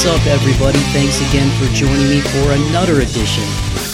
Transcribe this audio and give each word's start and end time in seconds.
What's 0.00 0.18
up, 0.18 0.26
everybody? 0.28 0.78
Thanks 0.94 1.20
again 1.28 1.50
for 1.58 1.70
joining 1.74 2.08
me 2.08 2.22
for 2.22 2.52
another 2.52 3.02
edition 3.02 3.44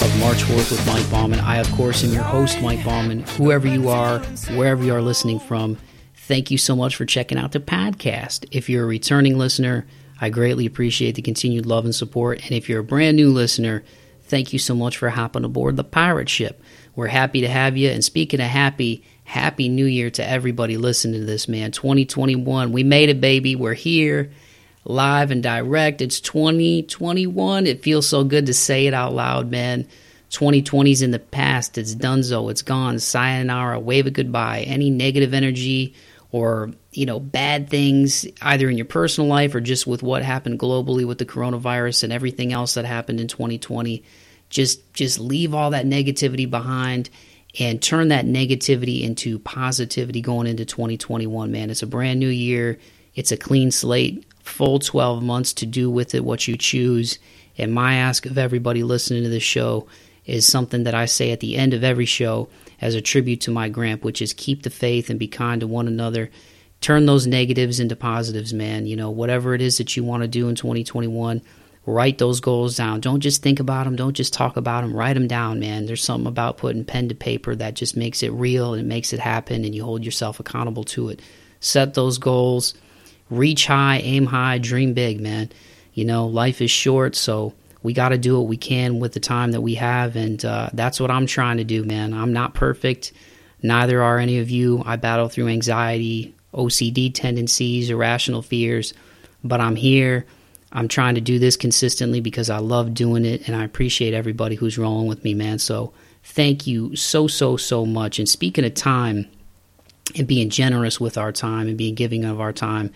of 0.00 0.20
March 0.20 0.40
Forth 0.44 0.70
with 0.70 0.86
Mike 0.86 1.10
Bauman. 1.10 1.40
I, 1.40 1.56
of 1.56 1.68
course, 1.72 2.04
am 2.04 2.12
your 2.12 2.22
host, 2.22 2.62
Mike 2.62 2.84
Bauman. 2.84 3.24
Whoever 3.36 3.66
you 3.66 3.88
are, 3.88 4.20
wherever 4.54 4.84
you 4.84 4.94
are 4.94 5.02
listening 5.02 5.40
from, 5.40 5.76
thank 6.14 6.52
you 6.52 6.58
so 6.58 6.76
much 6.76 6.94
for 6.94 7.04
checking 7.04 7.38
out 7.38 7.50
the 7.50 7.58
podcast. 7.58 8.46
If 8.52 8.70
you're 8.70 8.84
a 8.84 8.86
returning 8.86 9.36
listener, 9.36 9.84
I 10.20 10.30
greatly 10.30 10.64
appreciate 10.64 11.16
the 11.16 11.22
continued 11.22 11.66
love 11.66 11.84
and 11.84 11.92
support. 11.92 12.40
And 12.40 12.52
if 12.52 12.68
you're 12.68 12.82
a 12.82 12.84
brand 12.84 13.16
new 13.16 13.32
listener, 13.32 13.82
thank 14.22 14.52
you 14.52 14.60
so 14.60 14.76
much 14.76 14.96
for 14.96 15.10
hopping 15.10 15.42
aboard 15.42 15.76
the 15.76 15.82
pirate 15.82 16.28
ship. 16.28 16.62
We're 16.94 17.08
happy 17.08 17.40
to 17.40 17.48
have 17.48 17.76
you. 17.76 17.90
And 17.90 18.04
speaking 18.04 18.38
of 18.38 18.46
happy, 18.46 19.02
happy 19.24 19.68
new 19.68 19.86
year 19.86 20.10
to 20.10 20.24
everybody 20.24 20.76
listening 20.76 21.18
to 21.18 21.26
this, 21.26 21.48
man. 21.48 21.72
2021, 21.72 22.70
we 22.70 22.84
made 22.84 23.08
it, 23.08 23.20
baby. 23.20 23.56
We're 23.56 23.74
here 23.74 24.30
live 24.86 25.30
and 25.30 25.42
direct. 25.42 26.00
It's 26.00 26.20
2021. 26.20 27.66
It 27.66 27.82
feels 27.82 28.08
so 28.08 28.24
good 28.24 28.46
to 28.46 28.54
say 28.54 28.86
it 28.86 28.94
out 28.94 29.12
loud, 29.12 29.50
man. 29.50 29.86
2020's 30.30 31.02
in 31.02 31.10
the 31.10 31.18
past. 31.18 31.78
It's 31.78 31.94
donezo. 31.94 32.50
It's 32.50 32.62
gone. 32.62 32.98
Sayonara. 32.98 33.80
Wave 33.80 34.06
a 34.06 34.10
goodbye. 34.10 34.60
Any 34.60 34.90
negative 34.90 35.34
energy 35.34 35.94
or, 36.32 36.72
you 36.92 37.06
know, 37.06 37.20
bad 37.20 37.68
things, 37.68 38.26
either 38.42 38.68
in 38.68 38.76
your 38.76 38.86
personal 38.86 39.28
life 39.28 39.54
or 39.54 39.60
just 39.60 39.86
with 39.86 40.02
what 40.02 40.22
happened 40.22 40.58
globally 40.58 41.06
with 41.06 41.18
the 41.18 41.26
coronavirus 41.26 42.04
and 42.04 42.12
everything 42.12 42.52
else 42.52 42.74
that 42.74 42.84
happened 42.84 43.20
in 43.20 43.28
2020, 43.28 44.02
just 44.48 44.92
just 44.92 45.18
leave 45.18 45.54
all 45.54 45.70
that 45.70 45.86
negativity 45.86 46.48
behind 46.48 47.10
and 47.58 47.82
turn 47.82 48.08
that 48.08 48.26
negativity 48.26 49.02
into 49.02 49.38
positivity 49.38 50.20
going 50.20 50.46
into 50.46 50.64
2021, 50.64 51.50
man. 51.50 51.70
It's 51.70 51.82
a 51.82 51.86
brand 51.86 52.20
new 52.20 52.28
year. 52.28 52.78
It's 53.14 53.32
a 53.32 53.36
clean 53.36 53.70
slate 53.70 54.25
full 54.46 54.78
12 54.78 55.22
months 55.22 55.52
to 55.54 55.66
do 55.66 55.90
with 55.90 56.14
it 56.14 56.24
what 56.24 56.46
you 56.48 56.56
choose. 56.56 57.18
And 57.58 57.72
my 57.72 57.94
ask 57.94 58.26
of 58.26 58.38
everybody 58.38 58.82
listening 58.82 59.22
to 59.24 59.28
this 59.28 59.42
show 59.42 59.86
is 60.24 60.46
something 60.46 60.84
that 60.84 60.94
I 60.94 61.06
say 61.06 61.30
at 61.30 61.40
the 61.40 61.56
end 61.56 61.74
of 61.74 61.84
every 61.84 62.06
show 62.06 62.48
as 62.80 62.94
a 62.94 63.00
tribute 63.00 63.40
to 63.42 63.50
my 63.50 63.68
gramp, 63.68 64.04
which 64.04 64.20
is 64.20 64.32
keep 64.32 64.62
the 64.62 64.70
faith 64.70 65.08
and 65.08 65.18
be 65.18 65.28
kind 65.28 65.60
to 65.60 65.66
one 65.66 65.88
another. 65.88 66.30
Turn 66.80 67.06
those 67.06 67.26
negatives 67.26 67.80
into 67.80 67.96
positives, 67.96 68.52
man. 68.52 68.86
You 68.86 68.96
know, 68.96 69.10
whatever 69.10 69.54
it 69.54 69.62
is 69.62 69.78
that 69.78 69.96
you 69.96 70.04
want 70.04 70.22
to 70.22 70.28
do 70.28 70.48
in 70.48 70.54
2021, 70.54 71.40
write 71.86 72.18
those 72.18 72.40
goals 72.40 72.76
down. 72.76 73.00
Don't 73.00 73.20
just 73.20 73.42
think 73.42 73.60
about 73.60 73.84
them. 73.84 73.96
Don't 73.96 74.16
just 74.16 74.32
talk 74.32 74.56
about 74.56 74.82
them. 74.82 74.94
Write 74.94 75.14
them 75.14 75.28
down, 75.28 75.60
man. 75.60 75.86
There's 75.86 76.02
something 76.02 76.26
about 76.26 76.58
putting 76.58 76.84
pen 76.84 77.08
to 77.08 77.14
paper 77.14 77.54
that 77.54 77.74
just 77.74 77.96
makes 77.96 78.22
it 78.22 78.32
real 78.32 78.74
and 78.74 78.82
it 78.82 78.86
makes 78.86 79.12
it 79.12 79.20
happen, 79.20 79.64
and 79.64 79.74
you 79.74 79.84
hold 79.84 80.04
yourself 80.04 80.38
accountable 80.38 80.84
to 80.84 81.08
it. 81.08 81.20
Set 81.60 81.94
those 81.94 82.18
goals 82.18 82.74
reach 83.30 83.66
high, 83.66 83.98
aim 83.98 84.26
high, 84.26 84.58
dream 84.58 84.94
big, 84.94 85.20
man. 85.20 85.50
You 85.94 86.04
know, 86.04 86.26
life 86.26 86.60
is 86.60 86.70
short, 86.70 87.16
so 87.16 87.54
we 87.82 87.92
got 87.92 88.10
to 88.10 88.18
do 88.18 88.38
what 88.38 88.48
we 88.48 88.56
can 88.56 88.98
with 88.98 89.12
the 89.12 89.20
time 89.20 89.52
that 89.52 89.60
we 89.60 89.74
have, 89.76 90.16
and 90.16 90.44
uh, 90.44 90.70
that's 90.72 91.00
what 91.00 91.10
I'm 91.10 91.26
trying 91.26 91.58
to 91.58 91.64
do, 91.64 91.84
man. 91.84 92.12
I'm 92.12 92.32
not 92.32 92.54
perfect. 92.54 93.12
Neither 93.62 94.02
are 94.02 94.18
any 94.18 94.38
of 94.38 94.50
you. 94.50 94.82
I 94.84 94.96
battle 94.96 95.28
through 95.28 95.48
anxiety, 95.48 96.34
OCD 96.52 97.12
tendencies, 97.14 97.90
irrational 97.90 98.42
fears, 98.42 98.92
but 99.42 99.60
I'm 99.60 99.76
here. 99.76 100.26
I'm 100.72 100.88
trying 100.88 101.14
to 101.14 101.20
do 101.20 101.38
this 101.38 101.56
consistently 101.56 102.20
because 102.20 102.50
I 102.50 102.58
love 102.58 102.92
doing 102.92 103.24
it, 103.24 103.46
and 103.46 103.56
I 103.56 103.64
appreciate 103.64 104.14
everybody 104.14 104.56
who's 104.56 104.76
rolling 104.76 105.06
with 105.06 105.24
me, 105.24 105.32
man. 105.32 105.58
So 105.58 105.92
thank 106.22 106.66
you 106.66 106.96
so, 106.96 107.26
so, 107.28 107.56
so 107.56 107.86
much. 107.86 108.18
And 108.18 108.28
speaking 108.28 108.64
of 108.64 108.74
time 108.74 109.26
and 110.16 110.26
being 110.26 110.50
generous 110.50 111.00
with 111.00 111.16
our 111.16 111.32
time 111.32 111.68
and 111.68 111.78
being 111.78 111.94
giving 111.94 112.24
of 112.24 112.40
our 112.40 112.52
time, 112.52 112.92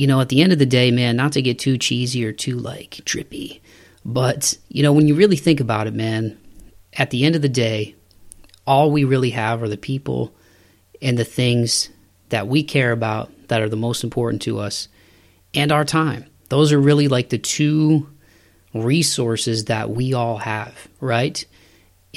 you 0.00 0.06
know, 0.06 0.22
at 0.22 0.30
the 0.30 0.40
end 0.40 0.50
of 0.50 0.58
the 0.58 0.64
day, 0.64 0.90
man, 0.90 1.14
not 1.14 1.32
to 1.32 1.42
get 1.42 1.58
too 1.58 1.76
cheesy 1.76 2.24
or 2.24 2.32
too 2.32 2.56
like 2.56 3.02
trippy, 3.04 3.60
but 4.02 4.56
you 4.70 4.82
know, 4.82 4.94
when 4.94 5.06
you 5.06 5.14
really 5.14 5.36
think 5.36 5.60
about 5.60 5.86
it, 5.86 5.92
man, 5.92 6.40
at 6.94 7.10
the 7.10 7.22
end 7.22 7.36
of 7.36 7.42
the 7.42 7.50
day, 7.50 7.94
all 8.66 8.90
we 8.90 9.04
really 9.04 9.28
have 9.28 9.62
are 9.62 9.68
the 9.68 9.76
people 9.76 10.34
and 11.02 11.18
the 11.18 11.24
things 11.26 11.90
that 12.30 12.48
we 12.48 12.62
care 12.62 12.92
about 12.92 13.30
that 13.48 13.60
are 13.60 13.68
the 13.68 13.76
most 13.76 14.02
important 14.02 14.40
to 14.40 14.58
us 14.58 14.88
and 15.52 15.70
our 15.70 15.84
time. 15.84 16.24
Those 16.48 16.72
are 16.72 16.80
really 16.80 17.08
like 17.08 17.28
the 17.28 17.36
two 17.36 18.08
resources 18.72 19.66
that 19.66 19.90
we 19.90 20.14
all 20.14 20.38
have, 20.38 20.88
right? 21.02 21.44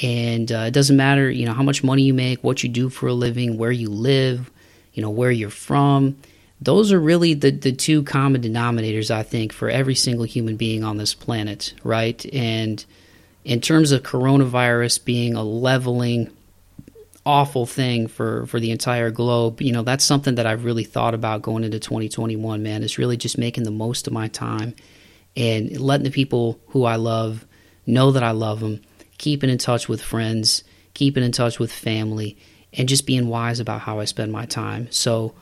And 0.02 0.50
uh, 0.50 0.64
it 0.68 0.70
doesn't 0.70 0.96
matter, 0.96 1.30
you 1.30 1.44
know, 1.44 1.52
how 1.52 1.62
much 1.62 1.84
money 1.84 2.04
you 2.04 2.14
make, 2.14 2.42
what 2.42 2.62
you 2.62 2.70
do 2.70 2.88
for 2.88 3.08
a 3.08 3.12
living, 3.12 3.58
where 3.58 3.70
you 3.70 3.90
live, 3.90 4.50
you 4.94 5.02
know, 5.02 5.10
where 5.10 5.30
you're 5.30 5.50
from 5.50 6.16
those 6.64 6.92
are 6.92 7.00
really 7.00 7.34
the, 7.34 7.50
the 7.50 7.72
two 7.72 8.02
common 8.02 8.40
denominators, 8.40 9.10
I 9.10 9.22
think, 9.22 9.52
for 9.52 9.68
every 9.68 9.94
single 9.94 10.24
human 10.24 10.56
being 10.56 10.82
on 10.82 10.96
this 10.96 11.14
planet, 11.14 11.74
right? 11.84 12.24
And 12.32 12.82
in 13.44 13.60
terms 13.60 13.92
of 13.92 14.02
coronavirus 14.02 15.04
being 15.04 15.34
a 15.34 15.42
leveling, 15.42 16.30
awful 17.26 17.66
thing 17.66 18.06
for, 18.06 18.46
for 18.46 18.60
the 18.60 18.70
entire 18.70 19.10
globe, 19.10 19.60
you 19.60 19.72
know, 19.72 19.82
that's 19.82 20.04
something 20.04 20.36
that 20.36 20.46
I've 20.46 20.64
really 20.64 20.84
thought 20.84 21.12
about 21.12 21.42
going 21.42 21.64
into 21.64 21.78
2021, 21.78 22.62
man, 22.62 22.82
is 22.82 22.96
really 22.96 23.18
just 23.18 23.36
making 23.36 23.64
the 23.64 23.70
most 23.70 24.06
of 24.06 24.14
my 24.14 24.28
time 24.28 24.74
and 25.36 25.78
letting 25.78 26.04
the 26.04 26.10
people 26.10 26.58
who 26.68 26.84
I 26.84 26.96
love 26.96 27.44
know 27.86 28.12
that 28.12 28.22
I 28.22 28.30
love 28.30 28.60
them, 28.60 28.80
keeping 29.18 29.50
in 29.50 29.58
touch 29.58 29.86
with 29.86 30.00
friends, 30.00 30.64
keeping 30.94 31.22
in 31.22 31.32
touch 31.32 31.58
with 31.58 31.70
family, 31.70 32.38
and 32.72 32.88
just 32.88 33.06
being 33.06 33.28
wise 33.28 33.60
about 33.60 33.82
how 33.82 34.00
I 34.00 34.06
spend 34.06 34.32
my 34.32 34.46
time. 34.46 34.90
So, 34.90 35.34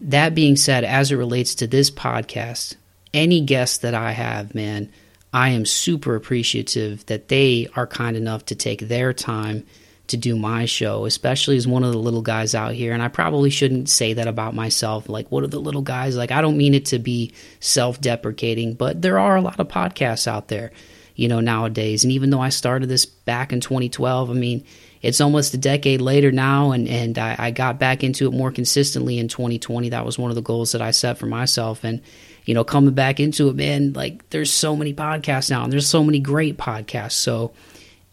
that 0.00 0.34
being 0.34 0.56
said, 0.56 0.84
as 0.84 1.10
it 1.10 1.16
relates 1.16 1.56
to 1.56 1.66
this 1.66 1.90
podcast, 1.90 2.76
any 3.14 3.40
guest 3.40 3.82
that 3.82 3.94
I 3.94 4.12
have, 4.12 4.54
man, 4.54 4.90
I 5.32 5.50
am 5.50 5.66
super 5.66 6.14
appreciative 6.14 7.04
that 7.06 7.28
they 7.28 7.68
are 7.74 7.86
kind 7.86 8.16
enough 8.16 8.46
to 8.46 8.54
take 8.54 8.80
their 8.80 9.12
time 9.12 9.64
to 10.08 10.16
do 10.16 10.36
my 10.36 10.66
show, 10.66 11.04
especially 11.04 11.56
as 11.56 11.66
one 11.66 11.82
of 11.82 11.92
the 11.92 11.98
little 11.98 12.22
guys 12.22 12.54
out 12.54 12.72
here. 12.72 12.92
And 12.92 13.02
I 13.02 13.08
probably 13.08 13.50
shouldn't 13.50 13.88
say 13.88 14.12
that 14.12 14.28
about 14.28 14.54
myself. 14.54 15.08
Like, 15.08 15.30
what 15.30 15.44
are 15.44 15.48
the 15.48 15.60
little 15.60 15.82
guys? 15.82 16.16
Like, 16.16 16.30
I 16.30 16.40
don't 16.40 16.56
mean 16.56 16.74
it 16.74 16.86
to 16.86 16.98
be 16.98 17.32
self 17.60 18.00
deprecating, 18.00 18.74
but 18.74 19.02
there 19.02 19.18
are 19.18 19.36
a 19.36 19.40
lot 19.40 19.58
of 19.58 19.68
podcasts 19.68 20.28
out 20.28 20.48
there, 20.48 20.70
you 21.16 21.28
know, 21.28 21.40
nowadays. 21.40 22.04
And 22.04 22.12
even 22.12 22.30
though 22.30 22.40
I 22.40 22.50
started 22.50 22.88
this 22.88 23.06
back 23.06 23.52
in 23.52 23.60
2012, 23.60 24.30
I 24.30 24.32
mean, 24.32 24.64
it's 25.06 25.20
almost 25.20 25.54
a 25.54 25.58
decade 25.58 26.00
later 26.00 26.32
now, 26.32 26.72
and 26.72 26.88
and 26.88 27.16
I, 27.16 27.36
I, 27.38 27.50
got 27.52 27.78
back 27.78 28.02
into 28.02 28.26
it 28.26 28.32
more 28.32 28.50
consistently 28.50 29.20
in 29.20 29.28
2020. 29.28 29.90
That 29.90 30.04
was 30.04 30.18
one 30.18 30.32
of 30.32 30.34
the 30.34 30.42
goals 30.42 30.72
that 30.72 30.82
I 30.82 30.90
set 30.90 31.16
for 31.16 31.26
myself, 31.26 31.84
and 31.84 32.02
you 32.44 32.54
know, 32.54 32.64
coming 32.64 32.92
back 32.92 33.20
into 33.20 33.48
it, 33.48 33.54
man, 33.54 33.92
like 33.92 34.28
there's 34.30 34.52
so 34.52 34.74
many 34.74 34.92
podcasts 34.92 35.48
now, 35.48 35.62
and 35.62 35.72
there's 35.72 35.88
so 35.88 36.02
many 36.02 36.18
great 36.18 36.56
podcasts. 36.58 37.12
So, 37.12 37.52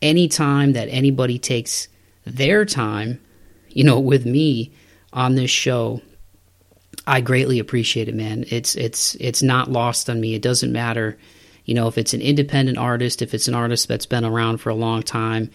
anytime 0.04 0.74
that 0.74 0.88
anybody 0.90 1.40
takes 1.40 1.88
their 2.28 2.64
time, 2.64 3.20
you 3.70 3.84
know, 3.84 4.00
with 4.00 4.28
me 4.28 4.72
on 5.12 5.34
this 5.34 5.50
show, 5.50 6.00
I 7.08 7.22
greatly 7.22 7.58
appreciate 7.58 8.08
it, 8.08 8.14
man. 8.14 8.46
It's 8.50 8.76
it's 8.76 9.16
it's 9.16 9.42
not 9.42 9.72
lost 9.72 10.12
on 10.12 10.22
me. 10.22 10.36
It 10.36 10.44
doesn't 10.44 10.72
matter, 10.72 11.18
you 11.66 11.74
know, 11.74 11.88
if 11.88 11.98
it's 11.98 12.14
an 12.14 12.22
independent 12.22 12.78
artist, 12.78 13.24
if 13.24 13.34
it's 13.34 13.48
an 13.48 13.56
artist 13.56 13.88
that's 13.88 14.06
been 14.06 14.26
around 14.26 14.60
for 14.60 14.70
a 14.70 14.76
long 14.76 15.02
time 15.02 15.50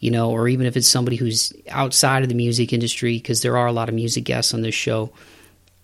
you 0.00 0.10
know, 0.10 0.30
or 0.30 0.48
even 0.48 0.66
if 0.66 0.76
it's 0.76 0.88
somebody 0.88 1.16
who's 1.16 1.52
outside 1.68 2.22
of 2.22 2.28
the 2.28 2.34
music 2.34 2.72
industry, 2.72 3.14
because 3.14 3.42
there 3.42 3.56
are 3.56 3.66
a 3.66 3.72
lot 3.72 3.88
of 3.88 3.94
music 3.94 4.24
guests 4.24 4.54
on 4.54 4.62
this 4.62 4.74
show. 4.74 5.12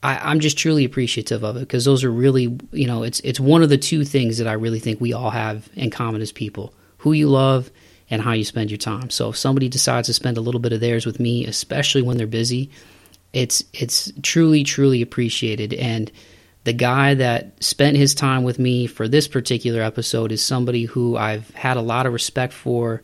I, 0.02 0.32
am 0.32 0.40
just 0.40 0.56
truly 0.56 0.84
appreciative 0.84 1.42
of 1.42 1.56
it 1.56 1.60
because 1.60 1.84
those 1.84 2.04
are 2.04 2.10
really, 2.10 2.58
you 2.72 2.86
know, 2.86 3.02
it's 3.02 3.20
it's 3.20 3.38
one 3.38 3.62
of 3.62 3.68
the 3.68 3.78
two 3.78 4.04
things 4.04 4.38
that 4.38 4.46
I 4.46 4.52
really 4.52 4.78
think 4.78 5.00
we 5.00 5.12
all 5.12 5.30
have 5.30 5.68
in 5.74 5.90
common 5.90 6.22
as 6.22 6.32
people: 6.32 6.72
who 6.98 7.12
you 7.12 7.28
love 7.28 7.70
and 8.10 8.20
how 8.22 8.32
you 8.32 8.44
spend 8.44 8.70
your 8.70 8.78
time. 8.78 9.10
So 9.10 9.30
if 9.30 9.36
somebody 9.36 9.68
decides 9.68 10.06
to 10.08 10.14
spend 10.14 10.36
a 10.36 10.40
little 10.40 10.60
bit 10.60 10.72
of 10.72 10.80
theirs 10.80 11.06
with 11.06 11.20
me, 11.20 11.46
especially 11.46 12.02
when 12.02 12.16
they're 12.16 12.26
busy, 12.26 12.70
it's 13.32 13.62
it's 13.72 14.12
truly 14.22 14.64
truly 14.64 15.02
appreciated. 15.02 15.72
And 15.74 16.10
the 16.64 16.72
guy 16.72 17.14
that 17.14 17.62
spent 17.62 17.96
his 17.96 18.14
time 18.14 18.42
with 18.42 18.58
me 18.58 18.86
for 18.86 19.08
this 19.08 19.28
particular 19.28 19.82
episode 19.82 20.32
is 20.32 20.44
somebody 20.44 20.84
who 20.84 21.16
I've 21.16 21.48
had 21.50 21.76
a 21.76 21.82
lot 21.82 22.06
of 22.06 22.12
respect 22.12 22.52
for 22.52 23.02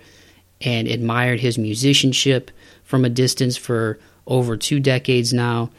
and 0.60 0.88
admired 0.88 1.40
his 1.40 1.58
musicianship 1.58 2.50
from 2.84 3.04
a 3.04 3.10
distance 3.10 3.56
for 3.56 3.98
over 4.26 4.56
two 4.56 4.80
decades 4.80 5.32
now. 5.32 5.70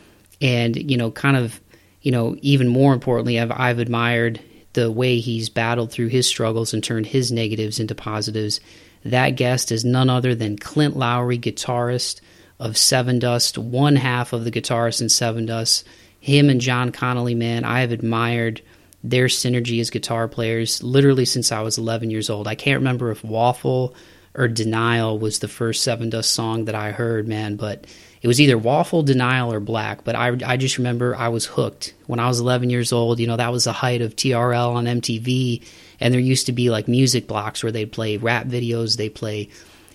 And, 0.42 0.90
you 0.90 0.98
know, 0.98 1.12
kind 1.12 1.36
of, 1.36 1.60
you 2.02 2.12
know, 2.12 2.36
even 2.42 2.68
more 2.68 2.94
importantly, 2.94 3.40
I've, 3.40 3.52
I've 3.52 3.80
admired 3.80 4.40
the 4.74 4.92
way 4.92 5.20
he's 5.20 5.50
battled 5.50 5.92
through 5.92 6.10
his 6.10 6.28
struggles 6.28 6.74
and 6.74 6.84
turned 6.84 7.08
his 7.08 7.32
negatives 7.32 7.80
into 7.80 7.96
positives. 7.96 8.60
That 9.04 9.32
guest 9.32 9.72
is 9.72 9.84
none 9.84 10.10
other 10.10 10.36
than 10.36 10.58
Clint 10.58 10.96
Lowery, 10.96 11.40
guitarist 11.40 12.22
of 12.60 12.74
Sevendust, 12.74 13.58
one 13.58 13.96
half 13.96 14.34
of 14.34 14.44
the 14.44 14.52
guitarist 14.52 15.02
in 15.02 15.08
Sevendust. 15.08 15.84
Him 16.20 16.50
and 16.50 16.62
John 16.62 16.92
Connolly, 16.92 17.36
man, 17.36 17.64
I 17.64 17.82
have 17.82 17.92
admired 17.92 18.62
their 19.04 19.28
synergy 19.28 19.80
as 19.80 19.90
guitar 19.90 20.28
players 20.28 20.84
literally 20.84 21.26
since 21.26 21.52
I 21.52 21.62
was 21.62 21.78
11 21.78 22.10
years 22.10 22.30
old. 22.30 22.48
I 22.48 22.56
can't 22.56 22.80
remember 22.80 23.12
if 23.12 23.24
Waffle 23.24 23.96
or 24.38 24.48
Denial 24.48 25.18
was 25.18 25.40
the 25.40 25.48
first 25.48 25.86
Sevendust 25.86 26.26
song 26.26 26.66
that 26.66 26.76
I 26.76 26.92
heard, 26.92 27.28
man. 27.28 27.56
But 27.56 27.86
it 28.22 28.28
was 28.28 28.40
either 28.40 28.58
Waffle, 28.58 29.04
Denial, 29.04 29.52
or 29.52 29.60
Black. 29.60 30.04
But 30.04 30.16
I, 30.16 30.38
I 30.46 30.58
just 30.58 30.78
remember 30.78 31.16
I 31.16 31.30
was 31.30 31.46
hooked 31.46 31.96
when 32.06 32.20
I 32.20 32.28
was 32.28 32.40
11 32.40 32.70
years 32.70 32.94
old. 32.94 33.20
You 33.20 33.28
know, 33.28 33.36
that 33.36 33.52
was 33.52 33.66
the 33.66 33.74
height 33.74 34.02
of 34.02 34.16
TRL 34.16 34.76
on 34.76 34.86
MTV, 34.86 35.64
and 36.00 36.14
there 36.14 36.22
used 36.22 36.46
to 36.46 36.52
be 36.52 36.70
like 36.70 36.88
music 36.88 37.28
blocks 37.28 37.64
where 37.64 37.72
they'd 37.72 37.92
play 37.92 38.18
rap 38.18 38.46
videos, 38.46 38.96
they 38.96 39.10
play, 39.10 39.50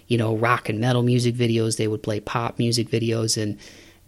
you 0.08 0.18
know, 0.18 0.36
rock 0.36 0.68
and 0.68 0.80
metal 0.80 1.02
music 1.02 1.36
videos, 1.36 1.76
they 1.76 1.88
would 1.88 2.02
play 2.02 2.18
pop 2.18 2.58
music 2.58 2.88
videos, 2.88 3.40
and 3.40 3.58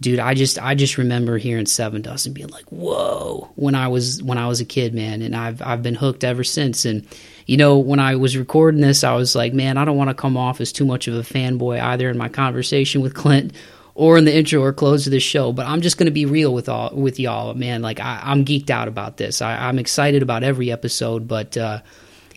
dude, 0.01 0.19
I 0.19 0.33
just 0.33 0.59
I 0.61 0.75
just 0.75 0.97
remember 0.97 1.37
hearing 1.37 1.65
Sevendust 1.65 2.25
and 2.25 2.35
being 2.35 2.49
like, 2.49 2.65
whoa, 2.65 3.49
when 3.55 3.75
I 3.75 3.87
was 3.87 4.21
when 4.21 4.37
I 4.37 4.47
was 4.47 4.59
a 4.59 4.65
kid, 4.65 4.93
man, 4.93 5.21
and 5.21 5.35
I've 5.35 5.61
I've 5.61 5.81
been 5.81 5.95
hooked 5.95 6.23
ever 6.23 6.43
since, 6.43 6.85
and 6.85 7.07
you 7.45 7.57
know, 7.57 7.77
when 7.77 7.99
I 7.99 8.15
was 8.15 8.35
recording 8.35 8.81
this, 8.81 9.03
I 9.03 9.13
was 9.13 9.35
like, 9.35 9.53
man, 9.53 9.77
I 9.77 9.85
don't 9.85 9.97
want 9.97 10.09
to 10.09 10.15
come 10.15 10.35
off 10.35 10.61
as 10.61 10.71
too 10.71 10.85
much 10.85 11.07
of 11.07 11.13
a 11.15 11.21
fanboy 11.21 11.79
either 11.81 12.09
in 12.09 12.17
my 12.17 12.29
conversation 12.29 13.01
with 13.01 13.13
Clint 13.15 13.53
or 13.93 14.17
in 14.17 14.25
the 14.25 14.35
intro 14.35 14.61
or 14.61 14.73
close 14.73 15.05
of 15.05 15.11
the 15.11 15.19
show. 15.19 15.53
But 15.53 15.67
I'm 15.67 15.81
just 15.81 15.97
going 15.97 16.07
to 16.07 16.11
be 16.11 16.25
real 16.25 16.53
with 16.53 16.67
all 16.69 16.93
with 16.93 17.19
y'all, 17.19 17.53
man. 17.53 17.81
Like 17.81 17.99
I, 17.99 18.31
am 18.31 18.45
geeked 18.45 18.69
out 18.69 18.87
about 18.87 19.17
this. 19.17 19.41
I, 19.41 19.69
am 19.69 19.79
excited 19.79 20.23
about 20.23 20.43
every 20.43 20.71
episode, 20.71 21.27
but 21.27 21.55
uh, 21.55 21.81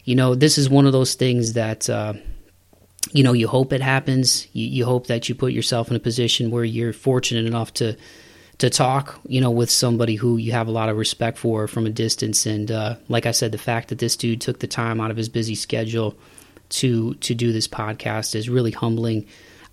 you 0.05 0.15
know, 0.15 0.35
this 0.35 0.59
is 0.59 0.69
one 0.69 0.87
of 0.87 0.93
those 0.93 1.15
things 1.15 1.55
that. 1.55 1.89
Uh, 1.89 2.15
you 3.13 3.23
know, 3.23 3.33
you 3.33 3.49
hope 3.49 3.73
it 3.73 3.81
happens. 3.81 4.49
You, 4.53 4.67
you 4.67 4.85
hope 4.85 5.07
that 5.07 5.29
you 5.29 5.35
put 5.35 5.53
yourself 5.53 5.89
in 5.89 5.97
a 5.97 6.01
position 6.01 6.51
where 6.51 6.65
you're 6.65 6.93
fortunate 6.93 7.47
enough 7.47 7.73
to 7.75 7.97
to 8.59 8.69
talk, 8.69 9.21
you 9.27 9.41
know, 9.41 9.51
with 9.51 9.71
somebody 9.71 10.17
who 10.17 10.37
you 10.37 10.53
have 10.53 10.67
a 10.67 10.73
lot 10.73 10.89
of 10.89 10.97
respect 10.97 11.39
for 11.39 11.69
from 11.69 11.87
a 11.87 11.91
distance. 11.91 12.45
And 12.45 12.71
uh, 12.71 12.97
like 13.09 13.25
I 13.25 13.31
said, 13.31 13.53
the 13.53 13.59
fact 13.59 13.89
that 13.89 13.99
this 13.99 14.17
dude 14.17 14.41
took 14.41 14.59
the 14.59 14.67
time 14.67 15.01
out 15.01 15.11
of 15.11 15.17
his 15.17 15.29
busy 15.29 15.55
schedule 15.55 16.17
to 16.71 17.15
to 17.15 17.35
do 17.35 17.53
this 17.53 17.69
podcast 17.69 18.35
is 18.35 18.49
really 18.49 18.73
humbling. 18.73 19.27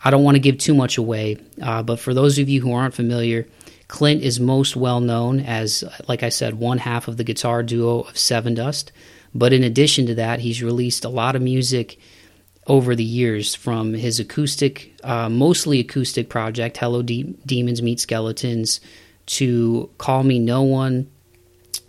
I 0.03 0.11
don't 0.11 0.23
want 0.23 0.35
to 0.35 0.39
give 0.39 0.59
too 0.59 0.75
much 0.75 0.97
away, 0.97 1.37
uh, 1.61 1.81
but 1.81 1.99
for 1.99 2.13
those 2.13 2.37
of 2.37 2.47
you 2.47 2.61
who 2.61 2.73
aren't 2.73 2.93
familiar, 2.93 3.47
Clint 3.87 4.21
is 4.21 4.39
most 4.39 4.75
well 4.75 4.99
known 4.99 5.39
as, 5.39 5.83
like 6.07 6.21
I 6.21 6.29
said, 6.29 6.55
one 6.55 6.77
half 6.77 7.07
of 7.07 7.17
the 7.17 7.23
guitar 7.23 7.63
duo 7.63 8.01
of 8.01 8.13
Sevendust. 8.13 8.91
But 9.33 9.51
in 9.51 9.63
addition 9.63 10.05
to 10.05 10.15
that, 10.15 10.39
he's 10.39 10.63
released 10.63 11.05
a 11.05 11.09
lot 11.09 11.35
of 11.35 11.41
music 11.41 11.99
over 12.67 12.95
the 12.95 13.03
years 13.03 13.53
from 13.53 13.93
his 13.93 14.19
acoustic, 14.19 14.93
uh, 15.03 15.29
mostly 15.29 15.79
acoustic 15.79 16.29
project, 16.29 16.77
Hello 16.77 17.01
De- 17.01 17.35
Demons 17.45 17.81
Meet 17.81 17.99
Skeletons, 17.99 18.79
to 19.27 19.89
Call 19.97 20.23
Me 20.23 20.39
No 20.39 20.63
One, 20.63 21.09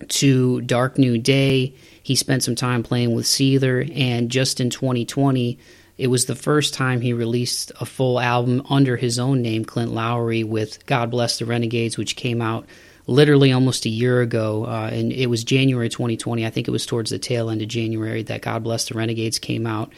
to 0.08 0.60
Dark 0.62 0.98
New 0.98 1.18
Day. 1.18 1.74
He 2.02 2.14
spent 2.14 2.42
some 2.42 2.54
time 2.54 2.82
playing 2.82 3.14
with 3.14 3.26
Seether, 3.26 3.90
and 3.96 4.30
just 4.30 4.60
in 4.60 4.70
2020, 4.70 5.58
it 5.98 6.08
was 6.08 6.26
the 6.26 6.34
first 6.34 6.74
time 6.74 7.00
he 7.00 7.14
released 7.14 7.72
a 7.80 7.86
full 7.86 8.20
album 8.20 8.62
under 8.68 8.96
his 8.96 9.18
own 9.18 9.40
name, 9.40 9.64
Clint 9.64 9.92
Lowery, 9.92 10.44
with 10.44 10.84
God 10.84 11.10
Bless 11.10 11.38
the 11.38 11.46
Renegades, 11.46 11.96
which 11.96 12.16
came 12.16 12.42
out 12.42 12.66
literally 13.06 13.52
almost 13.52 13.86
a 13.86 13.90
year 13.90 14.20
ago. 14.20 14.66
Uh, 14.66 14.90
and 14.92 15.10
it 15.10 15.28
was 15.28 15.42
January 15.42 15.88
2020. 15.88 16.44
I 16.44 16.50
think 16.50 16.68
it 16.68 16.72
was 16.72 16.84
towards 16.84 17.10
the 17.10 17.18
tail 17.18 17.48
end 17.48 17.62
of 17.62 17.68
January 17.68 18.22
that 18.24 18.42
God 18.42 18.62
Bless 18.62 18.88
the 18.88 18.94
Renegades 18.94 19.38
came 19.38 19.66
out. 19.66 19.90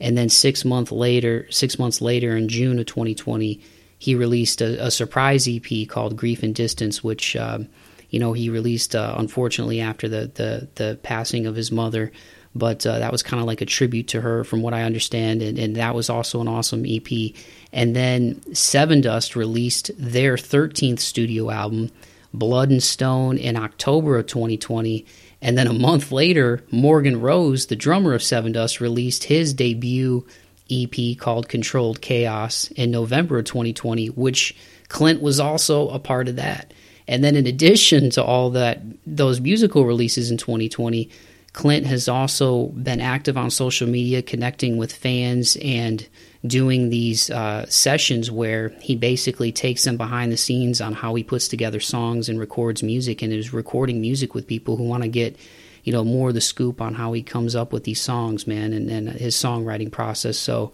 And 0.00 0.16
then 0.16 0.28
six 0.28 0.64
months 0.64 0.92
later, 0.92 1.46
six 1.50 1.78
months 1.78 2.00
later, 2.00 2.36
in 2.36 2.48
June 2.48 2.78
of 2.78 2.86
2020, 2.86 3.60
he 3.98 4.14
released 4.14 4.60
a, 4.60 4.86
a 4.86 4.90
surprise 4.90 5.48
EP 5.48 5.88
called 5.88 6.16
"Grief 6.16 6.42
and 6.42 6.54
Distance," 6.54 7.02
which 7.02 7.36
um, 7.36 7.68
you 8.10 8.20
know 8.20 8.32
he 8.32 8.50
released 8.50 8.94
uh, 8.94 9.14
unfortunately 9.16 9.80
after 9.80 10.08
the, 10.08 10.30
the 10.34 10.68
the 10.74 10.98
passing 11.02 11.46
of 11.46 11.56
his 11.56 11.72
mother. 11.72 12.12
But 12.56 12.86
uh, 12.86 13.00
that 13.00 13.10
was 13.10 13.24
kind 13.24 13.40
of 13.40 13.48
like 13.48 13.62
a 13.62 13.66
tribute 13.66 14.08
to 14.08 14.20
her, 14.20 14.44
from 14.44 14.62
what 14.62 14.74
I 14.74 14.82
understand, 14.82 15.42
and, 15.42 15.58
and 15.58 15.74
that 15.74 15.94
was 15.94 16.08
also 16.08 16.40
an 16.40 16.46
awesome 16.46 16.84
EP. 16.86 17.34
And 17.72 17.96
then 17.96 18.36
Sevendust 18.50 19.34
released 19.34 19.90
their 19.98 20.36
13th 20.36 21.00
studio 21.00 21.50
album, 21.50 21.90
Blood 22.32 22.70
and 22.70 22.80
Stone, 22.80 23.38
in 23.38 23.56
October 23.56 24.18
of 24.18 24.28
2020 24.28 25.04
and 25.44 25.58
then 25.58 25.66
a 25.66 25.74
month 25.74 26.10
later, 26.10 26.64
Morgan 26.70 27.20
Rose, 27.20 27.66
the 27.66 27.76
drummer 27.76 28.14
of 28.14 28.22
Sevendust, 28.22 28.80
released 28.80 29.24
his 29.24 29.52
debut 29.52 30.26
EP 30.70 31.18
called 31.18 31.50
Controlled 31.50 32.00
Chaos 32.00 32.70
in 32.70 32.90
November 32.90 33.38
of 33.38 33.44
2020, 33.44 34.06
which 34.06 34.56
Clint 34.88 35.20
was 35.20 35.38
also 35.38 35.90
a 35.90 35.98
part 35.98 36.28
of 36.28 36.36
that. 36.36 36.72
And 37.06 37.22
then 37.22 37.36
in 37.36 37.46
addition 37.46 38.08
to 38.10 38.24
all 38.24 38.50
that 38.50 38.80
those 39.06 39.38
musical 39.38 39.84
releases 39.84 40.30
in 40.30 40.38
2020, 40.38 41.10
Clint 41.52 41.84
has 41.84 42.08
also 42.08 42.68
been 42.68 43.02
active 43.02 43.36
on 43.36 43.50
social 43.50 43.86
media 43.86 44.22
connecting 44.22 44.78
with 44.78 44.94
fans 44.94 45.58
and 45.62 46.08
doing 46.46 46.90
these 46.90 47.30
uh, 47.30 47.64
sessions 47.68 48.30
where 48.30 48.70
he 48.80 48.94
basically 48.94 49.50
takes 49.50 49.84
them 49.84 49.96
behind 49.96 50.30
the 50.30 50.36
scenes 50.36 50.80
on 50.80 50.92
how 50.92 51.14
he 51.14 51.24
puts 51.24 51.48
together 51.48 51.80
songs 51.80 52.28
and 52.28 52.38
records 52.38 52.82
music 52.82 53.22
and 53.22 53.32
is 53.32 53.52
recording 53.52 54.00
music 54.00 54.34
with 54.34 54.46
people 54.46 54.76
who 54.76 54.84
want 54.84 55.02
to 55.02 55.08
get 55.08 55.36
you 55.84 55.92
know 55.92 56.04
more 56.04 56.28
of 56.28 56.34
the 56.34 56.40
scoop 56.40 56.80
on 56.80 56.94
how 56.94 57.12
he 57.12 57.22
comes 57.22 57.54
up 57.54 57.72
with 57.72 57.84
these 57.84 58.00
songs 58.00 58.46
man 58.46 58.72
and, 58.72 58.90
and 58.90 59.08
his 59.08 59.34
songwriting 59.34 59.90
process. 59.90 60.38
So 60.38 60.72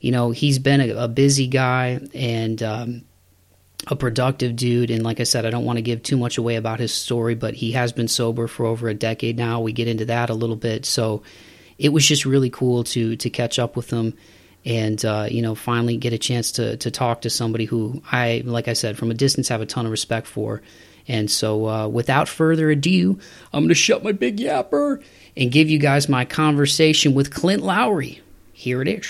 you 0.00 0.10
know 0.10 0.30
he's 0.30 0.58
been 0.58 0.80
a, 0.80 1.04
a 1.04 1.08
busy 1.08 1.46
guy 1.46 2.00
and 2.14 2.62
um, 2.62 3.02
a 3.88 3.96
productive 3.96 4.56
dude. 4.56 4.90
And 4.90 5.02
like 5.02 5.20
i 5.20 5.24
said 5.24 5.44
i 5.44 5.50
don't 5.50 5.66
want 5.66 5.76
to 5.76 5.82
give 5.82 6.02
too 6.02 6.16
much 6.16 6.38
away 6.38 6.56
about 6.56 6.80
his 6.80 6.94
story 6.94 7.34
but 7.34 7.54
he 7.54 7.72
has 7.72 7.92
been 7.92 8.08
sober 8.08 8.46
for 8.46 8.64
over 8.64 8.88
a 8.88 8.94
decade 8.94 9.36
now. 9.36 9.60
We 9.60 9.72
get 9.72 9.88
into 9.88 10.06
that 10.06 10.30
a 10.30 10.34
little 10.34 10.56
bit. 10.56 10.86
So 10.86 11.22
it 11.78 11.90
was 11.90 12.06
just 12.06 12.24
really 12.24 12.50
cool 12.50 12.84
to 12.84 13.16
to 13.16 13.28
catch 13.28 13.58
up 13.58 13.76
with 13.76 13.90
him 13.90 14.14
and 14.64 15.04
uh, 15.04 15.26
you 15.30 15.42
know 15.42 15.54
finally 15.54 15.96
get 15.96 16.12
a 16.12 16.18
chance 16.18 16.52
to 16.52 16.76
to 16.78 16.90
talk 16.90 17.22
to 17.22 17.30
somebody 17.30 17.64
who 17.64 18.02
I 18.10 18.42
like 18.44 18.68
I 18.68 18.74
said 18.74 18.98
from 18.98 19.10
a 19.10 19.14
distance 19.14 19.48
have 19.48 19.60
a 19.60 19.66
ton 19.66 19.86
of 19.86 19.92
respect 19.92 20.26
for. 20.26 20.62
And 21.08 21.28
so, 21.28 21.66
uh, 21.66 21.88
without 21.88 22.28
further 22.28 22.70
ado, 22.70 23.18
I'm 23.52 23.64
going 23.64 23.68
to 23.70 23.74
shut 23.74 24.04
my 24.04 24.12
big 24.12 24.36
yapper 24.36 25.02
and 25.36 25.50
give 25.50 25.68
you 25.68 25.78
guys 25.78 26.08
my 26.08 26.24
conversation 26.24 27.14
with 27.14 27.32
Clint 27.34 27.62
Lowery. 27.62 28.20
Here 28.52 28.80
it 28.80 28.86
is. 28.86 29.06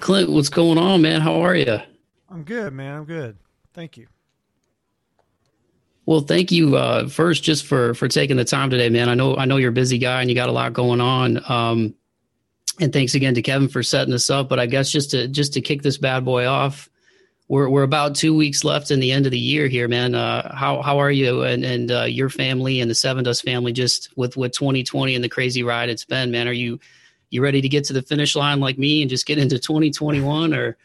Clint, 0.00 0.30
what's 0.30 0.48
going 0.48 0.78
on, 0.78 1.02
man? 1.02 1.20
How 1.20 1.42
are 1.42 1.54
you? 1.54 1.78
I'm 2.30 2.42
good, 2.42 2.72
man. 2.72 2.96
I'm 2.96 3.04
good. 3.04 3.36
Thank 3.78 3.96
you. 3.96 4.08
Well, 6.04 6.18
thank 6.18 6.50
you 6.50 6.74
uh, 6.74 7.08
first 7.08 7.44
just 7.44 7.64
for 7.64 7.94
for 7.94 8.08
taking 8.08 8.36
the 8.36 8.44
time 8.44 8.70
today, 8.70 8.88
man. 8.88 9.08
I 9.08 9.14
know 9.14 9.36
I 9.36 9.44
know 9.44 9.56
you're 9.56 9.70
a 9.70 9.72
busy 9.72 9.98
guy 9.98 10.20
and 10.20 10.28
you 10.28 10.34
got 10.34 10.48
a 10.48 10.52
lot 10.52 10.72
going 10.72 11.00
on. 11.00 11.40
Um, 11.48 11.94
and 12.80 12.92
thanks 12.92 13.14
again 13.14 13.34
to 13.34 13.42
Kevin 13.42 13.68
for 13.68 13.84
setting 13.84 14.10
this 14.10 14.30
up. 14.30 14.48
But 14.48 14.58
I 14.58 14.66
guess 14.66 14.90
just 14.90 15.12
to 15.12 15.28
just 15.28 15.52
to 15.52 15.60
kick 15.60 15.82
this 15.82 15.96
bad 15.96 16.24
boy 16.24 16.48
off, 16.48 16.90
we're 17.46 17.68
we're 17.68 17.84
about 17.84 18.16
two 18.16 18.34
weeks 18.34 18.64
left 18.64 18.90
in 18.90 18.98
the 18.98 19.12
end 19.12 19.26
of 19.26 19.30
the 19.30 19.38
year 19.38 19.68
here, 19.68 19.86
man. 19.86 20.16
Uh, 20.16 20.52
how 20.56 20.82
how 20.82 20.98
are 20.98 21.12
you 21.12 21.44
and 21.44 21.64
and 21.64 21.92
uh, 21.92 22.02
your 22.02 22.30
family 22.30 22.80
and 22.80 22.90
the 22.90 22.96
Sevendust 22.96 23.44
family 23.44 23.72
just 23.72 24.10
with 24.16 24.36
with 24.36 24.50
2020 24.54 25.14
and 25.14 25.22
the 25.22 25.28
crazy 25.28 25.62
ride 25.62 25.88
it's 25.88 26.04
been, 26.04 26.32
man? 26.32 26.48
Are 26.48 26.52
you 26.52 26.80
you 27.30 27.44
ready 27.44 27.60
to 27.60 27.68
get 27.68 27.84
to 27.84 27.92
the 27.92 28.02
finish 28.02 28.34
line 28.34 28.58
like 28.58 28.76
me 28.76 29.02
and 29.02 29.08
just 29.08 29.24
get 29.24 29.38
into 29.38 29.56
2021 29.56 30.52
or? 30.52 30.76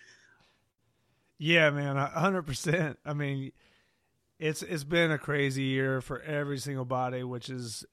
Yeah, 1.38 1.70
man, 1.72 1.96
hundred 1.98 2.44
percent. 2.44 3.00
I 3.06 3.14
mean, 3.14 3.52
it's 4.40 4.62
it's 4.62 4.84
been 4.84 5.12
a 5.12 5.18
crazy 5.18 5.64
year 5.64 6.02
for 6.02 6.22
every 6.22 6.58
single 6.58 6.86
body, 6.86 7.24
which 7.24 7.50
is 7.50 7.86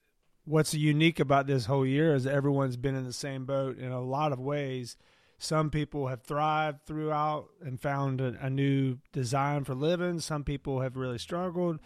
what's 0.45 0.73
unique 0.73 1.19
about 1.19 1.47
this 1.47 1.65
whole 1.65 1.85
year 1.85 2.15
is 2.15 2.25
everyone's 2.25 2.77
been 2.77 2.95
in 2.95 3.05
the 3.05 3.13
same 3.13 3.45
boat 3.45 3.77
in 3.77 3.91
a 3.91 4.01
lot 4.01 4.31
of 4.31 4.39
ways. 4.39 4.97
Some 5.37 5.69
people 5.69 6.07
have 6.07 6.21
thrived 6.23 6.85
throughout 6.85 7.49
and 7.63 7.79
found 7.79 8.21
a, 8.21 8.37
a 8.41 8.49
new 8.49 8.97
design 9.11 9.63
for 9.63 9.73
living. 9.73 10.19
Some 10.19 10.43
people 10.43 10.81
have 10.81 10.95
really 10.95 11.17
struggled. 11.17 11.79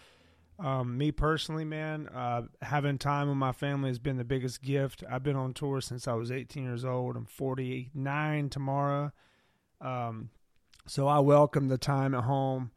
Um, 0.57 0.97
me 0.97 1.11
personally, 1.11 1.65
man, 1.65 2.07
uh, 2.07 2.43
having 2.61 2.97
time 2.97 3.27
with 3.27 3.37
my 3.37 3.51
family 3.51 3.89
has 3.89 3.99
been 3.99 4.17
the 4.17 4.23
biggest 4.23 4.61
gift. 4.61 5.03
I've 5.09 5.23
been 5.23 5.35
on 5.35 5.53
tour 5.53 5.81
since 5.81 6.07
I 6.07 6.13
was 6.13 6.31
18 6.31 6.63
years 6.63 6.85
old. 6.85 7.17
I'm 7.17 7.25
49 7.25 8.49
tomorrow. 8.49 9.11
Um, 9.81 10.29
so 10.87 11.07
I 11.07 11.19
welcome 11.19 11.67
the 11.67 11.77
time 11.77 12.13
at 12.13 12.23
home 12.23 12.71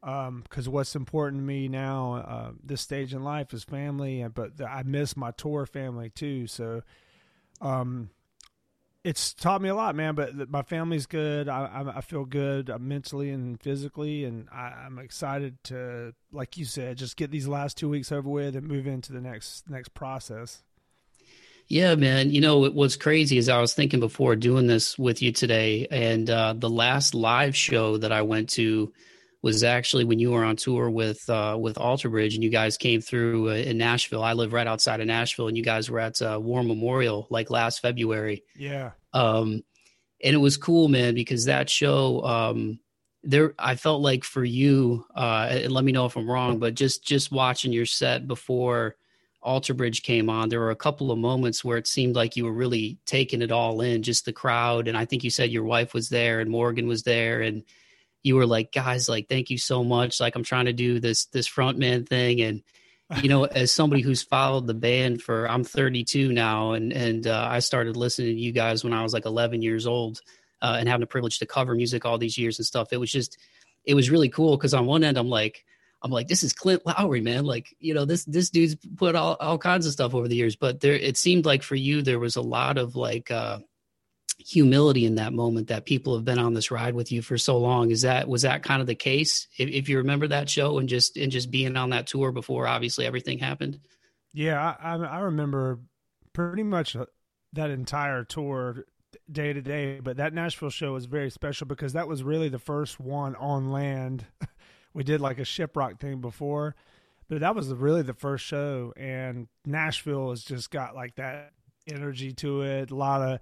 because 0.00 0.66
um, 0.66 0.72
what's 0.72 0.96
important 0.96 1.40
to 1.40 1.44
me 1.44 1.68
now, 1.68 2.14
uh, 2.14 2.50
this 2.64 2.80
stage 2.80 3.12
in 3.12 3.22
life, 3.22 3.52
is 3.52 3.64
family. 3.64 4.26
But 4.32 4.52
I 4.60 4.82
miss 4.82 5.16
my 5.16 5.30
tour 5.32 5.66
family 5.66 6.10
too. 6.10 6.46
So, 6.46 6.82
um, 7.60 8.10
it's 9.02 9.32
taught 9.32 9.62
me 9.62 9.68
a 9.68 9.74
lot, 9.74 9.94
man. 9.94 10.14
But 10.14 10.50
my 10.50 10.62
family's 10.62 11.06
good. 11.06 11.48
I, 11.48 11.92
I 11.96 12.00
feel 12.00 12.24
good 12.24 12.70
uh, 12.70 12.78
mentally 12.78 13.30
and 13.30 13.60
physically, 13.60 14.24
and 14.24 14.48
I, 14.52 14.86
am 14.86 14.98
excited 14.98 15.62
to, 15.64 16.14
like 16.32 16.56
you 16.56 16.64
said, 16.64 16.98
just 16.98 17.16
get 17.16 17.30
these 17.30 17.48
last 17.48 17.76
two 17.76 17.88
weeks 17.88 18.12
over 18.12 18.28
with 18.28 18.56
and 18.56 18.66
move 18.66 18.86
into 18.86 19.12
the 19.12 19.20
next 19.20 19.68
next 19.68 19.94
process. 19.94 20.62
Yeah, 21.70 21.94
man. 21.94 22.32
You 22.32 22.40
know, 22.40 22.68
what's 22.68 22.96
crazy 22.96 23.38
is 23.38 23.48
I 23.48 23.60
was 23.60 23.74
thinking 23.74 24.00
before 24.00 24.34
doing 24.34 24.66
this 24.66 24.98
with 24.98 25.22
you 25.22 25.30
today, 25.30 25.86
and 25.88 26.28
uh, 26.28 26.52
the 26.58 26.68
last 26.68 27.14
live 27.14 27.54
show 27.54 27.96
that 27.96 28.10
I 28.10 28.22
went 28.22 28.48
to 28.50 28.92
was 29.40 29.62
actually 29.62 30.02
when 30.02 30.18
you 30.18 30.32
were 30.32 30.42
on 30.42 30.56
tour 30.56 30.90
with 30.90 31.30
uh, 31.30 31.56
with 31.58 31.78
Alter 31.78 32.10
Bridge 32.10 32.34
and 32.34 32.42
you 32.42 32.50
guys 32.50 32.76
came 32.76 33.00
through 33.00 33.50
uh, 33.50 33.54
in 33.54 33.78
Nashville. 33.78 34.24
I 34.24 34.32
live 34.32 34.52
right 34.52 34.66
outside 34.66 35.00
of 35.00 35.06
Nashville, 35.06 35.46
and 35.46 35.56
you 35.56 35.62
guys 35.62 35.88
were 35.88 36.00
at 36.00 36.20
uh, 36.20 36.40
War 36.42 36.64
Memorial 36.64 37.28
like 37.30 37.50
last 37.50 37.78
February. 37.78 38.42
Yeah. 38.56 38.90
Um, 39.12 39.62
and 40.24 40.34
it 40.34 40.38
was 40.38 40.56
cool, 40.56 40.88
man, 40.88 41.14
because 41.14 41.44
that 41.44 41.70
show, 41.70 42.24
um, 42.24 42.80
there, 43.22 43.54
I 43.60 43.76
felt 43.76 44.02
like 44.02 44.24
for 44.24 44.42
you, 44.44 45.06
uh, 45.14 45.46
and 45.48 45.72
let 45.72 45.84
me 45.84 45.92
know 45.92 46.06
if 46.06 46.16
I'm 46.16 46.28
wrong, 46.28 46.58
but 46.58 46.74
just 46.74 47.04
just 47.04 47.30
watching 47.30 47.72
your 47.72 47.86
set 47.86 48.26
before 48.26 48.96
Alter 49.42 49.72
Bridge 49.72 50.02
came 50.02 50.28
on, 50.28 50.48
there 50.48 50.60
were 50.60 50.70
a 50.70 50.76
couple 50.76 51.10
of 51.10 51.18
moments 51.18 51.64
where 51.64 51.78
it 51.78 51.86
seemed 51.86 52.14
like 52.14 52.36
you 52.36 52.44
were 52.44 52.52
really 52.52 52.98
taking 53.06 53.40
it 53.40 53.50
all 53.50 53.80
in, 53.80 54.02
just 54.02 54.26
the 54.26 54.32
crowd. 54.32 54.86
And 54.86 54.96
I 54.96 55.06
think 55.06 55.24
you 55.24 55.30
said 55.30 55.50
your 55.50 55.64
wife 55.64 55.94
was 55.94 56.10
there 56.10 56.40
and 56.40 56.50
Morgan 56.50 56.86
was 56.86 57.04
there, 57.04 57.40
and 57.40 57.64
you 58.22 58.36
were 58.36 58.46
like, 58.46 58.70
guys, 58.70 59.08
like, 59.08 59.28
thank 59.28 59.48
you 59.48 59.56
so 59.56 59.82
much. 59.82 60.20
Like, 60.20 60.36
I'm 60.36 60.44
trying 60.44 60.66
to 60.66 60.72
do 60.74 61.00
this 61.00 61.24
this 61.26 61.48
frontman 61.48 62.06
thing, 62.06 62.42
and 62.42 62.62
you 63.22 63.30
know, 63.30 63.44
as 63.44 63.72
somebody 63.72 64.02
who's 64.02 64.22
followed 64.22 64.66
the 64.66 64.74
band 64.74 65.22
for, 65.22 65.48
I'm 65.48 65.64
32 65.64 66.32
now, 66.32 66.72
and 66.72 66.92
and 66.92 67.26
uh, 67.26 67.48
I 67.50 67.60
started 67.60 67.96
listening 67.96 68.34
to 68.34 68.40
you 68.40 68.52
guys 68.52 68.84
when 68.84 68.92
I 68.92 69.02
was 69.02 69.14
like 69.14 69.24
11 69.24 69.62
years 69.62 69.86
old, 69.86 70.20
uh, 70.60 70.76
and 70.78 70.86
having 70.86 71.00
the 71.00 71.06
privilege 71.06 71.38
to 71.38 71.46
cover 71.46 71.74
music 71.74 72.04
all 72.04 72.18
these 72.18 72.36
years 72.36 72.58
and 72.58 72.66
stuff. 72.66 72.92
It 72.92 72.98
was 72.98 73.10
just, 73.10 73.38
it 73.84 73.94
was 73.94 74.10
really 74.10 74.28
cool 74.28 74.58
because 74.58 74.74
on 74.74 74.86
one 74.86 75.04
end, 75.04 75.16
I'm 75.16 75.30
like. 75.30 75.64
I'm 76.02 76.10
like, 76.10 76.28
this 76.28 76.42
is 76.42 76.52
Clint 76.52 76.82
Lowery, 76.86 77.20
man. 77.20 77.44
Like, 77.44 77.74
you 77.78 77.94
know, 77.94 78.04
this 78.04 78.24
this 78.24 78.50
dude's 78.50 78.76
put 78.96 79.14
all, 79.14 79.36
all 79.38 79.58
kinds 79.58 79.86
of 79.86 79.92
stuff 79.92 80.14
over 80.14 80.28
the 80.28 80.36
years. 80.36 80.56
But 80.56 80.80
there 80.80 80.94
it 80.94 81.16
seemed 81.16 81.44
like 81.44 81.62
for 81.62 81.74
you 81.74 82.02
there 82.02 82.18
was 82.18 82.36
a 82.36 82.42
lot 82.42 82.78
of 82.78 82.96
like 82.96 83.30
uh 83.30 83.58
humility 84.40 85.04
in 85.04 85.16
that 85.16 85.32
moment 85.32 85.68
that 85.68 85.84
people 85.84 86.14
have 86.14 86.24
been 86.24 86.38
on 86.38 86.54
this 86.54 86.70
ride 86.70 86.94
with 86.94 87.12
you 87.12 87.22
for 87.22 87.36
so 87.36 87.58
long 87.58 87.90
is 87.90 88.02
that 88.02 88.28
was 88.28 88.42
that 88.42 88.62
kind 88.62 88.80
of 88.80 88.86
the 88.86 88.94
case 88.94 89.46
if, 89.58 89.68
if 89.68 89.88
you 89.88 89.98
remember 89.98 90.26
that 90.28 90.48
show 90.48 90.78
and 90.78 90.88
just 90.88 91.16
and 91.16 91.30
just 91.30 91.50
being 91.50 91.76
on 91.76 91.90
that 91.90 92.06
tour 92.06 92.32
before 92.32 92.66
obviously 92.66 93.04
everything 93.04 93.38
happened 93.38 93.78
yeah 94.32 94.76
i 94.80 94.96
i 94.96 95.18
remember 95.20 95.78
pretty 96.32 96.62
much 96.62 96.96
uh, 96.96 97.04
that 97.52 97.70
entire 97.70 98.24
tour 98.24 98.86
day 99.30 99.52
to 99.52 99.60
day 99.60 100.00
but 100.00 100.16
that 100.16 100.32
nashville 100.32 100.70
show 100.70 100.94
was 100.94 101.04
very 101.04 101.30
special 101.30 101.66
because 101.66 101.92
that 101.92 102.08
was 102.08 102.22
really 102.22 102.48
the 102.48 102.58
first 102.58 102.98
one 102.98 103.34
on 103.36 103.70
land 103.70 104.24
we 104.94 105.04
did 105.04 105.20
like 105.20 105.38
a 105.38 105.42
shiprock 105.42 105.98
thing 105.98 106.20
before 106.20 106.74
but 107.28 107.40
that 107.40 107.54
was 107.54 107.68
really 107.68 108.02
the 108.02 108.14
first 108.14 108.44
show 108.44 108.92
and 108.96 109.48
nashville 109.64 110.30
has 110.30 110.42
just 110.42 110.70
got 110.70 110.94
like 110.94 111.14
that 111.16 111.52
energy 111.88 112.32
to 112.32 112.62
it 112.62 112.90
a 112.90 112.94
lot 112.94 113.22
of 113.22 113.40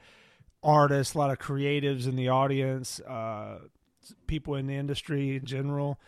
artists, 0.63 1.15
a 1.15 1.19
lot 1.19 1.31
of 1.31 1.39
creatives 1.39 2.07
in 2.07 2.17
the 2.17 2.29
audience, 2.29 3.01
uh, 3.01 3.59
people 4.27 4.55
in 4.55 4.67
the 4.67 4.75
industry 4.75 5.37
in 5.37 5.45
general, 5.45 5.99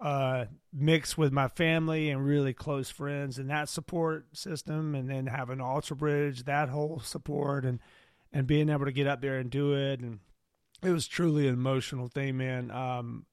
uh, 0.00 0.44
mixed 0.72 1.16
with 1.16 1.32
my 1.32 1.48
family 1.48 2.10
and 2.10 2.24
really 2.24 2.52
close 2.52 2.90
friends 2.90 3.38
and 3.38 3.50
that 3.50 3.68
support 3.68 4.26
system, 4.36 4.94
and 4.94 5.08
then 5.08 5.26
having 5.26 5.60
Alter 5.60 5.94
Bridge, 5.94 6.44
that 6.44 6.68
whole 6.68 7.00
support, 7.00 7.64
and 7.64 7.80
and 8.32 8.46
being 8.46 8.68
able 8.68 8.84
to 8.84 8.92
get 8.92 9.06
up 9.06 9.20
there 9.20 9.38
and 9.38 9.50
do 9.50 9.72
it, 9.72 10.00
and 10.00 10.18
it 10.82 10.90
was 10.90 11.06
truly 11.06 11.48
an 11.48 11.54
emotional 11.54 12.08
thing, 12.08 12.36
man. 12.36 12.70
Um, 12.70 13.24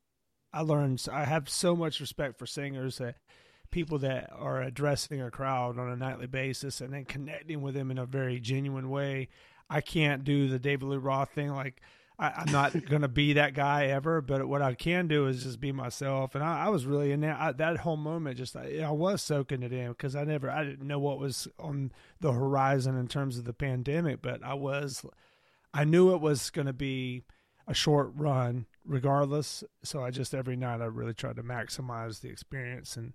I 0.53 0.61
learned 0.61 1.05
I 1.11 1.25
have 1.25 1.49
so 1.49 1.75
much 1.75 1.99
respect 1.99 2.37
for 2.37 2.45
singers 2.45 2.99
that 2.99 3.15
people 3.71 3.97
that 3.99 4.29
are 4.31 4.61
addressing 4.61 5.21
a 5.21 5.31
crowd 5.31 5.79
on 5.79 5.89
a 5.89 5.95
nightly 5.95 6.27
basis 6.27 6.79
and 6.79 6.93
then 6.93 7.05
connecting 7.05 7.61
with 7.61 7.73
them 7.73 7.89
in 7.89 7.97
a 7.97 8.05
very 8.05 8.39
genuine 8.39 8.89
way 8.89 9.29
I 9.69 9.81
can't 9.81 10.23
do 10.23 10.47
the 10.47 10.59
David 10.59 10.87
Lee 10.87 10.97
Roth 10.97 11.31
thing. 11.31 11.49
Like 11.49 11.81
I, 12.19 12.43
am 12.45 12.51
not 12.51 12.73
going 12.89 13.01
to 13.01 13.07
be 13.07 13.33
that 13.33 13.53
guy 13.53 13.87
ever, 13.87 14.21
but 14.21 14.47
what 14.47 14.61
I 14.61 14.75
can 14.75 15.07
do 15.07 15.27
is 15.27 15.43
just 15.43 15.59
be 15.59 15.71
myself. 15.71 16.35
And 16.35 16.43
I, 16.43 16.65
I 16.65 16.69
was 16.69 16.85
really 16.85 17.11
in 17.11 17.21
that, 17.21 17.39
I, 17.39 17.51
that 17.53 17.77
whole 17.77 17.97
moment. 17.97 18.37
Just 18.37 18.55
I, 18.55 18.81
I 18.85 18.91
was 18.91 19.21
soaking 19.21 19.63
it 19.63 19.73
in 19.73 19.89
because 19.89 20.15
I 20.15 20.23
never, 20.23 20.49
I 20.49 20.63
didn't 20.63 20.87
know 20.87 20.99
what 20.99 21.19
was 21.19 21.47
on 21.59 21.91
the 22.19 22.31
horizon 22.31 22.97
in 22.97 23.07
terms 23.07 23.37
of 23.37 23.45
the 23.45 23.53
pandemic, 23.53 24.21
but 24.21 24.43
I 24.43 24.53
was, 24.53 25.05
I 25.73 25.83
knew 25.83 26.13
it 26.13 26.21
was 26.21 26.49
going 26.49 26.67
to 26.67 26.73
be 26.73 27.23
a 27.67 27.73
short 27.73 28.11
run 28.15 28.67
regardless. 28.85 29.63
So 29.83 30.03
I 30.03 30.11
just 30.11 30.33
every 30.33 30.55
night 30.55 30.81
I 30.81 30.85
really 30.85 31.13
tried 31.13 31.37
to 31.37 31.43
maximize 31.43 32.21
the 32.21 32.29
experience 32.29 32.97
and 32.97 33.13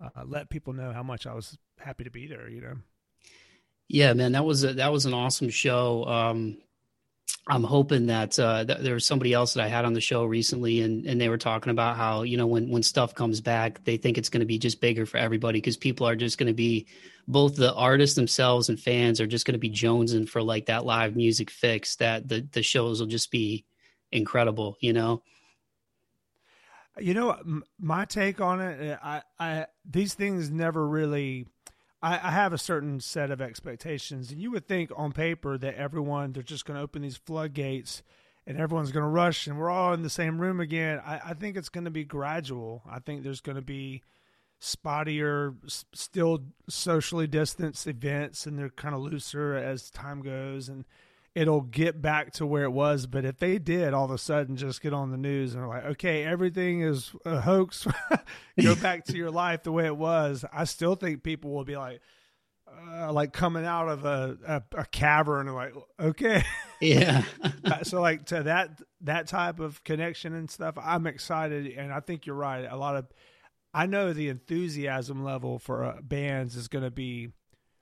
uh, 0.00 0.22
let 0.24 0.50
people 0.50 0.72
know 0.72 0.92
how 0.92 1.02
much 1.02 1.26
I 1.26 1.34
was 1.34 1.58
happy 1.78 2.04
to 2.04 2.10
be 2.10 2.26
there. 2.26 2.48
You 2.48 2.60
know. 2.60 2.74
Yeah, 3.88 4.14
man, 4.14 4.32
that 4.32 4.44
was 4.44 4.64
a, 4.64 4.74
that 4.74 4.92
was 4.92 5.06
an 5.06 5.14
awesome 5.14 5.50
show. 5.50 6.04
Um, 6.06 6.58
I'm 7.48 7.64
hoping 7.64 8.06
that, 8.06 8.38
uh, 8.38 8.62
that 8.64 8.84
there 8.84 8.94
was 8.94 9.04
somebody 9.04 9.32
else 9.32 9.54
that 9.54 9.64
I 9.64 9.68
had 9.68 9.84
on 9.84 9.94
the 9.94 10.00
show 10.00 10.24
recently, 10.24 10.80
and 10.80 11.06
and 11.06 11.20
they 11.20 11.28
were 11.28 11.38
talking 11.38 11.70
about 11.70 11.96
how 11.96 12.22
you 12.22 12.36
know 12.36 12.46
when 12.46 12.70
when 12.70 12.82
stuff 12.82 13.14
comes 13.14 13.40
back, 13.40 13.84
they 13.84 13.96
think 13.96 14.16
it's 14.16 14.28
going 14.28 14.40
to 14.40 14.46
be 14.46 14.58
just 14.58 14.80
bigger 14.80 15.06
for 15.06 15.16
everybody 15.16 15.58
because 15.58 15.76
people 15.76 16.06
are 16.06 16.14
just 16.14 16.38
going 16.38 16.46
to 16.46 16.52
be 16.54 16.86
both 17.26 17.56
the 17.56 17.74
artists 17.74 18.16
themselves 18.16 18.68
and 18.68 18.78
fans 18.78 19.20
are 19.20 19.26
just 19.26 19.44
going 19.44 19.54
to 19.54 19.58
be 19.58 19.70
jonesing 19.70 20.28
for 20.28 20.42
like 20.42 20.66
that 20.66 20.86
live 20.86 21.16
music 21.16 21.50
fix. 21.50 21.96
That 21.96 22.28
the 22.28 22.46
the 22.52 22.62
shows 22.62 23.00
will 23.00 23.08
just 23.08 23.32
be 23.32 23.64
incredible, 24.12 24.76
you 24.80 24.92
know. 24.92 25.22
You 27.00 27.14
know, 27.14 27.62
my 27.80 28.04
take 28.04 28.40
on 28.40 28.60
it, 28.60 28.90
eh, 28.90 28.96
I, 29.02 29.22
I 29.40 29.66
these 29.90 30.12
things 30.12 30.50
never 30.50 30.86
really 30.86 31.46
I, 32.02 32.14
I 32.14 32.30
have 32.32 32.52
a 32.52 32.58
certain 32.58 33.00
set 33.00 33.30
of 33.30 33.40
expectations, 33.40 34.30
and 34.30 34.40
you 34.40 34.50
would 34.50 34.68
think 34.68 34.90
on 34.94 35.12
paper 35.12 35.56
that 35.58 35.76
everyone 35.76 36.32
they're 36.32 36.42
just 36.42 36.66
going 36.66 36.76
to 36.76 36.82
open 36.82 37.02
these 37.02 37.16
floodgates 37.16 38.02
and 38.46 38.58
everyone's 38.58 38.92
going 38.92 39.04
to 39.04 39.08
rush 39.08 39.46
and 39.46 39.56
we're 39.56 39.70
all 39.70 39.94
in 39.94 40.02
the 40.02 40.10
same 40.10 40.40
room 40.40 40.60
again. 40.60 41.00
I, 41.04 41.20
I 41.26 41.34
think 41.34 41.56
it's 41.56 41.68
going 41.68 41.84
to 41.84 41.90
be 41.90 42.04
gradual. 42.04 42.82
I 42.90 42.98
think 42.98 43.22
there's 43.22 43.40
going 43.40 43.56
to 43.56 43.62
be 43.62 44.02
spottier, 44.60 45.54
still 45.92 46.44
socially 46.68 47.26
distanced 47.26 47.86
events, 47.86 48.46
and 48.46 48.58
they're 48.58 48.68
kind 48.70 48.94
of 48.94 49.00
looser 49.00 49.54
as 49.54 49.90
time 49.90 50.22
goes, 50.22 50.68
and 50.68 50.84
it'll 51.34 51.62
get 51.62 52.02
back 52.02 52.32
to 52.34 52.46
where 52.46 52.64
it 52.64 52.72
was. 52.72 53.06
But 53.06 53.24
if 53.24 53.38
they 53.38 53.58
did 53.58 53.94
all 53.94 54.04
of 54.04 54.10
a 54.10 54.18
sudden 54.18 54.56
just 54.56 54.82
get 54.82 54.92
on 54.92 55.10
the 55.10 55.16
news 55.16 55.54
and 55.54 55.62
are 55.62 55.68
like, 55.68 55.84
okay, 55.84 56.24
everything 56.24 56.82
is 56.82 57.12
a 57.24 57.40
hoax, 57.40 57.86
go 58.62 58.74
back 58.74 59.04
to 59.06 59.16
your 59.16 59.30
life 59.30 59.62
the 59.62 59.72
way 59.72 59.86
it 59.86 59.96
was, 59.96 60.44
I 60.52 60.64
still 60.64 60.94
think 60.94 61.22
people 61.22 61.50
will 61.52 61.64
be 61.64 61.76
like, 61.76 62.00
uh, 62.90 63.12
like 63.12 63.32
coming 63.32 63.64
out 63.66 63.88
of 63.88 64.04
a, 64.04 64.38
a, 64.46 64.62
a 64.80 64.84
cavern 64.86 65.46
and 65.46 65.56
like, 65.56 65.74
okay. 66.00 66.42
Yeah. 66.80 67.22
so 67.84 68.00
like 68.00 68.26
to 68.26 68.42
that, 68.42 68.80
that 69.02 69.28
type 69.28 69.60
of 69.60 69.84
connection 69.84 70.34
and 70.34 70.50
stuff, 70.50 70.74
I'm 70.82 71.06
excited. 71.06 71.68
And 71.76 71.92
I 71.92 72.00
think 72.00 72.26
you're 72.26 72.34
right. 72.34 72.66
A 72.68 72.76
lot 72.76 72.96
of, 72.96 73.06
I 73.72 73.86
know 73.86 74.12
the 74.12 74.28
enthusiasm 74.28 75.22
level 75.22 75.60
for 75.60 75.84
uh, 75.84 76.00
bands 76.02 76.56
is 76.56 76.66
going 76.66 76.82
to 76.82 76.90
be 76.90 77.28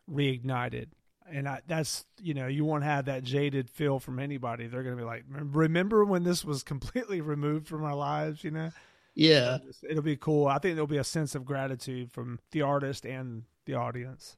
reignited 0.09 0.89
and 1.33 1.49
I, 1.49 1.61
that's 1.67 2.05
you 2.23 2.35
know 2.35 2.47
you 2.47 2.65
won't 2.65 2.85
have 2.85 3.07
that 3.07 3.23
jaded 3.23 3.71
feel 3.71 3.99
from 3.99 4.19
anybody. 4.19 4.67
They're 4.67 4.83
going 4.83 4.97
to 4.97 5.01
be 5.01 5.07
like, 5.07 5.25
remember 5.29 6.05
when 6.05 6.25
this 6.25 6.45
was 6.45 6.63
completely 6.65 7.21
removed 7.21 7.69
from 7.69 7.85
our 7.85 7.95
lives? 7.95 8.45
You 8.45 8.51
know? 8.51 8.71
Yeah, 9.15 9.59
it'll 9.89 10.03
be 10.03 10.17
cool. 10.17 10.47
I 10.47 10.59
think 10.59 10.77
there'll 10.77 10.87
be 10.87 10.99
a 10.99 11.05
sense 11.05 11.35
of 11.35 11.45
gratitude 11.45 12.13
from 12.13 12.39
the 12.53 12.63
artist 12.63 13.05
and 13.05 13.45
the 13.67 13.75
audience. 13.75 14.37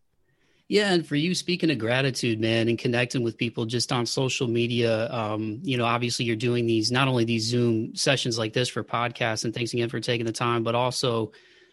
Yeah, 0.69 0.93
and 0.93 1.07
for 1.07 1.17
you, 1.17 1.35
speaking 1.35 1.71
of 1.71 1.77
gratitude, 1.77 2.41
man, 2.41 2.67
and 2.67 2.79
connecting 2.79 3.23
with 3.23 3.37
people 3.37 3.67
just 3.67 3.93
on 3.93 4.07
social 4.07 4.49
media, 4.49 5.13
um, 5.13 5.61
you 5.63 5.77
know, 5.77 5.85
obviously 5.85 6.25
you're 6.25 6.35
doing 6.35 6.65
these 6.65 6.91
not 6.91 7.09
only 7.09 7.25
these 7.25 7.45
Zoom 7.45 7.95
sessions 7.95 8.39
like 8.39 8.55
this 8.55 8.71
for 8.71 8.83
podcasts, 8.83 9.45
and 9.45 9.53
thanks 9.53 9.75
again 9.75 9.91
for 9.91 10.01
taking 10.01 10.25
the 10.25 10.33
time, 10.33 10.63
but 10.63 10.75
also 10.75 11.33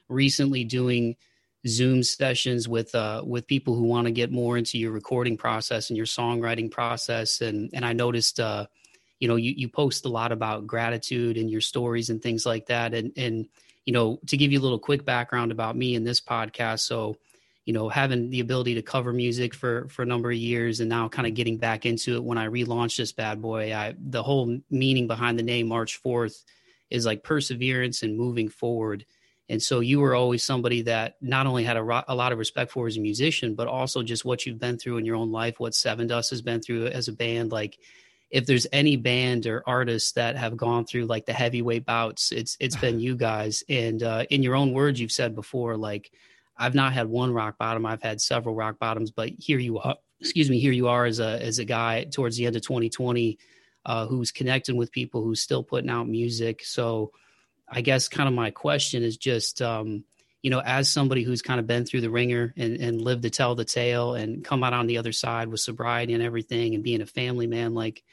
recently 0.10 0.66
doing 0.66 1.16
Zoom 1.68 2.04
sessions 2.04 2.68
with 2.68 2.96
uh, 2.96 3.22
with 3.26 3.48
people 3.48 3.76
who 3.76 3.84
want 3.84 4.06
to 4.06 4.12
get 4.12 4.32
more 4.32 4.58
into 4.58 4.78
your 4.78 4.92
recording 4.92 5.36
process 5.36 5.90
and 5.90 5.98
your 5.98 6.06
songwriting 6.06 6.72
process. 6.72 7.42
And 7.42 7.70
and 7.74 7.86
I 7.86 7.94
noticed, 7.94 8.40
uh, 8.40 8.68
you 9.20 9.28
know, 9.28 9.36
you 9.36 9.54
you 9.56 9.68
post 9.68 10.06
a 10.06 10.10
lot 10.10 10.32
about 10.32 10.68
gratitude 10.68 11.38
and 11.38 11.50
your 11.50 11.62
stories 11.62 12.10
and 12.10 12.22
things 12.22 12.46
like 12.46 12.68
that. 12.68 12.94
And 12.94 13.12
and 13.18 13.48
you 13.86 13.92
know, 13.92 14.20
to 14.28 14.38
give 14.38 14.52
you 14.52 14.60
a 14.60 14.62
little 14.62 14.80
quick 14.80 15.04
background 15.04 15.52
about 15.52 15.76
me 15.76 15.96
in 15.96 16.04
this 16.04 16.22
podcast, 16.22 16.82
so 16.82 17.18
you 17.66 17.74
know, 17.74 17.90
having 17.90 18.30
the 18.30 18.40
ability 18.40 18.76
to 18.76 18.82
cover 18.82 19.12
music 19.12 19.54
for 19.54 19.90
for 19.90 20.04
a 20.04 20.06
number 20.06 20.32
of 20.32 20.38
years, 20.38 20.80
and 20.80 20.90
now 20.90 21.10
kind 21.10 21.28
of 21.28 21.34
getting 21.34 21.58
back 21.58 21.86
into 21.86 22.16
it 22.16 22.24
when 22.24 22.38
I 22.38 22.48
relaunched 22.48 22.98
this 22.98 23.12
bad 23.12 23.42
boy. 23.42 23.76
I 23.76 23.96
the 24.00 24.24
whole 24.24 24.60
meaning 24.72 25.08
behind 25.08 25.38
the 25.38 25.44
name 25.44 25.68
March 25.68 25.98
Forth 25.98 26.46
is 26.90 27.06
like 27.06 27.24
perseverance 27.24 28.02
and 28.02 28.18
moving 28.18 28.48
forward 28.48 29.06
and 29.50 29.62
so 29.62 29.80
you 29.80 30.00
were 30.00 30.14
always 30.14 30.44
somebody 30.44 30.84
that 30.84 31.16
not 31.22 31.48
only 31.48 31.64
had 31.64 31.76
a, 31.76 31.84
ro- 31.84 32.04
a, 32.08 32.14
lot 32.14 32.32
of 32.32 32.38
respect 32.38 32.72
for 32.72 32.86
as 32.86 32.98
a 32.98 33.02
musician, 33.02 33.56
but 33.56 33.68
also 33.68 34.04
just 34.04 34.24
what 34.24 34.46
you've 34.46 34.60
been 34.60 34.78
through 34.78 34.98
in 34.98 35.06
your 35.06 35.16
own 35.16 35.32
life, 35.32 35.60
what 35.60 35.74
Sevendust 35.74 36.30
has 36.30 36.44
been 36.44 36.62
through 36.62 36.86
as 36.88 37.08
a 37.08 37.14
band. 37.14 37.52
Like, 37.52 37.80
if 38.30 38.46
there's 38.46 38.68
any 38.72 38.96
band 38.96 39.48
or 39.48 39.64
artists 39.66 40.12
that 40.12 40.36
have 40.36 40.56
gone 40.56 40.86
through 40.86 41.06
like 41.06 41.26
the 41.26 41.34
heavyweight 41.34 41.84
bouts, 41.84 42.32
it's 42.32 42.58
it's 42.60 42.76
been 42.76 43.00
you 43.00 43.16
guys. 43.16 43.64
And 43.68 44.04
uh, 44.04 44.26
in 44.30 44.44
your 44.44 44.56
own 44.56 44.72
words, 44.72 45.02
you've 45.02 45.12
said 45.12 45.34
before, 45.34 45.76
like, 45.76 46.12
I've 46.56 46.76
not 46.76 46.94
had 46.94 47.08
one 47.08 47.34
rock 47.34 47.58
bottom, 47.58 47.88
I've 47.88 48.04
had 48.04 48.22
several 48.22 48.54
rock 48.54 48.78
bottoms, 48.78 49.10
but 49.10 49.30
here 49.30 49.60
you 49.60 49.80
are. 49.80 49.96
Excuse 50.22 50.50
me, 50.50 50.60
here 50.60 50.74
you 50.74 50.88
are 50.90 51.06
as 51.06 51.20
a 51.20 51.42
as 51.44 51.58
a 51.58 51.66
guy 51.66 52.04
towards 52.04 52.38
the 52.38 52.46
end 52.46 52.56
of 52.56 52.62
2020 52.62 53.40
uh, 53.86 54.06
who's 54.06 54.32
connecting 54.32 54.76
with 54.78 54.92
people, 54.92 55.24
who's 55.24 55.42
still 55.42 55.64
putting 55.64 55.90
out 55.90 56.08
music. 56.08 56.64
So 56.64 57.12
I 57.72 57.82
guess 57.82 58.08
kind 58.08 58.28
of 58.28 58.36
my 58.36 58.52
question 58.52 59.04
is 59.04 59.18
just, 59.18 59.62
um, 59.62 60.04
you 60.42 60.50
know, 60.50 60.62
as 60.64 60.90
somebody 60.90 61.24
who's 61.24 61.42
kind 61.42 61.60
of 61.60 61.68
been 61.68 61.86
through 61.86 62.02
the 62.02 62.10
ringer 62.10 62.54
and, 62.56 62.78
and 62.78 63.02
lived 63.02 63.24
to 63.24 63.30
tell 63.30 63.56
the 63.56 63.66
tale 63.66 64.16
and 64.16 64.44
come 64.44 64.64
out 64.64 64.74
on 64.74 64.88
the 64.88 64.98
other 64.98 65.12
side 65.12 65.50
with 65.50 65.60
sobriety 65.60 66.14
and 66.14 66.24
everything 66.24 66.76
and 66.76 66.84
being 66.84 67.02
a 67.02 67.06
family 67.06 67.48
man, 67.48 67.74
like 67.74 68.04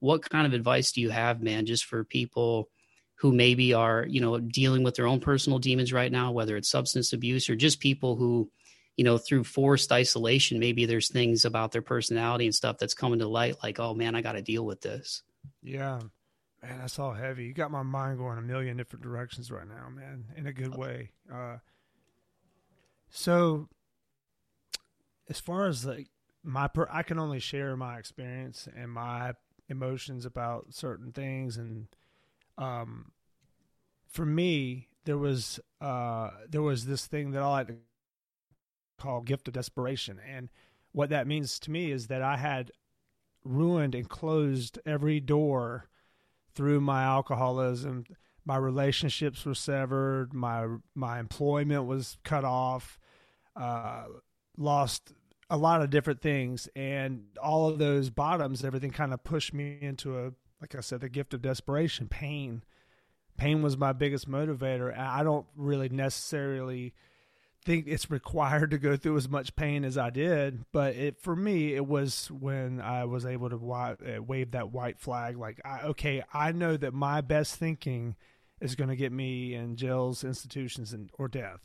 what 0.00 0.28
kind 0.28 0.46
of 0.46 0.52
advice 0.52 0.92
do 0.92 1.00
you 1.00 1.10
have, 1.10 1.42
man, 1.42 1.66
just 1.66 1.84
for 1.84 2.04
people 2.04 2.70
who 3.16 3.32
maybe 3.32 3.74
are, 3.74 4.04
you 4.08 4.20
know, 4.20 4.38
dealing 4.38 4.82
with 4.82 4.96
their 4.96 5.06
own 5.06 5.20
personal 5.20 5.58
demons 5.58 5.92
right 5.92 6.10
now, 6.10 6.32
whether 6.32 6.56
it's 6.56 6.70
substance 6.70 7.12
abuse 7.12 7.48
or 7.48 7.56
just 7.56 7.80
people 7.80 8.16
who, 8.16 8.50
you 8.96 9.04
know, 9.04 9.18
through 9.18 9.44
forced 9.44 9.92
isolation, 9.92 10.58
maybe 10.58 10.86
there's 10.86 11.10
things 11.10 11.44
about 11.44 11.72
their 11.72 11.82
personality 11.82 12.44
and 12.46 12.54
stuff 12.54 12.78
that's 12.78 12.94
coming 12.94 13.20
to 13.20 13.28
light, 13.28 13.56
like, 13.62 13.78
oh 13.78 13.94
man, 13.94 14.14
I 14.14 14.22
got 14.22 14.32
to 14.32 14.42
deal 14.42 14.64
with 14.64 14.80
this. 14.80 15.22
Yeah. 15.62 16.00
Man, 16.64 16.78
that's 16.78 16.98
all 16.98 17.12
heavy. 17.12 17.44
You 17.44 17.52
got 17.52 17.70
my 17.70 17.82
mind 17.82 18.18
going 18.18 18.38
a 18.38 18.42
million 18.42 18.78
different 18.78 19.02
directions 19.02 19.50
right 19.50 19.68
now, 19.68 19.88
man, 19.94 20.24
in 20.34 20.46
a 20.46 20.52
good 20.52 20.74
way. 20.74 21.10
Uh, 21.30 21.58
so, 23.10 23.68
as 25.28 25.38
far 25.38 25.66
as 25.66 25.84
like 25.84 26.08
my, 26.42 26.68
per- 26.68 26.88
I 26.90 27.02
can 27.02 27.18
only 27.18 27.38
share 27.38 27.76
my 27.76 27.98
experience 27.98 28.66
and 28.74 28.90
my 28.90 29.34
emotions 29.68 30.24
about 30.24 30.72
certain 30.72 31.12
things, 31.12 31.58
and 31.58 31.88
um, 32.56 33.12
for 34.08 34.24
me, 34.24 34.88
there 35.04 35.18
was 35.18 35.60
uh, 35.82 36.30
there 36.48 36.62
was 36.62 36.86
this 36.86 37.06
thing 37.06 37.32
that 37.32 37.42
I 37.42 37.48
like 37.48 37.66
to 37.66 37.74
call 38.98 39.20
gift 39.20 39.48
of 39.48 39.54
desperation, 39.54 40.18
and 40.26 40.48
what 40.92 41.10
that 41.10 41.26
means 41.26 41.58
to 41.58 41.70
me 41.70 41.90
is 41.90 42.06
that 42.06 42.22
I 42.22 42.38
had 42.38 42.70
ruined 43.44 43.94
and 43.94 44.08
closed 44.08 44.78
every 44.86 45.20
door 45.20 45.90
through 46.54 46.80
my 46.80 47.02
alcoholism. 47.02 48.04
My 48.44 48.56
relationships 48.56 49.44
were 49.44 49.54
severed. 49.54 50.34
My 50.34 50.66
my 50.94 51.18
employment 51.18 51.86
was 51.86 52.18
cut 52.24 52.44
off. 52.44 52.98
Uh, 53.56 54.04
lost 54.56 55.12
a 55.50 55.56
lot 55.56 55.82
of 55.82 55.90
different 55.90 56.20
things, 56.20 56.68
and 56.74 57.24
all 57.42 57.68
of 57.68 57.78
those 57.78 58.10
bottoms, 58.10 58.64
everything 58.64 58.90
kind 58.90 59.12
of 59.12 59.22
pushed 59.22 59.52
me 59.54 59.78
into 59.80 60.18
a, 60.18 60.32
like 60.60 60.74
I 60.74 60.80
said, 60.80 61.00
the 61.00 61.08
gift 61.08 61.34
of 61.34 61.42
desperation, 61.42 62.08
pain. 62.08 62.62
Pain 63.36 63.62
was 63.62 63.76
my 63.76 63.92
biggest 63.92 64.28
motivator. 64.30 64.96
I 64.96 65.22
don't 65.22 65.46
really 65.56 65.88
necessarily 65.88 66.94
think 67.64 67.86
it's 67.86 68.10
required 68.10 68.70
to 68.72 68.78
go 68.78 68.96
through 68.96 69.16
as 69.16 69.28
much 69.28 69.56
pain 69.56 69.84
as 69.84 69.96
I 69.96 70.10
did, 70.10 70.64
but 70.72 70.94
it 70.94 71.20
for 71.20 71.34
me 71.34 71.74
it 71.74 71.86
was 71.86 72.30
when 72.30 72.80
I 72.80 73.04
was 73.04 73.24
able 73.24 73.50
to 73.50 73.72
uh, 73.72 74.22
wave 74.22 74.52
that 74.52 74.70
white 74.70 74.98
flag. 74.98 75.38
Like, 75.38 75.60
I, 75.64 75.82
okay, 75.82 76.22
I 76.32 76.52
know 76.52 76.76
that 76.76 76.92
my 76.92 77.20
best 77.20 77.56
thinking 77.56 78.16
is 78.60 78.74
going 78.74 78.90
to 78.90 78.96
get 78.96 79.12
me 79.12 79.54
in 79.54 79.76
jails, 79.76 80.24
institutions, 80.24 80.92
and 80.92 81.10
or 81.18 81.28
death. 81.28 81.60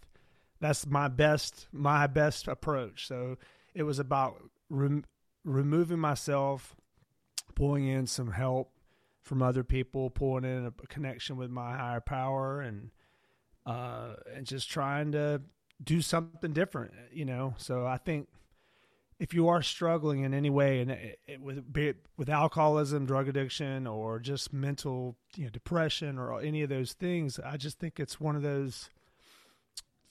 That's 0.59 0.85
my 0.85 1.07
best 1.07 1.67
my 1.71 2.07
best 2.07 2.47
approach. 2.47 3.07
So 3.07 3.37
it 3.73 3.83
was 3.83 3.99
about 3.99 4.41
rem- 4.69 5.05
removing 5.43 5.99
myself, 5.99 6.75
pulling 7.55 7.87
in 7.87 8.07
some 8.07 8.31
help 8.31 8.71
from 9.21 9.41
other 9.41 9.63
people, 9.63 10.09
pulling 10.09 10.45
in 10.45 10.65
a 10.65 10.71
connection 10.87 11.37
with 11.37 11.49
my 11.49 11.75
higher 11.75 12.01
power, 12.01 12.61
and 12.61 12.91
uh, 13.65 14.15
and 14.33 14.45
just 14.45 14.69
trying 14.69 15.11
to 15.11 15.41
do 15.83 16.01
something 16.01 16.53
different, 16.53 16.91
uh, 16.93 17.07
you 17.11 17.25
know. 17.25 17.53
So 17.57 17.85
I 17.85 17.97
think 17.97 18.27
if 19.19 19.33
you 19.33 19.49
are 19.49 19.61
struggling 19.61 20.23
in 20.23 20.33
any 20.33 20.49
way, 20.49 20.81
and 20.81 20.91
uh, 20.91 20.93
uh, 20.93 20.97
it, 20.97 21.19
it, 21.27 21.41
with 21.41 21.95
with 22.17 22.29
alcoholism, 22.29 23.05
drug 23.05 23.27
addiction, 23.27 23.85
or 23.85 24.19
just 24.19 24.53
mental 24.53 25.17
you 25.35 25.45
know, 25.45 25.49
depression, 25.49 26.17
or 26.17 26.41
any 26.41 26.61
of 26.61 26.69
those 26.69 26.93
things, 26.93 27.39
I 27.39 27.57
just 27.57 27.79
think 27.79 27.99
it's 27.99 28.19
one 28.19 28.35
of 28.35 28.41
those 28.41 28.89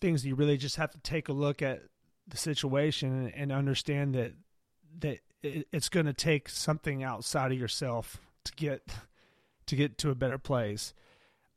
things 0.00 0.24
you 0.24 0.34
really 0.34 0.56
just 0.56 0.76
have 0.76 0.90
to 0.92 0.98
take 0.98 1.28
a 1.28 1.32
look 1.32 1.60
at 1.62 1.82
the 2.26 2.36
situation 2.36 3.32
and, 3.34 3.50
understand 3.50 4.14
that 4.14 4.32
that 5.00 5.18
it, 5.42 5.66
it's 5.72 5.88
going 5.88 6.06
to 6.06 6.12
take 6.12 6.48
something 6.48 7.02
outside 7.02 7.52
of 7.52 7.58
yourself 7.58 8.18
to 8.44 8.52
get 8.52 8.82
to 9.66 9.76
get 9.76 9.98
to 9.98 10.10
a 10.10 10.14
better 10.14 10.38
place. 10.38 10.92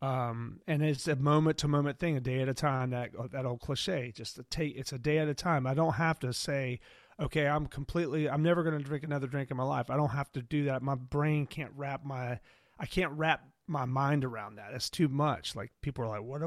Um, 0.01 0.61
and 0.67 0.81
it's 0.81 1.07
a 1.07 1.15
moment 1.15 1.59
to 1.59 1.67
moment 1.67 1.99
thing, 1.99 2.17
a 2.17 2.21
day 2.21 2.41
at 2.41 2.49
a 2.49 2.53
time. 2.53 2.89
That 2.89 3.11
that 3.31 3.45
old 3.45 3.61
cliche, 3.61 4.11
just 4.15 4.35
to 4.37 4.43
take 4.43 4.75
it's 4.75 4.91
a 4.91 4.99
day 4.99 5.19
at 5.19 5.27
a 5.27 5.33
time. 5.33 5.67
I 5.67 5.73
don't 5.73 5.93
have 5.93 6.19
to 6.21 6.33
say, 6.33 6.79
okay, 7.19 7.47
I'm 7.47 7.67
completely, 7.67 8.29
I'm 8.29 8.43
never 8.43 8.63
going 8.63 8.77
to 8.77 8.83
drink 8.83 9.03
another 9.03 9.27
drink 9.27 9.51
in 9.51 9.57
my 9.57 9.63
life. 9.63 9.89
I 9.89 9.97
don't 9.97 10.09
have 10.09 10.31
to 10.33 10.41
do 10.41 10.65
that. 10.65 10.81
My 10.81 10.95
brain 10.95 11.45
can't 11.45 11.71
wrap 11.75 12.03
my, 12.03 12.39
I 12.79 12.85
can't 12.87 13.11
wrap 13.13 13.43
my 13.67 13.85
mind 13.85 14.25
around 14.25 14.55
that. 14.55 14.73
It's 14.73 14.89
too 14.89 15.07
much. 15.07 15.55
Like 15.55 15.71
people 15.81 16.03
are 16.03 16.07
like, 16.07 16.23
what? 16.23 16.41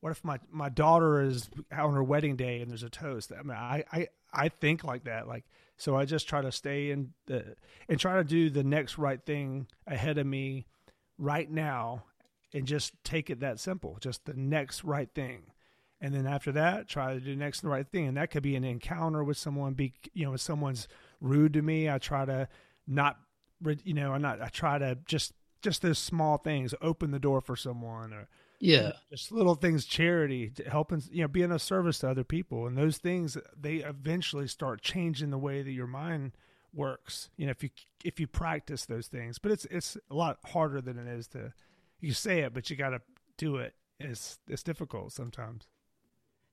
What 0.00 0.12
if 0.12 0.24
my 0.24 0.38
my 0.52 0.68
daughter 0.68 1.20
is 1.20 1.50
on 1.72 1.92
her 1.94 2.04
wedding 2.04 2.36
day 2.36 2.60
and 2.60 2.70
there's 2.70 2.84
a 2.84 2.90
toast? 2.90 3.32
I 3.32 3.42
mean, 3.42 3.56
I 3.56 3.84
I 3.90 4.08
I 4.32 4.48
think 4.48 4.84
like 4.84 5.04
that. 5.04 5.26
Like 5.26 5.44
so, 5.76 5.96
I 5.96 6.04
just 6.04 6.28
try 6.28 6.40
to 6.40 6.52
stay 6.52 6.92
in 6.92 7.14
the 7.26 7.56
and 7.88 7.98
try 7.98 8.14
to 8.16 8.22
do 8.22 8.48
the 8.48 8.62
next 8.62 8.96
right 8.96 9.20
thing 9.20 9.66
ahead 9.88 10.18
of 10.18 10.26
me 10.26 10.66
right 11.18 11.50
now 11.50 12.04
and 12.52 12.66
just 12.66 12.92
take 13.04 13.30
it 13.30 13.40
that 13.40 13.60
simple, 13.60 13.98
just 14.00 14.24
the 14.24 14.34
next 14.34 14.84
right 14.84 15.08
thing. 15.14 15.52
And 16.00 16.14
then 16.14 16.26
after 16.26 16.52
that, 16.52 16.88
try 16.88 17.14
to 17.14 17.20
do 17.20 17.30
the 17.30 17.36
next 17.36 17.64
right 17.64 17.86
thing. 17.86 18.06
And 18.06 18.16
that 18.16 18.30
could 18.30 18.42
be 18.42 18.56
an 18.56 18.64
encounter 18.64 19.24
with 19.24 19.36
someone, 19.36 19.74
be, 19.74 19.94
you 20.14 20.24
know, 20.24 20.34
if 20.34 20.40
someone's 20.40 20.86
rude 21.20 21.54
to 21.54 21.62
me, 21.62 21.90
I 21.90 21.98
try 21.98 22.24
to 22.24 22.48
not, 22.86 23.18
you 23.82 23.94
know, 23.94 24.12
I 24.12 24.18
not, 24.18 24.40
I 24.40 24.48
try 24.48 24.78
to 24.78 24.98
just, 25.06 25.32
just 25.60 25.82
those 25.82 25.98
small 25.98 26.38
things, 26.38 26.72
open 26.80 27.10
the 27.10 27.18
door 27.18 27.40
for 27.40 27.56
someone 27.56 28.12
or, 28.12 28.28
yeah, 28.60 28.92
just 29.10 29.32
little 29.32 29.56
things, 29.56 29.84
charity, 29.84 30.52
helping, 30.68 31.02
you 31.10 31.22
know, 31.22 31.28
being 31.28 31.50
of 31.50 31.62
service 31.62 31.98
to 32.00 32.10
other 32.10 32.24
people. 32.24 32.66
And 32.66 32.78
those 32.78 32.98
things, 32.98 33.36
they 33.60 33.76
eventually 33.76 34.46
start 34.46 34.82
changing 34.82 35.30
the 35.30 35.38
way 35.38 35.62
that 35.62 35.72
your 35.72 35.86
mind 35.86 36.32
works. 36.72 37.30
You 37.36 37.46
know, 37.46 37.50
if 37.50 37.62
you, 37.62 37.70
if 38.04 38.20
you 38.20 38.26
practice 38.28 38.86
those 38.86 39.08
things, 39.08 39.38
but 39.38 39.50
it's, 39.50 39.64
it's 39.66 39.96
a 40.10 40.14
lot 40.14 40.38
harder 40.46 40.80
than 40.80 40.96
it 40.96 41.08
is 41.08 41.26
to, 41.28 41.52
you 42.00 42.12
say 42.12 42.40
it, 42.40 42.54
but 42.54 42.70
you 42.70 42.76
got 42.76 42.90
to 42.90 43.00
do 43.36 43.56
it. 43.56 43.74
It's 44.00 44.38
it's 44.48 44.62
difficult 44.62 45.12
sometimes. 45.12 45.66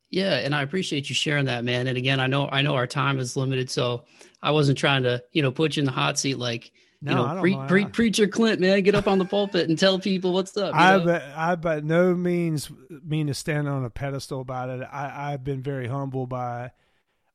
Yeah, 0.10 0.36
and 0.36 0.56
I 0.56 0.62
appreciate 0.62 1.10
you 1.10 1.16
sharing 1.16 1.46
that, 1.46 1.64
man. 1.64 1.88
And 1.88 1.98
again, 1.98 2.20
I 2.20 2.28
know 2.28 2.48
I 2.52 2.62
know 2.62 2.76
our 2.76 2.88
time 2.88 3.20
is 3.20 3.36
limited, 3.36 3.70
so 3.70 4.04
I 4.42 4.52
wasn't 4.52 4.78
trying 4.78 5.04
to 5.04 5.24
you 5.32 5.42
know 5.42 5.52
put 5.52 5.76
you 5.76 5.82
in 5.82 5.86
the 5.86 5.92
hot 5.92 6.18
seat 6.18 6.38
like. 6.38 6.72
No, 7.02 7.12
you 7.12 7.18
know, 7.18 7.42
pre- 7.42 7.68
pre- 7.68 7.86
preacher 7.92 8.26
Clint, 8.26 8.60
man, 8.62 8.82
get 8.82 8.96
up 8.96 9.06
on 9.06 9.20
the 9.20 9.26
pulpit 9.26 9.70
and 9.70 9.78
tell 9.78 10.00
people 10.00 10.34
what's 10.34 10.56
up. 10.58 10.74
I 10.74 10.98
but 10.98 11.22
I 11.36 11.56
by 11.56 11.82
no 11.82 12.16
means 12.16 12.72
mean 12.90 13.28
to 13.28 13.34
stand 13.36 13.68
on 13.68 13.86
a 13.86 13.92
pedestal 13.92 14.42
about 14.42 14.70
it. 14.70 14.82
I, 14.92 15.34
I've 15.34 15.44
been 15.44 15.62
very 15.62 15.88
humble 15.88 16.26
by 16.26 16.72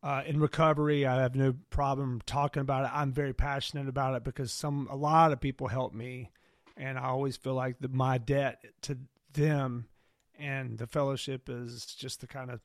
uh, 0.02 0.22
in 0.26 0.40
recovery. 0.40 1.06
I 1.06 1.20
have 1.20 1.36
no 1.36 1.54
problem 1.68 2.20
talking 2.26 2.62
about 2.62 2.84
it. 2.84 2.90
I'm 2.92 3.12
very 3.12 3.34
passionate 3.34 3.86
about 3.86 4.16
it 4.16 4.24
because 4.24 4.50
some 4.50 4.88
a 4.90 4.96
lot 4.96 5.30
of 5.30 5.40
people 5.40 5.68
help 5.68 5.92
me 5.92 6.30
and 6.80 6.98
I 6.98 7.04
always 7.04 7.36
feel 7.36 7.54
like 7.54 7.78
the, 7.78 7.88
my 7.88 8.18
debt 8.18 8.64
to 8.82 8.98
them 9.34 9.86
and 10.38 10.78
the 10.78 10.86
fellowship 10.86 11.48
is 11.48 11.84
just 11.84 12.22
the 12.22 12.26
kind 12.26 12.50
of, 12.50 12.60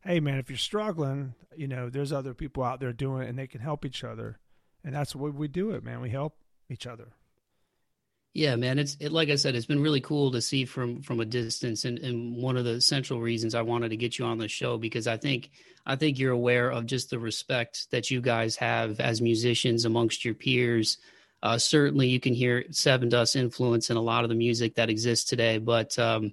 hey 0.00 0.18
man, 0.18 0.38
if 0.38 0.50
you're 0.50 0.58
struggling, 0.58 1.34
you 1.56 1.68
know, 1.68 1.88
there's 1.88 2.12
other 2.12 2.34
people 2.34 2.64
out 2.64 2.80
there 2.80 2.92
doing 2.92 3.22
it, 3.22 3.28
and 3.28 3.38
they 3.38 3.46
can 3.46 3.60
help 3.60 3.84
each 3.86 4.02
other, 4.02 4.38
and 4.82 4.94
that's 4.94 5.14
what 5.14 5.34
we 5.34 5.46
do 5.46 5.70
it, 5.70 5.84
man. 5.84 6.00
We 6.00 6.10
help 6.10 6.36
each 6.68 6.86
other. 6.86 7.12
Yeah, 8.34 8.56
man. 8.56 8.80
It's 8.80 8.96
it, 8.98 9.12
like 9.12 9.28
I 9.28 9.36
said, 9.36 9.54
it's 9.54 9.66
been 9.66 9.82
really 9.82 10.00
cool 10.00 10.32
to 10.32 10.42
see 10.42 10.64
from 10.64 11.02
from 11.02 11.20
a 11.20 11.24
distance, 11.24 11.84
and, 11.84 12.00
and 12.00 12.36
one 12.36 12.56
of 12.56 12.64
the 12.64 12.80
central 12.80 13.20
reasons 13.20 13.54
I 13.54 13.62
wanted 13.62 13.90
to 13.90 13.96
get 13.96 14.18
you 14.18 14.24
on 14.24 14.38
the 14.38 14.48
show 14.48 14.76
because 14.76 15.06
I 15.06 15.16
think 15.16 15.50
I 15.86 15.94
think 15.94 16.18
you're 16.18 16.32
aware 16.32 16.70
of 16.70 16.86
just 16.86 17.10
the 17.10 17.20
respect 17.20 17.92
that 17.92 18.10
you 18.10 18.20
guys 18.20 18.56
have 18.56 18.98
as 18.98 19.22
musicians 19.22 19.84
amongst 19.84 20.24
your 20.24 20.34
peers 20.34 20.98
uh, 21.44 21.58
certainly, 21.58 22.08
you 22.08 22.18
can 22.18 22.32
hear 22.32 22.64
Sevendust 22.70 23.36
influence 23.36 23.90
in 23.90 23.98
a 23.98 24.02
lot 24.02 24.24
of 24.24 24.30
the 24.30 24.34
music 24.34 24.76
that 24.76 24.88
exists 24.88 25.28
today. 25.28 25.58
But 25.58 25.96
um, 25.98 26.32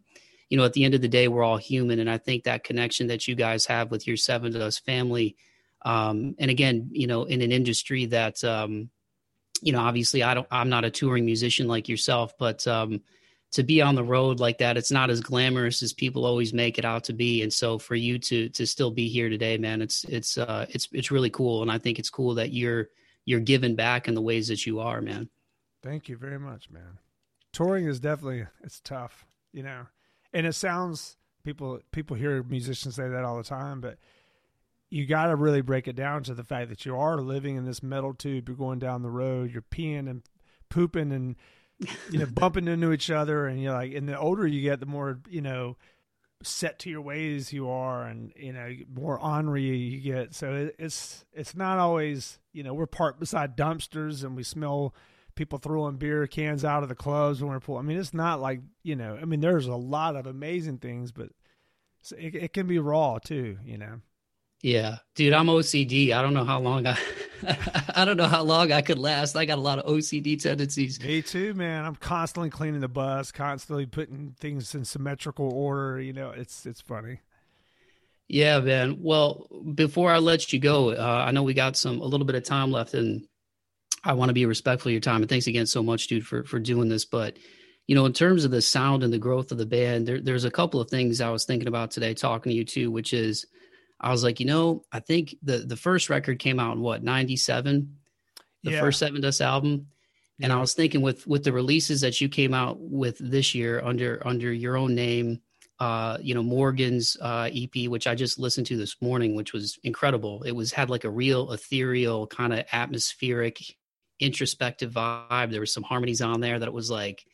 you 0.49 0.55
know, 0.55 0.63
at 0.63 0.71
the 0.71 0.85
end 0.85 0.93
of 0.93 1.01
the 1.01 1.09
day, 1.09 1.27
we're 1.27 1.43
all 1.43 1.57
human, 1.57 1.99
and 1.99 2.09
I 2.09 2.17
think 2.17 2.45
that 2.45 2.63
connection 2.63 3.07
that 3.07 3.27
you 3.27 3.35
guys 3.35 3.65
have 3.65 3.91
with 3.91 4.07
your 4.07 4.15
Sevendust 4.15 4.85
family, 4.85 5.35
um, 5.81 6.35
and 6.39 6.49
again, 6.49 6.89
you 6.93 7.07
know, 7.07 7.25
in 7.25 7.41
an 7.41 7.51
industry 7.51 8.05
that, 8.05 8.41
um, 8.45 8.89
you 9.61 9.73
know, 9.73 9.81
obviously, 9.81 10.23
I 10.23 10.33
don't, 10.33 10.47
I'm 10.49 10.69
not 10.69 10.85
a 10.85 10.89
touring 10.89 11.25
musician 11.25 11.67
like 11.67 11.89
yourself, 11.89 12.33
but 12.37 12.65
um, 12.65 13.01
to 13.51 13.63
be 13.63 13.81
on 13.81 13.95
the 13.95 14.05
road 14.05 14.39
like 14.39 14.59
that, 14.59 14.77
it's 14.77 14.91
not 14.91 15.09
as 15.09 15.19
glamorous 15.19 15.83
as 15.83 15.91
people 15.91 16.25
always 16.25 16.53
make 16.53 16.77
it 16.77 16.85
out 16.85 17.03
to 17.05 17.13
be. 17.13 17.43
And 17.43 17.51
so, 17.51 17.77
for 17.77 17.95
you 17.95 18.17
to 18.19 18.47
to 18.47 18.65
still 18.65 18.91
be 18.91 19.09
here 19.09 19.27
today, 19.27 19.57
man, 19.57 19.81
it's 19.81 20.05
it's 20.05 20.37
uh, 20.37 20.67
it's 20.69 20.87
it's 20.93 21.11
really 21.11 21.29
cool, 21.29 21.61
and 21.63 21.69
I 21.69 21.79
think 21.79 21.99
it's 21.99 22.09
cool 22.09 22.35
that 22.35 22.53
you're 22.53 22.87
you're 23.25 23.39
giving 23.39 23.75
back 23.75 24.07
in 24.07 24.15
the 24.15 24.21
ways 24.21 24.47
that 24.47 24.65
you 24.65 24.79
are, 24.79 25.01
man. 25.01 25.29
Thank 25.83 26.09
you 26.09 26.17
very 26.17 26.39
much, 26.39 26.69
man. 26.69 26.99
Touring 27.51 27.85
is 27.85 27.99
definitely 27.99 28.45
it's 28.63 28.79
tough, 28.79 29.25
you 29.51 29.63
know. 29.63 29.87
And 30.33 30.45
it 30.45 30.53
sounds 30.53 31.17
people 31.43 31.79
people 31.91 32.15
hear 32.15 32.43
musicians 32.43 32.95
say 32.95 33.07
that 33.07 33.23
all 33.23 33.37
the 33.37 33.43
time, 33.43 33.81
but 33.81 33.97
you 34.89 35.05
got 35.05 35.27
to 35.27 35.35
really 35.35 35.61
break 35.61 35.87
it 35.87 35.95
down 35.95 36.23
to 36.23 36.33
the 36.33 36.43
fact 36.43 36.69
that 36.69 36.85
you 36.85 36.95
are 36.95 37.17
living 37.21 37.55
in 37.55 37.65
this 37.65 37.81
metal 37.81 38.13
tube. 38.13 38.47
You're 38.47 38.57
going 38.57 38.79
down 38.79 39.01
the 39.01 39.09
road, 39.09 39.51
you're 39.51 39.61
peeing 39.61 40.09
and 40.09 40.21
pooping 40.69 41.11
and 41.11 41.35
you 42.09 42.19
know, 42.19 42.25
bumping 42.33 42.67
into 42.67 42.91
each 42.91 43.09
other, 43.09 43.47
and 43.47 43.61
you're 43.61 43.73
like, 43.73 43.93
and 43.93 44.07
the 44.07 44.17
older 44.17 44.45
you 44.45 44.61
get, 44.61 44.79
the 44.79 44.85
more 44.85 45.19
you 45.29 45.41
know 45.41 45.77
set 46.43 46.79
to 46.79 46.89
your 46.89 47.01
ways 47.01 47.53
you 47.53 47.69
are 47.69 48.03
and 48.03 48.33
you 48.35 48.53
know 48.53 48.69
more 48.93 49.19
ornery 49.19 49.63
you 49.63 49.99
get. 49.99 50.33
So 50.33 50.53
it, 50.53 50.75
it's 50.79 51.25
it's 51.33 51.55
not 51.55 51.79
always 51.79 52.39
you 52.53 52.63
know 52.63 52.73
we're 52.73 52.87
parked 52.87 53.19
beside 53.19 53.57
dumpsters 53.57 54.23
and 54.23 54.35
we 54.35 54.43
smell 54.43 54.93
people 55.35 55.59
throwing 55.59 55.95
beer 55.95 56.27
cans 56.27 56.65
out 56.65 56.83
of 56.83 56.89
the 56.89 56.95
clubs 56.95 57.41
when 57.41 57.51
we're 57.51 57.59
pulling 57.59 57.85
i 57.85 57.87
mean 57.87 57.97
it's 57.97 58.13
not 58.13 58.41
like 58.41 58.59
you 58.83 58.95
know 58.95 59.17
i 59.19 59.25
mean 59.25 59.39
there's 59.39 59.65
a 59.65 59.75
lot 59.75 60.15
of 60.15 60.27
amazing 60.27 60.77
things 60.77 61.11
but 61.11 61.29
it, 62.17 62.35
it 62.35 62.53
can 62.53 62.67
be 62.67 62.79
raw 62.79 63.17
too 63.17 63.57
you 63.63 63.77
know 63.77 64.01
yeah, 64.61 64.97
dude, 65.15 65.33
I'm 65.33 65.47
OCD. 65.47 66.11
I 66.11 66.21
don't 66.21 66.33
know 66.33 66.45
how 66.45 66.59
long 66.59 66.85
I, 66.85 66.97
I 67.95 68.05
don't 68.05 68.17
know 68.17 68.27
how 68.27 68.43
long 68.43 68.71
I 68.71 68.81
could 68.81 68.99
last. 68.99 69.35
I 69.35 69.45
got 69.45 69.57
a 69.57 69.61
lot 69.61 69.79
of 69.79 69.85
OCD 69.85 70.41
tendencies. 70.41 71.01
Me 71.01 71.21
too, 71.21 71.53
man. 71.53 71.85
I'm 71.85 71.95
constantly 71.95 72.49
cleaning 72.49 72.81
the 72.81 72.87
bus, 72.87 73.31
constantly 73.31 73.85
putting 73.85 74.35
things 74.39 74.75
in 74.75 74.85
symmetrical 74.85 75.51
order. 75.51 75.99
You 75.99 76.13
know, 76.13 76.31
it's 76.31 76.65
it's 76.65 76.81
funny. 76.81 77.19
Yeah, 78.27 78.59
man. 78.59 78.99
Well, 79.01 79.47
before 79.73 80.11
I 80.11 80.19
let 80.19 80.53
you 80.53 80.59
go, 80.59 80.91
uh, 80.91 81.25
I 81.27 81.31
know 81.31 81.43
we 81.43 81.53
got 81.53 81.75
some 81.75 81.99
a 81.99 82.05
little 82.05 82.25
bit 82.25 82.35
of 82.35 82.45
time 82.45 82.71
left, 82.71 82.93
and 82.93 83.27
I 84.03 84.13
want 84.13 84.29
to 84.29 84.33
be 84.33 84.45
respectful 84.45 84.89
of 84.89 84.93
your 84.93 85.01
time. 85.01 85.21
And 85.21 85.29
thanks 85.29 85.47
again 85.47 85.65
so 85.65 85.81
much, 85.81 86.07
dude, 86.07 86.25
for 86.25 86.43
for 86.43 86.59
doing 86.59 86.87
this. 86.87 87.05
But 87.05 87.37
you 87.87 87.95
know, 87.95 88.05
in 88.05 88.13
terms 88.13 88.45
of 88.45 88.51
the 88.51 88.61
sound 88.61 89.03
and 89.03 89.11
the 89.11 89.17
growth 89.17 89.51
of 89.51 89.57
the 89.57 89.65
band, 89.65 90.07
there, 90.07 90.21
there's 90.21 90.45
a 90.45 90.51
couple 90.51 90.79
of 90.79 90.89
things 90.89 91.19
I 91.19 91.31
was 91.31 91.45
thinking 91.45 91.67
about 91.67 91.91
today, 91.91 92.13
talking 92.13 92.51
to 92.51 92.55
you 92.55 92.63
too, 92.63 92.91
which 92.91 93.11
is 93.11 93.45
I 94.01 94.09
was 94.09 94.23
like, 94.23 94.39
you 94.39 94.47
know, 94.47 94.83
I 94.91 94.99
think 94.99 95.35
the 95.43 95.59
the 95.59 95.77
first 95.77 96.09
record 96.09 96.39
came 96.39 96.59
out 96.59 96.75
in 96.75 96.81
what 96.81 97.03
ninety 97.03 97.37
seven, 97.37 97.97
the 98.63 98.71
yeah. 98.71 98.79
first 98.79 98.99
Dust 98.99 99.41
album, 99.41 99.87
yeah. 100.37 100.45
and 100.45 100.53
I 100.53 100.59
was 100.59 100.73
thinking 100.73 101.01
with 101.01 101.25
with 101.27 101.43
the 101.43 101.53
releases 101.53 102.01
that 102.01 102.19
you 102.19 102.27
came 102.27 102.53
out 102.53 102.79
with 102.79 103.17
this 103.19 103.53
year 103.53 103.81
under 103.83 104.25
under 104.25 104.51
your 104.51 104.75
own 104.75 104.95
name, 104.95 105.39
uh, 105.79 106.17
you 106.19 106.33
know, 106.33 106.43
Morgan's 106.43 107.15
uh, 107.21 107.49
EP, 107.53 107.87
which 107.87 108.07
I 108.07 108.15
just 108.15 108.39
listened 108.39 108.67
to 108.67 108.77
this 108.77 108.99
morning, 109.01 109.35
which 109.35 109.53
was 109.53 109.77
incredible. 109.83 110.41
It 110.43 110.51
was 110.51 110.71
had 110.71 110.89
like 110.89 111.03
a 111.03 111.09
real 111.09 111.51
ethereal 111.51 112.25
kind 112.25 112.53
of 112.53 112.65
atmospheric, 112.71 113.77
introspective 114.19 114.91
vibe. 114.91 115.51
There 115.51 115.61
was 115.61 115.73
some 115.73 115.83
harmonies 115.83 116.21
on 116.21 116.41
there 116.41 116.57
that 116.57 116.67
it 116.67 116.73
was 116.73 116.89
like 116.89 117.25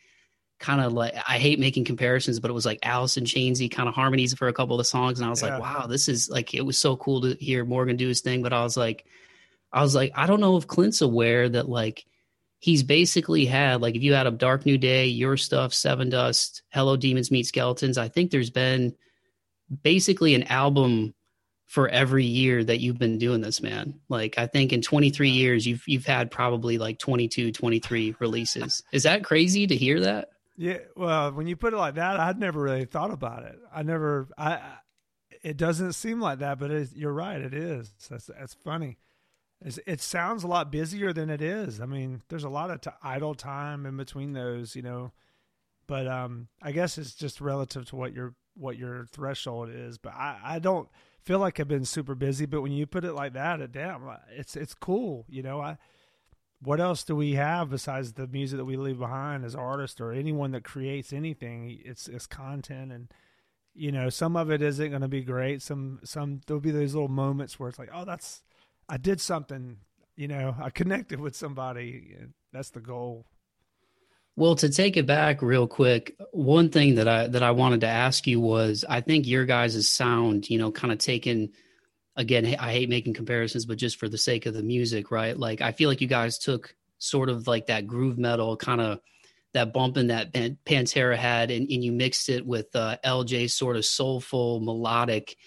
kind 0.59 0.81
of 0.81 0.93
like 0.93 1.13
I 1.27 1.37
hate 1.37 1.59
making 1.59 1.85
comparisons, 1.85 2.39
but 2.39 2.49
it 2.49 2.53
was 2.53 2.65
like 2.65 2.79
Alice 2.83 3.17
in 3.17 3.25
Chainsy 3.25 3.69
kind 3.69 3.87
of 3.87 3.95
harmonies 3.95 4.33
for 4.33 4.47
a 4.47 4.53
couple 4.53 4.75
of 4.75 4.79
the 4.79 4.85
songs, 4.85 5.19
and 5.19 5.27
I 5.27 5.29
was 5.29 5.41
yeah. 5.41 5.57
like, 5.57 5.61
wow, 5.61 5.87
this 5.87 6.07
is 6.07 6.29
like 6.29 6.53
it 6.53 6.61
was 6.61 6.77
so 6.77 6.95
cool 6.97 7.21
to 7.21 7.35
hear 7.35 7.65
Morgan 7.65 7.95
do 7.95 8.07
his 8.07 8.21
thing. 8.21 8.41
But 8.41 8.53
I 8.53 8.63
was 8.63 8.77
like, 8.77 9.05
I 9.71 9.81
was 9.81 9.95
like, 9.95 10.11
I 10.15 10.25
don't 10.25 10.41
know 10.41 10.57
if 10.57 10.67
Clint's 10.67 11.01
aware 11.01 11.47
that 11.49 11.69
like 11.69 12.05
he's 12.59 12.83
basically 12.83 13.45
had 13.45 13.81
like 13.81 13.95
if 13.95 14.01
you 14.01 14.13
had 14.13 14.27
a 14.27 14.31
Dark 14.31 14.65
New 14.65 14.77
Day, 14.77 15.05
your 15.05 15.37
stuff, 15.37 15.71
Sevendust, 15.71 16.61
Hello 16.69 16.97
Demons 16.97 17.31
Meet 17.31 17.45
Skeletons. 17.45 17.97
I 17.97 18.07
think 18.07 18.31
there's 18.31 18.49
been 18.49 18.95
basically 19.83 20.33
an 20.33 20.43
album 20.43 21.13
for 21.67 21.89
every 21.89 22.23
year 22.23 22.63
that 22.63 22.79
you've 22.79 22.97
been 22.97 23.17
doing 23.17 23.41
this 23.41 23.61
man 23.61 23.93
like 24.07 24.37
i 24.37 24.47
think 24.47 24.71
in 24.71 24.81
23 24.81 25.29
years 25.29 25.67
you've 25.67 25.85
you've 25.85 26.05
had 26.05 26.31
probably 26.31 26.77
like 26.77 26.97
22 26.97 27.51
23 27.51 28.15
releases 28.19 28.81
is 28.93 29.03
that 29.03 29.25
crazy 29.25 29.67
to 29.67 29.75
hear 29.75 29.99
that 29.99 30.29
yeah, 30.57 30.79
well, 30.95 31.31
when 31.31 31.45
you 31.45 31.55
put 31.55 31.73
it 31.73 31.77
like 31.77 31.95
that, 31.95 32.19
I'd 32.19 32.39
never 32.39 32.59
really 32.59 32.85
thought 32.85 33.11
about 33.11 33.43
it. 33.43 33.57
I 33.73 33.83
never, 33.83 34.27
I, 34.37 34.59
it 35.43 35.55
doesn't 35.55 35.93
seem 35.93 36.19
like 36.19 36.39
that, 36.39 36.57
but 36.57 36.71
you're 36.95 37.13
right, 37.13 37.39
it 37.39 37.53
is. 37.53 37.93
That's 38.09 38.25
that's 38.25 38.55
funny. 38.55 38.97
It's, 39.63 39.79
it 39.85 40.01
sounds 40.01 40.43
a 40.43 40.47
lot 40.47 40.71
busier 40.71 41.13
than 41.13 41.29
it 41.29 41.41
is. 41.41 41.79
I 41.79 41.85
mean, 41.85 42.21
there's 42.29 42.43
a 42.43 42.49
lot 42.49 42.71
of 42.71 42.81
t- 42.81 42.89
idle 43.03 43.35
time 43.35 43.85
in 43.85 43.97
between 43.97 44.33
those, 44.33 44.75
you 44.75 44.81
know. 44.81 45.13
But 45.87 46.07
um, 46.07 46.47
I 46.61 46.71
guess 46.71 46.97
it's 46.97 47.13
just 47.13 47.39
relative 47.39 47.85
to 47.89 47.95
what 47.95 48.13
your 48.13 48.33
what 48.55 48.77
your 48.77 49.05
threshold 49.05 49.69
is. 49.71 49.97
But 49.97 50.13
I, 50.13 50.39
I 50.43 50.59
don't 50.59 50.89
feel 51.21 51.39
like 51.39 51.59
I've 51.59 51.67
been 51.67 51.85
super 51.85 52.15
busy. 52.15 52.45
But 52.45 52.61
when 52.61 52.71
you 52.71 52.85
put 52.85 53.05
it 53.05 53.13
like 53.13 53.33
that, 53.33 53.61
it 53.61 53.71
damn, 53.71 54.09
it's 54.35 54.55
it's 54.55 54.73
cool, 54.73 55.25
you 55.29 55.43
know. 55.43 55.61
I 55.61 55.77
what 56.61 56.79
else 56.79 57.03
do 57.03 57.15
we 57.15 57.33
have 57.33 57.69
besides 57.69 58.13
the 58.13 58.27
music 58.27 58.57
that 58.57 58.65
we 58.65 58.77
leave 58.77 58.97
behind 58.97 59.45
as 59.45 59.55
artists 59.55 60.01
or 60.01 60.11
anyone 60.11 60.51
that 60.51 60.63
creates 60.63 61.13
anything? 61.13 61.79
It's 61.85 62.07
it's 62.07 62.27
content 62.27 62.91
and 62.91 63.11
you 63.75 63.91
know 63.91 64.09
some 64.09 64.35
of 64.35 64.49
it 64.49 64.61
isn't 64.61 64.89
going 64.89 65.01
to 65.01 65.07
be 65.07 65.21
great. 65.21 65.61
Some 65.61 65.99
some 66.03 66.41
there'll 66.47 66.61
be 66.61 66.71
those 66.71 66.93
little 66.93 67.09
moments 67.09 67.59
where 67.59 67.69
it's 67.69 67.79
like, 67.79 67.91
oh, 67.93 68.05
that's 68.05 68.41
I 68.89 68.97
did 68.97 69.21
something. 69.21 69.77
You 70.15 70.27
know, 70.27 70.55
I 70.59 70.71
connected 70.71 71.19
with 71.19 71.35
somebody. 71.35 72.15
That's 72.51 72.71
the 72.71 72.79
goal. 72.79 73.27
Well, 74.35 74.55
to 74.55 74.69
take 74.69 74.97
it 74.97 75.05
back 75.05 75.41
real 75.41 75.67
quick, 75.67 76.15
one 76.31 76.69
thing 76.69 76.95
that 76.95 77.07
I 77.07 77.27
that 77.27 77.43
I 77.43 77.51
wanted 77.51 77.81
to 77.81 77.87
ask 77.87 78.25
you 78.25 78.39
was, 78.39 78.83
I 78.87 79.01
think 79.01 79.27
your 79.27 79.45
guys' 79.45 79.87
sound, 79.87 80.49
you 80.49 80.57
know, 80.57 80.71
kind 80.71 80.91
of 80.91 80.99
taken– 80.99 81.51
again, 82.17 82.45
I 82.59 82.71
hate 82.73 82.89
making 82.89 83.13
comparisons, 83.13 83.65
but 83.65 83.77
just 83.77 83.97
for 83.97 84.09
the 84.09 84.17
sake 84.17 84.47
of 84.47 84.53
the 84.53 84.63
music, 84.63 85.11
right? 85.11 85.37
Like 85.37 85.61
I 85.61 85.71
feel 85.71 85.87
like 85.87 86.01
you 86.01 86.07
guys 86.07 86.37
took 86.37 86.75
sort 86.97 87.29
of 87.29 87.47
like 87.47 87.67
that 87.67 87.85
groove 87.85 88.17
metal 88.17 88.57
kind 88.57 88.81
of 88.81 88.99
that 89.53 89.71
bump 89.71 89.97
in 89.97 90.07
that 90.07 90.33
Pantera 90.65 91.15
had, 91.15 91.51
and, 91.51 91.69
and 91.69 91.83
you 91.83 91.91
mixed 91.91 92.29
it 92.29 92.45
with 92.45 92.75
uh, 92.75 92.97
LJ's 93.05 93.53
sort 93.53 93.77
of 93.77 93.85
soulful, 93.85 94.59
melodic, 94.59 95.37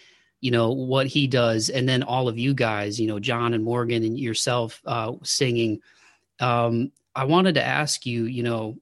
you 0.40 0.50
know, 0.50 0.70
what 0.70 1.06
he 1.06 1.26
does, 1.26 1.68
and 1.68 1.88
then 1.88 2.02
all 2.02 2.28
of 2.28 2.38
you 2.38 2.54
guys, 2.54 2.98
you 2.98 3.06
know, 3.09 3.20
John 3.20 3.52
and 3.52 3.62
Morgan 3.62 4.02
and 4.02 4.18
yourself 4.18 4.80
uh, 4.87 5.12
singing. 5.22 5.80
Um, 6.38 6.92
I 7.14 7.24
wanted 7.24 7.56
to 7.56 7.64
ask 7.64 8.06
you, 8.06 8.24
you 8.24 8.42
know, 8.42 8.78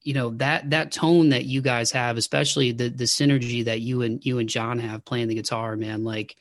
you 0.00 0.14
know 0.14 0.30
that 0.30 0.70
that 0.70 0.90
tone 0.90 1.28
that 1.28 1.44
you 1.44 1.60
guys 1.60 1.92
have, 1.92 2.16
especially 2.16 2.72
the 2.72 2.88
the 2.88 3.04
synergy 3.04 3.64
that 3.64 3.80
you 3.80 4.02
and 4.02 4.24
you 4.24 4.38
and 4.38 4.48
John 4.48 4.78
have 4.78 5.04
playing 5.04 5.28
the 5.28 5.34
guitar, 5.34 5.76
man, 5.76 6.02
like 6.02 6.36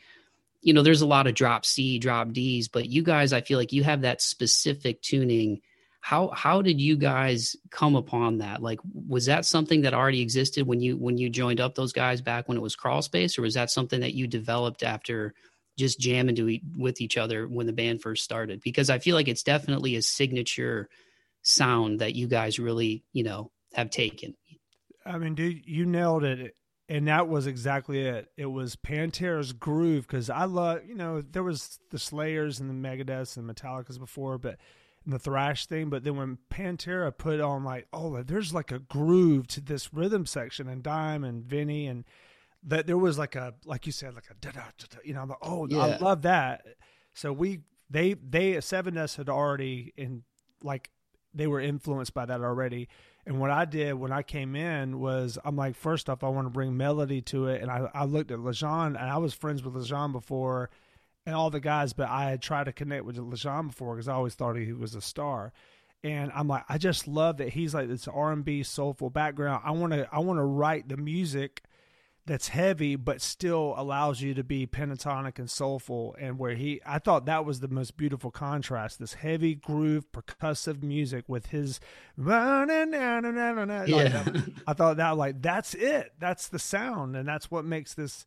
you 0.62 0.74
know, 0.74 0.84
there's 0.84 1.02
a 1.02 1.08
lot 1.08 1.28
of 1.28 1.34
drop 1.34 1.65
C, 1.65 1.97
drop 2.00 2.32
D's, 2.32 2.67
but 2.67 2.88
you 2.88 3.02
guys, 3.02 3.34
I 3.34 3.41
feel 3.41 3.58
like 3.58 3.74
you 3.74 3.84
have 3.84 4.02
that 4.02 4.21
specific 4.21 5.02
tuning. 5.02 5.62
How 6.02 6.30
how 6.30 6.62
did 6.62 6.80
you 6.80 6.97
guys 6.97 7.56
come 7.69 7.95
upon 7.95 8.39
that? 8.39 8.62
Like, 8.62 8.80
was 8.93 9.26
that 9.28 9.45
something 9.45 9.82
that 9.82 9.93
already 9.93 10.21
existed 10.21 10.65
when 10.65 10.80
you 10.80 10.97
when 10.97 11.17
you 11.17 11.30
joined 11.30 11.60
up 11.60 11.76
those 11.76 11.93
guys 11.93 12.21
back 12.21 12.47
when 12.47 12.58
it 12.58 12.62
was 12.62 12.76
Crawlspace, 12.76 13.38
or 13.38 13.43
was 13.43 13.56
that 13.56 13.69
something 13.71 14.02
that 14.02 14.13
you 14.13 14.28
developed 14.28 14.84
after 14.84 15.34
just 15.78 16.00
jamming 16.00 16.36
to 16.36 16.50
e- 16.50 16.63
with 16.78 17.02
each 17.02 17.17
other 17.17 17.47
when 17.47 17.67
the 17.67 17.74
band 17.74 18.02
first 18.02 18.24
started? 18.24 18.62
Because 18.63 18.89
I 18.89 19.00
feel 19.00 19.15
like 19.15 19.28
it's 19.28 19.43
definitely 19.43 19.95
a 19.95 20.02
signature 20.02 20.89
sound 21.43 22.00
that 22.00 22.15
you 22.15 22.28
guys 22.28 22.60
really, 22.60 23.04
you 23.13 23.24
know, 23.24 23.52
have 23.74 23.89
taken. 23.89 24.36
I 25.06 25.17
mean, 25.17 25.34
dude, 25.36 25.65
you 25.65 25.86
nailed 25.86 26.24
it 26.24 26.56
and 26.92 27.08
that 27.08 27.30
was 27.30 27.48
exactly 27.48 28.02
it. 28.02 28.30
It 28.36 28.48
was 28.48 28.76
Pantera's 28.76 29.54
groove 29.54 30.06
because 30.06 30.30
I 30.30 30.44
love, 30.44 30.82
you 30.86 30.94
know, 30.94 31.22
there 31.22 31.42
was 31.42 31.80
the 31.90 31.98
Slayers 31.98 32.60
and 32.60 32.70
the 32.70 32.74
Megadeths 32.74 33.38
and 33.38 33.50
Metallicas 33.50 33.98
before, 33.98 34.38
but 34.38 34.58
the 35.06 35.18
thrash 35.18 35.68
thing. 35.68 35.90
But 35.90 36.04
then 36.04 36.18
when 36.18 36.38
Pantera 36.50 37.18
put 37.18 37.40
on 37.40 37.64
like, 37.64 37.88
oh, 37.94 38.22
there's 38.24 38.54
like 38.54 38.74
a 38.74 38.80
groove 38.80 39.48
to 39.48 39.62
this 39.62 39.94
rhythm 39.94 40.26
section, 40.26 40.68
and 40.68 40.84
Dime 40.84 41.24
and 41.24 41.46
Vinnie, 41.46 41.88
and 41.88 42.04
that 42.64 42.88
there 42.88 42.98
was 42.98 43.18
like 43.18 43.38
a, 43.38 43.54
like 43.64 43.86
you 43.86 43.94
said, 43.94 44.14
like 44.14 44.30
a, 44.30 44.34
da 44.34 44.52
da 44.52 44.64
da, 44.78 44.98
you 45.06 45.14
know, 45.14 45.22
I'm 45.22 45.30
like, 45.30 45.38
oh, 45.42 45.68
yeah. 45.70 45.78
I 45.78 45.98
love 45.98 46.24
that. 46.24 46.66
So 47.14 47.32
we, 47.32 47.62
they, 47.90 48.16
they, 48.16 48.56
Sevendust 48.56 49.16
had 49.16 49.30
already 49.30 49.94
in 49.96 50.24
like 50.62 50.90
they 51.34 51.48
were 51.48 51.62
influenced 51.62 52.14
by 52.14 52.26
that 52.26 52.42
already. 52.42 52.90
And 53.26 53.40
what 53.40 53.52
I 53.52 53.66
did 53.66 53.94
when 53.94 54.12
I 54.12 54.24
came 54.24 54.56
in 54.56 55.00
was 55.00 55.38
I'm 55.46 55.56
like, 55.56 55.76
first 55.76 56.10
off, 56.10 56.24
I 56.24 56.30
want 56.30 56.48
to 56.48 56.52
bring 56.52 56.76
melody 56.76 57.22
to 57.24 57.48
it. 57.48 57.62
And 57.62 57.70
I, 57.70 57.90
I 57.94 58.06
looked 58.06 58.32
at 58.32 58.40
Lajon, 58.40 58.88
and 58.88 58.98
I 58.98 59.18
was 59.18 59.34
friends 59.34 59.64
with 59.64 59.76
Lajon 59.76 60.12
before 60.12 60.70
and 61.26 61.36
all 61.36 61.50
the 61.50 61.60
guys, 61.60 61.94
but 61.94 62.10
I 62.10 62.30
had 62.30 62.42
tried 62.42 62.66
to 62.66 62.74
connect 62.74 63.06
with 63.06 63.18
Lajon 63.18 63.68
before 63.68 63.96
because 63.96 64.08
I 64.08 64.14
always 64.14 64.34
thought 64.34 64.56
he 64.56 64.74
was 64.74 64.96
a 64.96 65.02
star. 65.02 65.54
And 66.04 66.32
I'm 66.34 66.48
like, 66.48 66.64
I 66.68 66.80
just 66.80 67.08
love 67.08 67.38
that 67.38 67.50
he's 67.50 67.76
like 67.76 67.88
this 67.88 68.08
R&B 68.08 68.64
soulful 68.64 69.12
background. 69.12 69.62
I 69.64 69.72
want 69.72 69.94
to 69.94 70.10
I 70.12 70.20
want 70.20 70.40
to 70.40 70.44
write 70.44 70.90
the 70.90 70.98
music 70.98 71.62
that's 72.26 72.50
heavy 72.50 72.96
but 72.96 73.20
still 73.22 73.74
allows 73.78 74.22
you 74.22 74.34
to 74.36 74.44
be 74.44 74.68
pentatonic 74.68 75.40
and 75.40 75.50
soulful. 75.50 76.16
And 76.20 76.38
where 76.38 76.54
he 76.54 76.82
I 76.86 77.00
thought 77.00 77.26
that 77.26 77.46
was 77.46 77.60
the 77.60 77.68
most 77.68 77.98
beautiful 77.98 78.32
contrast 78.32 79.00
this 79.00 79.16
heavy 79.16 79.56
groove 79.56 80.12
percussive 80.12 80.84
music 80.84 81.26
with 81.28 81.48
his 81.48 81.80
yeah. 83.88 84.24
Um, 84.26 84.56
I 84.68 84.74
thought 84.74 84.98
that 84.98 85.18
like 85.18 85.42
that's 85.42 85.74
it. 85.74 86.14
That's 86.20 86.48
the 86.48 86.60
sound. 86.60 87.16
And 87.16 87.28
that's 87.28 87.50
what 87.50 87.66
makes 87.66 87.94
this 87.94 88.26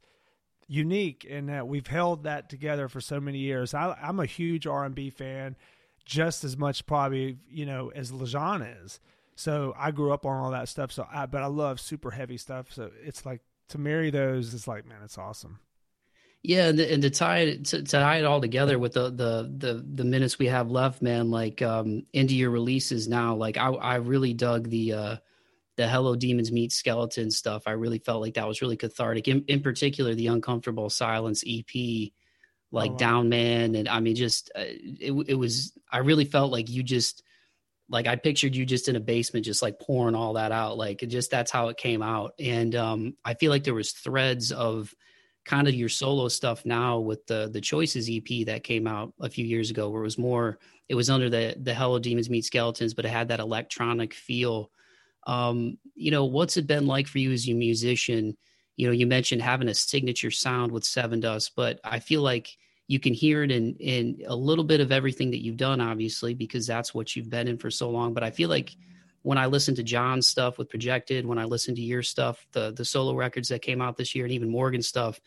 unique 0.67 1.27
and 1.29 1.49
that 1.49 1.69
we've 1.69 1.87
held 1.87 2.25
that 2.25 2.49
together 2.49 2.89
for 2.89 3.01
so 3.01 3.21
many 3.21 3.39
years. 3.39 3.75
I, 3.75 3.97
I'm 4.03 4.19
a 4.19 4.27
huge 4.27 4.67
R&B 4.67 5.11
fan 5.11 5.57
just 6.05 6.45
as 6.45 6.57
much 6.57 6.85
probably 6.87 7.39
you 7.49 7.65
know 7.65 7.91
as 7.95 8.11
Lajon 8.11 8.85
is. 8.85 8.99
So 9.37 9.75
I 9.77 9.91
grew 9.91 10.13
up 10.13 10.27
on 10.27 10.37
all 10.37 10.51
that 10.51 10.69
stuff. 10.69 10.93
So 10.93 11.07
I, 11.13 11.27
but 11.27 11.43
I 11.43 11.47
love 11.47 11.81
super 11.81 12.11
heavy 12.11 12.39
stuff. 12.39 12.73
So 12.73 12.91
it's 13.03 13.25
like 13.27 13.41
to 13.71 13.79
marry 13.79 14.11
those 14.11 14.55
is 14.55 14.69
like, 14.69 14.87
man, 14.87 14.99
it's 15.05 15.19
awesome. 15.19 15.59
Yeah, 16.43 16.69
and, 16.69 16.79
and 16.79 17.03
to 17.03 17.11
tie 17.11 17.39
it 17.39 17.65
to, 17.67 17.83
to, 17.83 17.85
tie 17.85 18.19
it 18.19 18.27
all 18.27 18.41
together 18.41 18.79
with 18.79 18.93
the 18.93 19.05
the 19.05 19.51
the 19.57 19.85
the 19.95 20.05
minutes 20.05 20.39
we 20.39 20.47
have 20.49 20.71
left, 20.71 21.01
man, 21.01 21.31
like 21.31 21.63
um 21.63 22.05
into 22.13 22.35
your 22.35 22.51
releases 22.51 23.09
now, 23.09 23.35
like 23.35 23.57
I 23.57 23.69
I 23.69 23.95
really 23.97 24.35
dug 24.35 24.69
the 24.69 24.93
uh 24.93 25.17
the 25.77 25.89
Hello 25.89 26.15
Demons 26.15 26.53
Meet 26.53 26.73
Skeleton 26.73 27.31
stuff. 27.31 27.63
I 27.67 27.73
really 27.73 27.99
felt 27.99 28.21
like 28.21 28.35
that 28.35 28.47
was 28.47 28.63
really 28.63 28.77
cathartic. 28.77 29.27
In, 29.27 29.45
in 29.49 29.61
particular, 29.61 30.15
the 30.15 30.29
Uncomfortable 30.29 30.89
Silence 30.89 31.43
EP, 31.47 32.13
like 32.71 32.91
oh, 32.91 32.93
wow. 32.93 32.99
Down 32.99 33.29
Man, 33.31 33.75
and 33.75 33.89
I 33.89 34.01
mean, 34.01 34.15
just 34.15 34.51
uh, 34.55 34.65
it 34.67 35.13
it 35.29 35.35
was. 35.35 35.73
I 35.91 35.99
really 35.99 36.27
felt 36.27 36.53
like 36.53 36.69
you 36.69 36.83
just 36.83 37.23
like 37.89 38.07
I 38.07 38.17
pictured 38.17 38.57
you 38.57 38.65
just 38.65 38.89
in 38.89 38.97
a 38.97 39.01
basement, 39.01 39.45
just 39.45 39.63
like 39.63 39.79
pouring 39.79 40.15
all 40.15 40.35
that 40.35 40.53
out. 40.53 40.79
Like 40.79 41.01
just 41.07 41.31
that's 41.31 41.51
how 41.51 41.69
it 41.69 41.77
came 41.77 42.03
out, 42.03 42.35
and 42.39 42.75
um, 42.75 43.17
I 43.25 43.35
feel 43.35 43.51
like 43.51 43.65
there 43.65 43.75
was 43.75 43.93
threads 43.93 44.53
of 44.53 44.95
kind 45.45 45.69
of 45.69 45.75
your 45.75 45.89
solo 45.89 46.29
stuff 46.29 46.65
now 46.65 46.99
with 46.99 47.27
the 47.27 47.51
the 47.53 47.61
choices 47.61 48.09
ep 48.11 48.47
that 48.47 48.65
came 48.65 48.87
out 48.87 49.13
a 49.21 49.29
few 49.29 49.45
years 49.45 49.71
ago 49.71 49.91
where 49.91 50.01
it 50.01 50.05
was 50.05 50.19
more 50.19 50.59
it 50.89 50.95
was 50.95 51.11
under 51.11 51.29
the 51.29 51.55
the 51.61 51.75
hello 51.75 51.99
demons 51.99 52.31
meet 52.31 52.45
skeletons 52.45 52.95
but 52.95 53.05
it 53.05 53.11
had 53.11 53.29
that 53.29 53.41
electronic 53.41 54.15
feel 54.15 54.71
um 55.27 55.77
you 55.95 56.11
know 56.11 56.25
what's 56.25 56.57
it 56.57 56.67
been 56.67 56.87
like 56.87 57.07
for 57.07 57.19
you 57.19 57.31
as 57.31 57.47
a 57.49 57.53
musician 57.53 58.37
you 58.77 58.87
know 58.87 58.93
you 58.93 59.07
mentioned 59.07 59.43
having 59.43 59.69
a 59.69 59.75
signature 59.75 60.31
sound 60.31 60.73
with 60.73 60.83
Sevendust, 60.83 61.51
but 61.55 61.79
i 61.85 61.99
feel 61.99 62.23
like 62.23 62.49
you 62.87 63.01
can 63.01 63.15
hear 63.15 63.43
it 63.43 63.51
in 63.51 63.75
in 63.77 64.23
a 64.27 64.37
little 64.37 64.65
bit 64.65 64.81
of 64.81 64.93
everything 64.93 65.31
that 65.31 65.43
you've 65.43 65.57
done 65.57 65.81
obviously 65.81 66.35
because 66.35 66.67
that's 66.67 66.95
what 66.95 67.15
you've 67.17 67.31
been 67.31 67.49
in 67.49 67.59
for 67.59 67.71
so 67.71 67.91
long 67.91 68.13
but 68.13 68.23
i 68.23 68.31
feel 68.31 68.49
like 68.49 68.77
when 69.25 69.39
I 69.39 69.47
listen 69.47 69.75
to 69.77 69.83
John's 69.83 70.29
stuff 70.29 70.59
with 70.59 70.69
Projected, 70.69 71.25
when 71.25 71.39
I 71.39 71.45
listen 71.45 71.75
to 71.77 71.81
your 71.81 72.03
stuff, 72.03 72.47
the 72.53 72.73
the 72.73 72.85
solo 72.85 73.15
records 73.15 73.49
that 73.49 73.63
came 73.63 73.81
out 73.81 73.97
this 73.97 74.15
year, 74.15 74.27
and 74.27 74.35
even 74.35 74.51
Morgan's 74.51 74.87
stuff, 74.87 75.19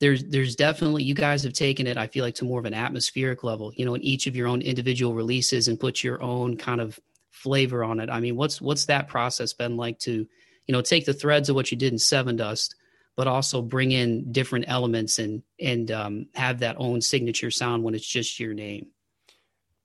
there's 0.00 0.24
there's 0.24 0.56
definitely 0.56 1.04
you 1.04 1.14
guys 1.14 1.42
have 1.42 1.52
taken 1.52 1.86
it. 1.86 1.98
I 1.98 2.06
feel 2.06 2.24
like 2.24 2.34
to 2.36 2.46
more 2.46 2.58
of 2.58 2.64
an 2.64 2.72
atmospheric 2.72 3.44
level, 3.44 3.72
you 3.76 3.84
know, 3.84 3.94
in 3.94 4.00
each 4.00 4.26
of 4.26 4.36
your 4.36 4.48
own 4.48 4.62
individual 4.62 5.12
releases, 5.12 5.68
and 5.68 5.78
put 5.78 6.02
your 6.02 6.20
own 6.22 6.56
kind 6.56 6.80
of 6.80 6.98
flavor 7.30 7.84
on 7.84 8.00
it. 8.00 8.08
I 8.08 8.20
mean, 8.20 8.36
what's 8.36 8.58
what's 8.58 8.86
that 8.86 9.06
process 9.06 9.52
been 9.52 9.76
like 9.76 9.98
to, 10.00 10.26
you 10.66 10.72
know, 10.72 10.80
take 10.80 11.04
the 11.04 11.12
threads 11.12 11.50
of 11.50 11.56
what 11.56 11.70
you 11.70 11.76
did 11.76 11.92
in 11.92 11.98
Sevendust, 11.98 12.74
but 13.16 13.26
also 13.26 13.62
bring 13.62 13.92
in 13.92 14.30
different 14.30 14.66
elements 14.68 15.18
and 15.18 15.42
and 15.58 15.90
um, 15.90 16.26
have 16.34 16.60
that 16.60 16.76
own 16.78 17.00
signature 17.00 17.50
sound 17.50 17.82
when 17.82 17.94
it's 17.94 18.06
just 18.06 18.38
your 18.38 18.54
name. 18.54 18.88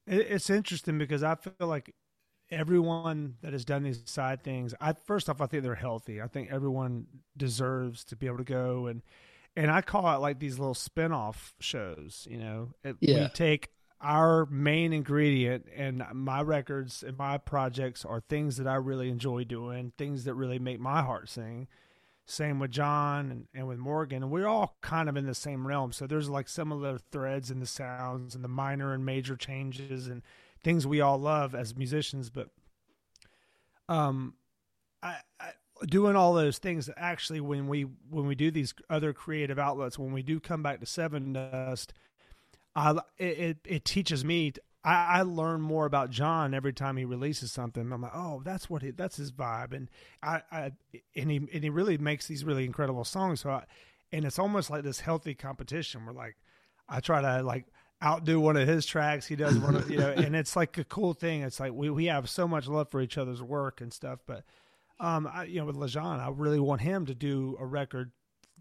It's 0.06 0.50
interesting 0.50 0.98
because 0.98 1.24
I 1.24 1.36
feel 1.36 1.68
like 1.68 1.94
everyone 2.50 3.36
that 3.42 3.54
has 3.54 3.64
done 3.64 3.84
these 3.84 4.02
side 4.06 4.44
things, 4.44 4.76
I 4.82 4.94
first 4.94 5.30
off, 5.30 5.40
I 5.40 5.46
think 5.46 5.64
they're 5.64 5.76
healthy. 5.76 6.22
I 6.22 6.28
think 6.28 6.52
everyone 6.52 7.08
deserves 7.38 8.04
to 8.06 8.16
be 8.16 8.28
able 8.28 8.40
to 8.40 8.44
go 8.44 8.88
and 8.88 9.02
and 9.56 9.70
I 9.70 9.82
call 9.82 10.14
it 10.16 10.20
like 10.20 10.40
these 10.40 10.60
little 10.60 10.74
spin-off 10.74 11.54
shows. 11.60 12.28
You 12.30 12.38
know, 12.38 12.74
it, 12.84 12.98
yeah. 13.00 13.24
we 13.24 13.28
take 13.30 13.70
our 14.02 14.46
main 14.48 14.94
ingredient 14.94 15.68
and 15.76 16.04
my 16.14 16.42
records 16.42 17.04
and 17.04 17.18
my 17.18 17.38
projects 17.38 18.04
are 18.04 18.20
things 18.20 18.58
that 18.58 18.68
I 18.68 18.76
really 18.76 19.10
enjoy 19.10 19.44
doing, 19.44 19.94
things 19.98 20.24
that 20.26 20.34
really 20.34 20.60
make 20.60 20.80
my 20.80 21.02
heart 21.02 21.30
sing. 21.30 21.68
Same 22.26 22.60
with 22.60 22.72
John 22.72 23.32
and, 23.32 23.48
and 23.54 23.68
with 23.68 23.78
Morgan, 23.78 24.30
we're 24.30 24.48
all 24.48 24.78
kind 24.82 25.10
of 25.10 25.18
in 25.18 25.26
the 25.26 25.36
same 25.36 25.68
realm. 25.68 25.92
So 25.92 26.08
there's 26.08 26.30
like 26.30 26.48
similar 26.48 26.98
threads 26.98 27.52
in 27.52 27.60
the 27.60 27.66
sounds 27.66 28.36
and 28.36 28.44
the 28.44 28.48
minor 28.48 28.94
and 28.94 29.06
major 29.06 29.36
changes 29.36 30.08
and 30.08 30.22
things 30.64 30.88
we 30.88 31.02
all 31.02 31.18
love 31.18 31.56
as 31.56 31.76
musicians, 31.76 32.30
but 32.30 32.50
um, 33.90 34.36
I, 35.04 35.18
I 35.40 35.52
doing 35.88 36.16
all 36.16 36.34
those 36.34 36.60
things 36.60 36.90
actually 36.96 37.42
when 37.42 37.68
we 37.68 37.88
when 38.10 38.28
we 38.28 38.36
do 38.36 38.52
these 38.52 38.74
other 38.90 39.14
creative 39.14 39.58
outlets 39.58 39.98
when 39.98 40.14
we 40.14 40.22
do 40.22 40.40
come 40.40 40.62
back 40.62 40.80
to 40.80 40.86
Sevendust 40.86 41.88
I, 42.76 43.00
it, 43.18 43.58
it 43.66 43.84
teaches 43.84 44.24
me 44.24 44.54
I, 44.84 45.20
I 45.20 45.22
learn 45.22 45.62
more 45.62 45.86
about 45.86 46.10
John 46.10 46.54
every 46.54 46.74
time 46.74 46.98
he 46.98 47.06
releases 47.06 47.52
something. 47.52 47.92
I'm 47.92 48.02
like, 48.02 48.16
oh, 48.16 48.42
that's 48.44 48.70
what 48.70 48.82
he, 48.82 48.92
that's 48.92 49.18
his 49.18 49.32
vibe, 49.32 49.74
and 49.74 49.90
I, 50.24 50.42
I 50.52 50.72
and 51.16 51.30
he 51.30 51.38
and 51.38 51.64
he 51.64 51.70
really 51.70 51.98
makes 51.98 52.28
these 52.28 52.44
really 52.44 52.66
incredible 52.66 53.04
songs. 53.04 53.42
So, 53.42 53.52
I, 53.52 53.64
and 54.12 54.26
it's 54.26 54.40
almost 54.40 54.70
like 54.70 54.84
this 54.84 55.00
healthy 55.00 55.36
competition 55.36 56.06
where 56.06 56.16
like 56.16 56.36
I 56.90 57.00
try 57.00 57.22
to 57.22 57.44
like 57.44 57.66
outdo 58.04 58.40
one 58.40 58.58
of 58.58 58.68
his 58.68 58.86
tracks. 58.86 59.28
He 59.28 59.36
does 59.36 59.58
one 59.58 59.76
of 59.76 59.90
you 59.90 59.98
know, 59.98 60.10
and 60.18 60.36
it's 60.36 60.56
like 60.56 60.78
a 60.78 60.84
cool 60.84 61.14
thing. 61.14 61.42
It's 61.44 61.60
like 61.60 61.74
we 61.74 61.90
we 61.90 62.06
have 62.06 62.30
so 62.30 62.48
much 62.48 62.68
love 62.68 62.90
for 62.90 63.02
each 63.02 63.18
other's 63.18 63.42
work 63.42 63.82
and 63.82 63.94
stuff. 63.94 64.20
But 64.26 64.44
um, 65.00 65.30
I, 65.32 65.46
you 65.46 65.60
know, 65.60 65.66
with 65.66 65.76
Lajon, 65.76 66.20
I 66.20 66.30
really 66.30 66.60
want 66.60 66.82
him 66.82 67.06
to 67.06 67.16
do 67.16 67.58
a 67.60 67.66
record, 67.66 68.12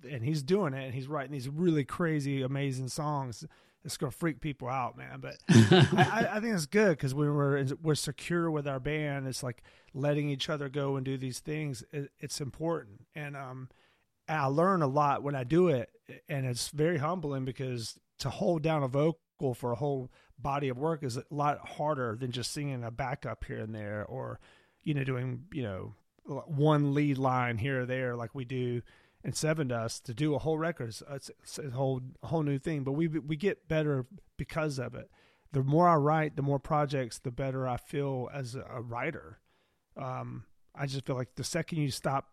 and 0.08 0.24
he's 0.24 0.42
doing 0.42 0.74
it. 0.74 0.84
And 0.84 0.94
he's 0.94 1.08
writing 1.08 1.32
these 1.32 1.48
really 1.48 1.84
crazy, 1.84 2.42
amazing 2.42 2.88
songs. 2.88 3.44
It's 3.84 3.96
gonna 3.96 4.10
freak 4.10 4.40
people 4.40 4.68
out, 4.68 4.96
man. 4.96 5.20
But 5.20 5.36
I, 5.48 6.28
I, 6.32 6.40
think 6.40 6.54
it's 6.54 6.66
good 6.66 6.90
because 6.90 7.14
when 7.14 7.34
we're 7.34 7.66
we're 7.82 7.94
secure 7.94 8.50
with 8.50 8.68
our 8.68 8.80
band, 8.80 9.26
it's 9.26 9.42
like 9.42 9.62
letting 9.94 10.28
each 10.28 10.48
other 10.50 10.68
go 10.68 10.96
and 10.96 11.04
do 11.04 11.16
these 11.16 11.40
things. 11.40 11.82
It, 11.92 12.10
it's 12.18 12.40
important, 12.40 13.06
and 13.14 13.36
um, 13.36 13.68
I 14.28 14.46
learn 14.46 14.82
a 14.82 14.86
lot 14.86 15.22
when 15.22 15.34
I 15.34 15.44
do 15.44 15.68
it, 15.68 15.90
and 16.28 16.44
it's 16.46 16.68
very 16.68 16.98
humbling 16.98 17.44
because 17.44 17.98
to 18.18 18.30
hold 18.30 18.62
down 18.62 18.82
a 18.82 18.88
vocal 18.88 19.54
for 19.54 19.72
a 19.72 19.76
whole 19.76 20.10
body 20.38 20.68
of 20.68 20.78
work 20.78 21.02
is 21.02 21.16
a 21.16 21.24
lot 21.30 21.58
harder 21.66 22.16
than 22.18 22.30
just 22.30 22.52
singing 22.52 22.84
a 22.84 22.90
backup 22.90 23.44
here 23.44 23.60
and 23.60 23.74
there 23.74 24.04
or 24.06 24.38
you 24.82 24.94
know 24.94 25.04
doing 25.04 25.44
you 25.52 25.62
know 25.62 25.94
one 26.24 26.94
lead 26.94 27.18
line 27.18 27.58
here 27.58 27.82
or 27.82 27.86
there 27.86 28.16
like 28.16 28.34
we 28.34 28.44
do 28.44 28.80
in 29.24 29.32
Seven 29.32 29.68
to 29.68 29.76
us 29.76 30.00
to 30.00 30.14
do 30.14 30.34
a 30.34 30.38
whole 30.38 30.58
record. 30.58 30.88
It's, 30.88 31.30
it's 31.42 31.58
a 31.58 31.70
whole 31.70 32.00
a 32.22 32.28
whole 32.28 32.42
new 32.42 32.58
thing 32.58 32.84
but 32.84 32.92
we 32.92 33.08
we 33.08 33.36
get 33.36 33.68
better 33.68 34.06
because 34.36 34.78
of 34.78 34.94
it. 34.94 35.10
The 35.52 35.62
more 35.62 35.88
i 35.88 35.96
write 35.96 36.36
the 36.36 36.42
more 36.42 36.58
projects 36.60 37.18
the 37.18 37.32
better 37.32 37.66
i 37.66 37.76
feel 37.76 38.28
as 38.32 38.54
a 38.54 38.80
writer. 38.80 39.38
Um, 39.96 40.44
i 40.74 40.86
just 40.86 41.06
feel 41.06 41.16
like 41.16 41.34
the 41.34 41.44
second 41.44 41.78
you 41.78 41.90
stop 41.90 42.28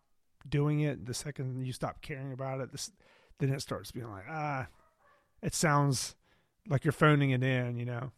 doing 0.48 0.80
it 0.80 1.04
the 1.04 1.14
second 1.14 1.66
you 1.66 1.72
stop 1.72 2.00
caring 2.00 2.32
about 2.32 2.60
it 2.60 2.70
this, 2.72 2.90
then 3.38 3.50
it 3.50 3.60
starts 3.60 3.90
being 3.90 4.08
like 4.08 4.24
ah 4.30 4.68
it 5.42 5.54
sounds 5.54 6.14
like 6.68 6.84
you're 6.84 6.92
phoning 6.92 7.30
it 7.30 7.42
in, 7.42 7.76
you 7.76 7.84
know. 7.84 8.12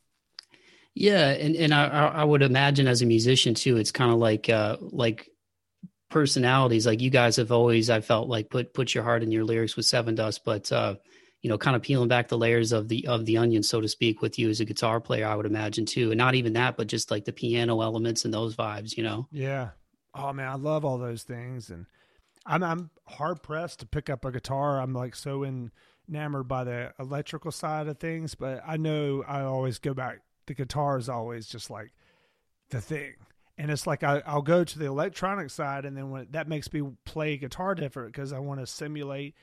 Yeah, 0.95 1.31
and 1.31 1.55
and 1.55 1.73
I 1.73 1.87
I 1.87 2.25
would 2.25 2.43
imagine 2.43 2.89
as 2.89 3.01
a 3.01 3.07
musician 3.07 3.55
too, 3.55 3.77
it's 3.77 3.93
kind 3.93 4.11
of 4.11 4.19
like 4.19 4.49
uh 4.49 4.77
like 4.81 5.31
personalities. 6.11 6.87
Like 6.87 7.01
you 7.01 7.11
guys 7.11 7.37
have 7.37 7.53
always, 7.53 7.89
I 7.89 8.01
felt 8.01 8.29
like 8.29 8.51
put 8.51 8.75
put 8.75 8.95
your 8.95 9.05
heart 9.05 9.23
in 9.23 9.33
your 9.33 9.45
lyrics 9.45 9.77
with 9.77 9.87
Sevendust 9.87 10.41
but 10.45 10.71
uh, 10.71 10.97
you 11.43 11.49
know, 11.49 11.57
kind 11.57 11.75
of 11.75 11.83
peeling 11.83 12.09
back 12.09 12.29
the 12.29 12.37
layers 12.37 12.73
of 12.73 12.89
the 12.89 13.07
of 13.07 13.25
the 13.25 13.39
onion, 13.39 13.63
so 13.63 13.81
to 13.81 13.89
speak, 13.89 14.21
with 14.21 14.39
you 14.39 14.51
as 14.51 14.61
a 14.61 14.65
guitar 14.65 15.01
player, 15.01 15.27
I 15.27 15.35
would 15.35 15.47
imagine 15.47 15.87
too, 15.87 16.11
and 16.11 16.19
not 16.19 16.35
even 16.35 16.53
that, 16.55 16.77
but 16.77 16.87
just 16.87 17.11
like 17.11 17.25
the 17.25 17.33
piano 17.33 17.81
elements 17.81 18.25
and 18.25 18.35
those 18.35 18.55
vibes, 18.55 18.97
you 18.97 19.03
know. 19.03 19.27
Yeah. 19.33 19.71
Oh 20.15 20.33
man, 20.33 20.49
I 20.49 20.57
love 20.57 20.85
all 20.85 20.99
those 20.99 21.23
things, 21.23 21.71
and 21.71 21.87
I'm 22.45 22.63
I'm 22.63 22.91
hard 23.07 23.43
pressed 23.43 23.81
to 23.81 23.87
pick 23.87 24.11
up 24.11 24.25
a 24.25 24.33
guitar. 24.33 24.81
I'm 24.81 24.93
like 24.93 25.15
so 25.15 25.45
enamored 26.09 26.47
by 26.47 26.65
the 26.65 26.93
electrical 26.99 27.53
side 27.53 27.89
of 27.89 27.99
things, 27.99 28.35
but 28.35 28.63
I 28.67 28.77
know 28.77 29.25
I 29.27 29.43
always 29.43 29.79
go 29.79 29.95
back. 29.95 30.19
The 30.47 30.55
guitar 30.55 30.99
is 30.99 31.09
always 31.09 31.47
just 31.47 31.71
like 31.71 31.93
the 32.69 32.83
thing. 32.83 33.15
And 33.61 33.71
it's 33.71 33.87
like 33.87 34.03
I, 34.03 34.23
will 34.33 34.41
go 34.41 34.65
to 34.65 34.79
the 34.79 34.87
electronic 34.87 35.51
side, 35.51 35.85
and 35.85 35.97
then 35.97 36.11
when 36.11 36.29
that 36.31 36.49
makes 36.49 36.73
me 36.73 36.83
play 37.05 37.37
guitar 37.37 37.75
different 37.75 38.13
because 38.13 38.33
I 38.33 38.39
want 38.39 38.61
to 38.61 38.67
simulate. 38.67 39.35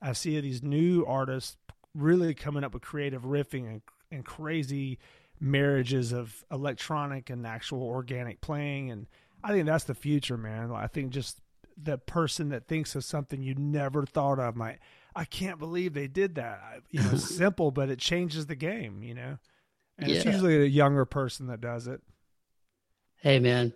I 0.00 0.12
see 0.12 0.40
these 0.40 0.62
new 0.62 1.04
artists 1.06 1.56
really 1.94 2.34
coming 2.34 2.64
up 2.64 2.74
with 2.74 2.82
creative 2.82 3.22
riffing 3.22 3.66
and, 3.66 3.82
and 4.10 4.24
crazy 4.24 4.98
marriages 5.40 6.12
of 6.12 6.44
electronic 6.50 7.28
and 7.28 7.46
actual 7.46 7.82
organic 7.82 8.40
playing, 8.40 8.90
and 8.90 9.06
I 9.44 9.52
think 9.52 9.66
that's 9.66 9.84
the 9.84 9.94
future, 9.94 10.38
man. 10.38 10.72
I 10.72 10.86
think 10.86 11.10
just 11.10 11.40
the 11.76 11.98
person 11.98 12.48
that 12.48 12.66
thinks 12.66 12.94
of 12.94 13.04
something 13.04 13.42
you 13.42 13.54
never 13.54 14.06
thought 14.06 14.38
of 14.38 14.56
might 14.56 14.78
I 15.16 15.24
can't 15.24 15.58
believe 15.58 15.94
they 15.94 16.08
did 16.08 16.34
that. 16.34 16.60
You 16.90 17.02
know, 17.02 17.14
simple, 17.16 17.70
but 17.70 17.88
it 17.88 17.98
changes 17.98 18.46
the 18.46 18.54
game. 18.54 19.02
You 19.02 19.14
know, 19.14 19.38
and 19.98 20.08
yeah. 20.08 20.16
it's 20.16 20.24
usually 20.26 20.62
a 20.62 20.66
younger 20.66 21.06
person 21.06 21.46
that 21.46 21.60
does 21.60 21.88
it. 21.88 22.02
Hey, 23.26 23.40
man, 23.40 23.72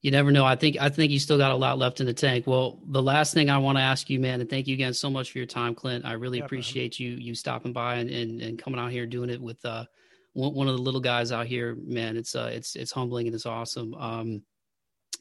you 0.00 0.10
never 0.10 0.32
know. 0.32 0.46
I 0.46 0.56
think 0.56 0.78
I 0.80 0.88
think 0.88 1.12
you 1.12 1.18
still 1.18 1.36
got 1.36 1.50
a 1.50 1.56
lot 1.56 1.76
left 1.76 2.00
in 2.00 2.06
the 2.06 2.14
tank. 2.14 2.46
Well, 2.46 2.80
the 2.86 3.02
last 3.02 3.34
thing 3.34 3.50
I 3.50 3.58
want 3.58 3.76
to 3.76 3.82
ask 3.82 4.08
you, 4.08 4.18
man, 4.18 4.40
and 4.40 4.48
thank 4.48 4.66
you 4.66 4.72
again 4.72 4.94
so 4.94 5.10
much 5.10 5.30
for 5.30 5.36
your 5.36 5.46
time, 5.46 5.74
Clint. 5.74 6.06
I 6.06 6.12
really 6.12 6.38
yeah, 6.38 6.46
appreciate 6.46 6.98
man. 6.98 7.10
you 7.10 7.16
you 7.18 7.34
stopping 7.34 7.74
by 7.74 7.96
and, 7.96 8.08
and, 8.08 8.40
and 8.40 8.58
coming 8.58 8.80
out 8.80 8.92
here 8.92 9.04
doing 9.04 9.28
it 9.28 9.38
with 9.38 9.62
uh 9.66 9.84
one, 10.32 10.54
one 10.54 10.68
of 10.68 10.76
the 10.76 10.80
little 10.80 11.02
guys 11.02 11.32
out 11.32 11.44
here, 11.44 11.76
man. 11.84 12.16
It's 12.16 12.34
uh 12.34 12.48
it's 12.50 12.76
it's 12.76 12.92
humbling 12.92 13.26
and 13.26 13.34
it's 13.34 13.44
awesome. 13.44 13.92
Um, 13.92 14.42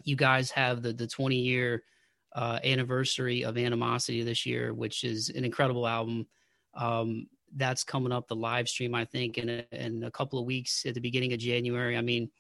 you 0.06 0.16
guys 0.16 0.50
have 0.52 0.82
the 0.82 0.94
the 0.94 1.06
twenty 1.06 1.40
year 1.40 1.84
uh, 2.34 2.60
anniversary 2.64 3.44
of 3.44 3.58
Animosity 3.58 4.24
this 4.24 4.46
year, 4.46 4.74
which 4.74 5.04
is 5.04 5.28
an 5.28 5.44
incredible 5.44 5.86
album. 5.86 6.26
Um, 6.74 7.28
that's 7.54 7.84
coming 7.84 8.14
up 8.14 8.30
the 8.30 8.36
live 8.38 8.70
stream, 8.70 8.96
I 8.96 9.04
think, 9.04 9.38
in 9.38 9.50
a, 9.50 9.66
in 9.74 10.06
a 10.06 10.12
couple 10.12 10.40
of 10.40 10.46
weeks 10.46 10.86
at 10.86 10.94
the 10.94 11.02
beginning 11.02 11.34
of 11.34 11.40
January. 11.40 11.98
I 11.98 12.02
mean, 12.02 12.32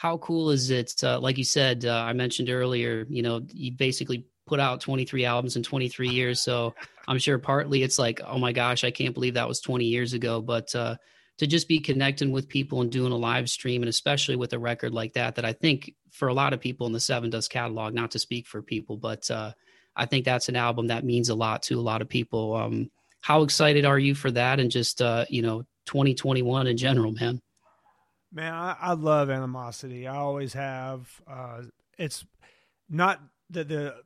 how 0.00 0.16
cool 0.16 0.48
is 0.48 0.70
it? 0.70 0.94
Uh, 1.04 1.20
like 1.20 1.36
you 1.36 1.44
said, 1.44 1.84
uh, 1.84 1.92
I 1.92 2.14
mentioned 2.14 2.48
earlier, 2.48 3.04
you 3.10 3.20
know, 3.20 3.42
you 3.52 3.72
basically 3.72 4.24
put 4.46 4.58
out 4.58 4.80
23 4.80 5.26
albums 5.26 5.56
in 5.56 5.62
23 5.62 6.08
years. 6.08 6.40
So 6.40 6.74
I'm 7.06 7.18
sure 7.18 7.36
partly 7.36 7.82
it's 7.82 7.98
like, 7.98 8.18
oh 8.26 8.38
my 8.38 8.50
gosh, 8.52 8.82
I 8.82 8.90
can't 8.90 9.12
believe 9.12 9.34
that 9.34 9.46
was 9.46 9.60
20 9.60 9.84
years 9.84 10.14
ago. 10.14 10.40
But 10.40 10.74
uh, 10.74 10.96
to 11.36 11.46
just 11.46 11.68
be 11.68 11.80
connecting 11.80 12.32
with 12.32 12.48
people 12.48 12.80
and 12.80 12.90
doing 12.90 13.12
a 13.12 13.16
live 13.16 13.50
stream, 13.50 13.82
and 13.82 13.90
especially 13.90 14.36
with 14.36 14.54
a 14.54 14.58
record 14.58 14.94
like 14.94 15.12
that, 15.12 15.34
that 15.34 15.44
I 15.44 15.52
think 15.52 15.94
for 16.12 16.28
a 16.28 16.34
lot 16.34 16.54
of 16.54 16.60
people 16.60 16.86
in 16.86 16.94
the 16.94 16.98
Sevendust 16.98 17.50
catalog, 17.50 17.92
not 17.92 18.12
to 18.12 18.18
speak 18.18 18.46
for 18.46 18.62
people, 18.62 18.96
but 18.96 19.30
uh, 19.30 19.52
I 19.94 20.06
think 20.06 20.24
that's 20.24 20.48
an 20.48 20.56
album 20.56 20.86
that 20.86 21.04
means 21.04 21.28
a 21.28 21.34
lot 21.34 21.64
to 21.64 21.78
a 21.78 21.82
lot 21.82 22.00
of 22.00 22.08
people. 22.08 22.54
Um, 22.54 22.90
how 23.20 23.42
excited 23.42 23.84
are 23.84 23.98
you 23.98 24.14
for 24.14 24.30
that? 24.30 24.60
And 24.60 24.70
just, 24.70 25.02
uh, 25.02 25.26
you 25.28 25.42
know, 25.42 25.64
2021 25.84 26.68
in 26.68 26.78
general, 26.78 27.12
man. 27.12 27.42
Man, 28.32 28.52
I, 28.52 28.76
I 28.80 28.92
love 28.92 29.30
animosity. 29.30 30.06
I 30.06 30.16
always 30.16 30.52
have. 30.54 31.20
Uh, 31.26 31.62
it's 31.98 32.24
not 32.88 33.20
that 33.50 33.68
the 33.68 33.96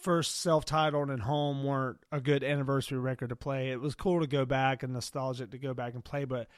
first 0.00 0.40
self-titled 0.40 1.10
and 1.10 1.22
home 1.22 1.62
weren't 1.62 1.98
a 2.10 2.20
good 2.20 2.42
anniversary 2.42 2.98
record 2.98 3.28
to 3.28 3.36
play. 3.36 3.70
It 3.70 3.80
was 3.80 3.94
cool 3.94 4.20
to 4.20 4.26
go 4.26 4.44
back 4.44 4.82
and 4.82 4.92
nostalgic 4.92 5.50
to 5.50 5.58
go 5.58 5.74
back 5.74 5.94
and 5.94 6.04
play, 6.04 6.24
but 6.24 6.48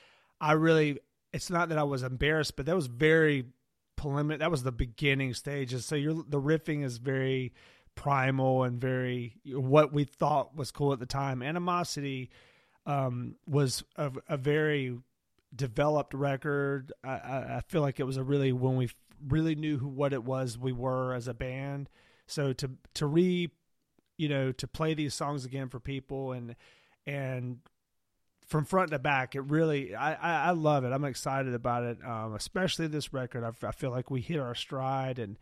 I 0.41 0.53
really 0.53 0.99
it's 1.33 1.51
not 1.51 1.71
that 1.71 1.79
I 1.79 1.83
was 1.83 2.03
embarrassed, 2.03 2.57
but 2.57 2.67
that 2.67 2.77
was 2.77 2.87
very 2.87 3.47
preliminary. 3.97 4.39
That 4.39 4.51
was 4.51 4.63
the 4.63 4.73
beginning 4.73 5.35
stages. 5.35 5.85
So 5.85 5.97
you're 5.97 6.15
the 6.15 6.41
riffing 6.41 6.85
is 6.85 6.99
very 6.99 7.53
primal 7.95 8.65
and 8.65 8.81
very 8.81 9.37
what 9.47 9.93
we 9.93 10.05
thought 10.05 10.57
was 10.57 10.71
cool 10.71 10.93
at 10.93 11.01
the 11.01 11.07
time. 11.07 11.43
Animosity 11.43 12.31
um, 12.87 13.37
was 13.47 13.85
a, 13.97 14.11
a, 14.29 14.37
very 14.37 14.99
developed 15.55 16.15
record. 16.15 16.93
I, 17.05 17.11
I, 17.11 17.63
feel 17.69 17.83
like 17.83 18.01
it 18.01 18.05
was 18.05 18.17
a 18.17 18.23
really 18.23 18.53
when 18.53 18.77
we 18.77 18.91
really 19.29 19.55
knew 19.55 19.79
who, 19.79 19.89
what 19.89 20.13
it 20.13 20.25
was 20.25 20.59
we 20.59 20.73
were 20.73 21.15
as 21.15 21.29
a 21.29 21.35
band. 21.35 21.89
So 22.27 22.53
to 22.55 22.71
to 22.95 23.07
re, 23.07 23.51
you 24.17 24.29
know, 24.29 24.53
to 24.53 24.67
play 24.67 24.95
these 24.95 25.15
songs 25.15 25.45
again 25.45 25.69
for 25.69 25.81
people 25.81 26.33
and 26.33 26.57
and 27.07 27.59
from 28.47 28.65
front 28.65 28.91
to 28.91 28.99
back, 28.99 29.35
it 29.35 29.43
really 29.43 29.95
I, 29.95 30.15
I, 30.15 30.49
I 30.49 30.51
love 30.51 30.85
it. 30.85 30.93
I'm 30.93 31.05
excited 31.05 31.55
about 31.55 31.85
it, 31.85 31.99
um, 32.05 32.35
especially 32.35 32.87
this 32.87 33.13
record. 33.13 33.45
I, 33.45 33.67
I, 33.67 33.73
feel 33.73 33.91
like 33.91 34.11
we 34.11 34.21
hit 34.21 34.41
our 34.41 34.55
stride 34.55 35.19
and. 35.19 35.39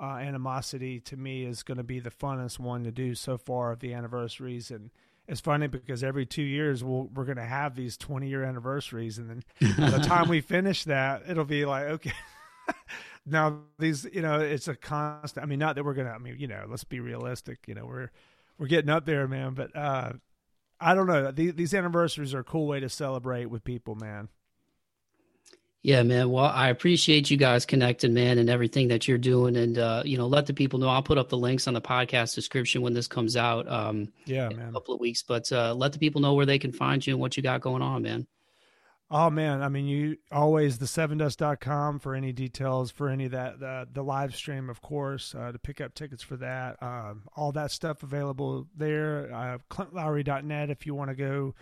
Uh, 0.00 0.16
animosity 0.16 0.98
to 0.98 1.16
me 1.16 1.44
is 1.44 1.62
going 1.62 1.76
to 1.76 1.84
be 1.84 2.00
the 2.00 2.10
funnest 2.10 2.58
one 2.58 2.82
to 2.82 2.90
do 2.90 3.14
so 3.14 3.38
far 3.38 3.70
of 3.70 3.78
the 3.78 3.94
anniversaries 3.94 4.72
and 4.72 4.90
it's 5.26 5.40
funny 5.40 5.66
because 5.66 6.04
every 6.04 6.26
two 6.26 6.42
years 6.42 6.84
we 6.84 6.90
we 6.90 7.22
are 7.22 7.24
going 7.24 7.36
to 7.36 7.44
have 7.44 7.74
these 7.74 7.96
20 7.96 8.28
year 8.28 8.44
anniversaries 8.44 9.18
and 9.18 9.30
then 9.30 9.42
by 9.78 9.90
the 9.90 10.04
time 10.04 10.28
we 10.28 10.40
finish 10.40 10.84
that 10.84 11.22
it'll 11.28 11.44
be 11.44 11.64
like 11.64 11.84
okay. 11.84 12.12
Now 13.26 13.60
these 13.78 14.06
you 14.12 14.20
know 14.20 14.38
it's 14.38 14.68
a 14.68 14.74
constant 14.74 15.42
i 15.42 15.46
mean 15.46 15.58
not 15.58 15.76
that 15.76 15.84
we're 15.84 15.94
going 15.94 16.06
to 16.06 16.12
i 16.12 16.18
mean 16.18 16.36
you 16.38 16.46
know 16.46 16.66
let's 16.68 16.84
be 16.84 17.00
realistic 17.00 17.60
you 17.66 17.74
know 17.74 17.86
we're 17.86 18.10
we're 18.58 18.66
getting 18.66 18.90
up 18.90 19.06
there 19.06 19.26
man 19.26 19.54
but 19.54 19.74
uh 19.74 20.12
i 20.78 20.94
don't 20.94 21.06
know. 21.06 21.30
These, 21.30 21.54
these 21.54 21.72
anniversaries 21.72 22.34
are 22.34 22.40
a 22.40 22.44
cool 22.44 22.66
way 22.66 22.80
to 22.80 22.90
celebrate 22.90 23.46
with 23.46 23.64
people 23.64 23.94
man 23.94 24.28
yeah, 25.84 26.02
man. 26.02 26.30
Well, 26.30 26.46
I 26.46 26.70
appreciate 26.70 27.30
you 27.30 27.36
guys 27.36 27.66
connecting, 27.66 28.14
man, 28.14 28.38
and 28.38 28.48
everything 28.48 28.88
that 28.88 29.06
you're 29.06 29.18
doing. 29.18 29.54
And, 29.54 29.76
uh, 29.76 30.02
you 30.02 30.16
know, 30.16 30.26
let 30.26 30.46
the 30.46 30.54
people 30.54 30.78
know. 30.78 30.88
I'll 30.88 31.02
put 31.02 31.18
up 31.18 31.28
the 31.28 31.36
links 31.36 31.68
on 31.68 31.74
the 31.74 31.80
podcast 31.82 32.34
description 32.34 32.80
when 32.80 32.94
this 32.94 33.06
comes 33.06 33.36
out. 33.36 33.70
Um, 33.70 34.10
yeah, 34.24 34.48
man. 34.48 34.70
a 34.70 34.72
couple 34.72 34.94
of 34.94 35.00
weeks. 35.00 35.22
But 35.22 35.52
uh, 35.52 35.74
let 35.74 35.92
the 35.92 35.98
people 35.98 36.22
know 36.22 36.32
where 36.32 36.46
they 36.46 36.58
can 36.58 36.72
find 36.72 37.06
you 37.06 37.12
and 37.12 37.20
what 37.20 37.36
you 37.36 37.42
got 37.42 37.60
going 37.60 37.82
on, 37.82 38.02
man. 38.02 38.26
Oh 39.10 39.28
man, 39.28 39.60
I 39.60 39.68
mean, 39.68 39.84
you 39.84 40.16
always 40.32 40.78
the 40.78 40.86
sevendust.com 40.86 41.98
for 41.98 42.14
any 42.14 42.32
details 42.32 42.90
for 42.90 43.10
any 43.10 43.26
of 43.26 43.32
that 43.32 43.60
the, 43.60 43.86
the 43.92 44.02
live 44.02 44.34
stream, 44.34 44.70
of 44.70 44.80
course, 44.80 45.34
uh, 45.38 45.52
to 45.52 45.58
pick 45.58 45.82
up 45.82 45.94
tickets 45.94 46.22
for 46.22 46.38
that. 46.38 46.82
Um, 46.82 47.24
all 47.36 47.52
that 47.52 47.70
stuff 47.70 48.02
available 48.02 48.66
there. 48.74 49.30
Uh, 49.32 49.58
ClintLowery.net 49.70 50.70
if 50.70 50.86
you 50.86 50.94
want 50.94 51.10
to 51.10 51.14
go 51.14 51.54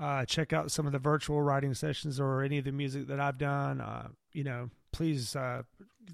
uh, 0.00 0.24
check 0.24 0.52
out 0.52 0.70
some 0.70 0.86
of 0.86 0.92
the 0.92 0.98
virtual 0.98 1.42
writing 1.42 1.74
sessions 1.74 2.20
or 2.20 2.42
any 2.42 2.58
of 2.58 2.64
the 2.64 2.72
music 2.72 3.08
that 3.08 3.20
I've 3.20 3.38
done. 3.38 3.80
Uh, 3.80 4.08
you 4.32 4.44
know, 4.44 4.70
please, 4.92 5.34
uh, 5.34 5.62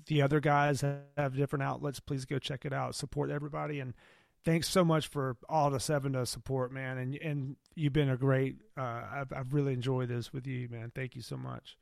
the 0.07 0.23
other 0.23 0.41
guys 0.41 0.83
have 1.17 1.37
different 1.37 1.63
outlets. 1.63 2.01
Please 2.01 2.25
go 2.25 2.39
check 2.39 2.65
it 2.65 2.73
out. 2.73 2.95
Support 2.95 3.31
everybody, 3.31 3.81
and 3.81 3.95
thanks 4.45 4.69
so 4.69 4.85
much 4.85 5.07
for 5.09 5.37
all 5.49 5.71
the 5.71 5.79
Sevendust 5.79 6.29
support, 6.29 6.73
man. 6.73 6.99
And 6.99 7.15
and 7.17 7.57
you've 7.75 7.93
been 7.93 8.11
a 8.11 8.17
great. 8.17 8.57
Uh, 8.77 9.03
I've 9.13 9.33
I've 9.33 9.53
really 9.53 9.75
enjoyed 9.75 10.09
this 10.09 10.33
with 10.33 10.47
you, 10.47 10.69
man. 10.71 10.91
Thank 10.95 11.15
you 11.15 11.23
so 11.23 11.37
much. 11.37 11.77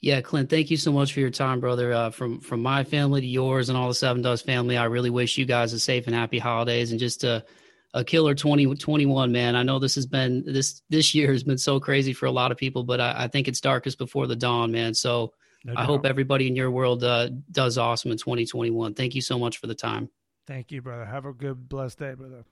Yeah, 0.00 0.20
Clint, 0.20 0.48
thank 0.48 0.70
you 0.70 0.76
so 0.76 0.92
much 0.92 1.12
for 1.12 1.18
your 1.18 1.30
time, 1.30 1.58
brother. 1.60 1.92
Uh, 1.92 2.10
from 2.10 2.40
from 2.40 2.62
my 2.62 2.84
family 2.84 3.20
to 3.20 3.26
yours 3.26 3.68
and 3.68 3.76
all 3.76 3.88
the 3.88 3.94
Sevendust 3.94 4.44
family, 4.44 4.76
I 4.76 4.84
really 4.84 5.10
wish 5.10 5.36
you 5.36 5.44
guys 5.44 5.72
a 5.72 5.80
safe 5.80 6.06
and 6.06 6.14
happy 6.14 6.38
holidays 6.38 6.92
and 6.92 7.00
just 7.00 7.20
to 7.22 7.44
a 7.94 8.04
killer 8.04 8.34
2021 8.34 9.32
man. 9.32 9.56
I 9.56 9.62
know 9.62 9.78
this 9.78 9.94
has 9.94 10.06
been 10.06 10.44
this 10.46 10.82
this 10.90 11.14
year 11.14 11.32
has 11.32 11.42
been 11.42 11.58
so 11.58 11.80
crazy 11.80 12.12
for 12.12 12.26
a 12.26 12.30
lot 12.30 12.52
of 12.52 12.58
people 12.58 12.84
but 12.84 13.00
i, 13.00 13.24
I 13.24 13.28
think 13.28 13.48
it's 13.48 13.60
darkest 13.60 13.98
before 13.98 14.26
the 14.26 14.36
dawn 14.36 14.72
man. 14.72 14.94
So 14.94 15.32
no 15.64 15.74
i 15.76 15.84
hope 15.84 16.04
everybody 16.04 16.46
in 16.46 16.56
your 16.56 16.70
world 16.70 17.02
uh, 17.02 17.30
does 17.50 17.78
awesome 17.78 18.12
in 18.12 18.18
2021 18.18 18.94
thank 18.94 19.14
you 19.14 19.20
so 19.20 19.38
much 19.38 19.58
for 19.58 19.66
the 19.66 19.74
time. 19.74 20.10
Thank 20.46 20.70
you 20.72 20.82
brother. 20.82 21.04
Have 21.04 21.26
a 21.26 21.32
good 21.32 21.68
blessed 21.68 21.98
day 21.98 22.14
brother. 22.14 22.44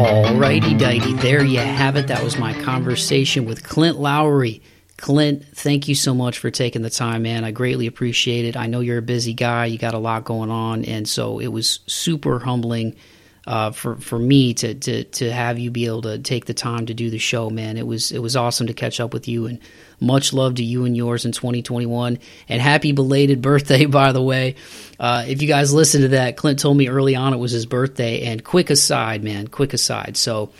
Alrighty, 0.00 0.78
dighty, 0.78 1.12
there 1.14 1.44
you 1.44 1.58
have 1.58 1.96
it. 1.96 2.06
That 2.06 2.22
was 2.22 2.38
my 2.38 2.54
conversation 2.62 3.44
with 3.44 3.62
Clint 3.62 3.98
Lowery 3.98 4.62
Clint, 5.00 5.46
thank 5.54 5.88
you 5.88 5.94
so 5.94 6.14
much 6.14 6.38
for 6.38 6.50
taking 6.50 6.82
the 6.82 6.90
time, 6.90 7.22
man. 7.22 7.42
I 7.42 7.52
greatly 7.52 7.86
appreciate 7.86 8.44
it. 8.44 8.56
I 8.56 8.66
know 8.66 8.80
you're 8.80 8.98
a 8.98 9.02
busy 9.02 9.32
guy, 9.32 9.64
you 9.66 9.78
got 9.78 9.94
a 9.94 9.98
lot 9.98 10.24
going 10.24 10.50
on, 10.50 10.84
and 10.84 11.08
so 11.08 11.38
it 11.38 11.48
was 11.48 11.80
super 11.86 12.38
humbling 12.38 12.96
uh, 13.46 13.70
for 13.70 13.96
for 13.96 14.18
me 14.18 14.52
to 14.52 14.74
to 14.74 15.04
to 15.04 15.32
have 15.32 15.58
you 15.58 15.70
be 15.70 15.86
able 15.86 16.02
to 16.02 16.18
take 16.18 16.44
the 16.44 16.52
time 16.52 16.84
to 16.84 16.92
do 16.92 17.08
the 17.08 17.18
show, 17.18 17.48
man. 17.48 17.78
It 17.78 17.86
was 17.86 18.12
it 18.12 18.18
was 18.18 18.36
awesome 18.36 18.66
to 18.66 18.74
catch 18.74 19.00
up 19.00 19.14
with 19.14 19.26
you, 19.26 19.46
and 19.46 19.58
much 20.00 20.34
love 20.34 20.56
to 20.56 20.62
you 20.62 20.84
and 20.84 20.94
yours 20.94 21.24
in 21.24 21.32
2021. 21.32 22.18
And 22.50 22.60
happy 22.60 22.92
belated 22.92 23.40
birthday, 23.50 23.86
by 23.86 24.12
the 24.12 24.22
way. 24.22 24.56
Uh, 24.98 25.24
if 25.26 25.40
you 25.40 25.48
guys 25.48 25.72
listen 25.72 26.02
to 26.02 26.08
that, 26.08 26.36
Clint 26.36 26.58
told 26.58 26.76
me 26.76 26.88
early 26.88 27.16
on 27.16 27.32
it 27.32 27.38
was 27.38 27.52
his 27.52 27.64
birthday. 27.64 28.24
And 28.24 28.44
quick 28.44 28.68
aside, 28.68 29.24
man, 29.24 29.48
quick 29.48 29.72
aside. 29.72 30.18
So 30.18 30.52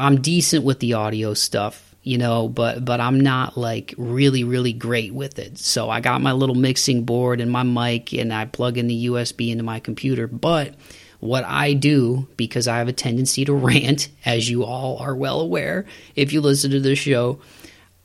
I'm 0.00 0.20
decent 0.20 0.64
with 0.64 0.80
the 0.80 0.94
audio 0.94 1.34
stuff 1.34 1.93
you 2.04 2.18
know, 2.18 2.48
but 2.48 2.84
but 2.84 3.00
I'm 3.00 3.18
not 3.18 3.56
like 3.56 3.94
really 3.96 4.44
really 4.44 4.72
great 4.72 5.12
with 5.12 5.38
it. 5.38 5.58
So 5.58 5.90
I 5.90 6.00
got 6.00 6.20
my 6.20 6.32
little 6.32 6.54
mixing 6.54 7.04
board 7.04 7.40
and 7.40 7.50
my 7.50 7.62
mic 7.62 8.12
and 8.12 8.32
I 8.32 8.44
plug 8.44 8.78
in 8.78 8.86
the 8.86 9.06
USB 9.06 9.50
into 9.50 9.64
my 9.64 9.80
computer, 9.80 10.26
but 10.28 10.74
what 11.20 11.44
I 11.44 11.72
do 11.72 12.28
because 12.36 12.68
I 12.68 12.76
have 12.76 12.88
a 12.88 12.92
tendency 12.92 13.46
to 13.46 13.54
rant 13.54 14.08
as 14.24 14.48
you 14.48 14.64
all 14.64 14.98
are 14.98 15.16
well 15.16 15.40
aware 15.40 15.86
if 16.14 16.32
you 16.32 16.42
listen 16.42 16.70
to 16.72 16.80
this 16.80 16.98
show, 16.98 17.40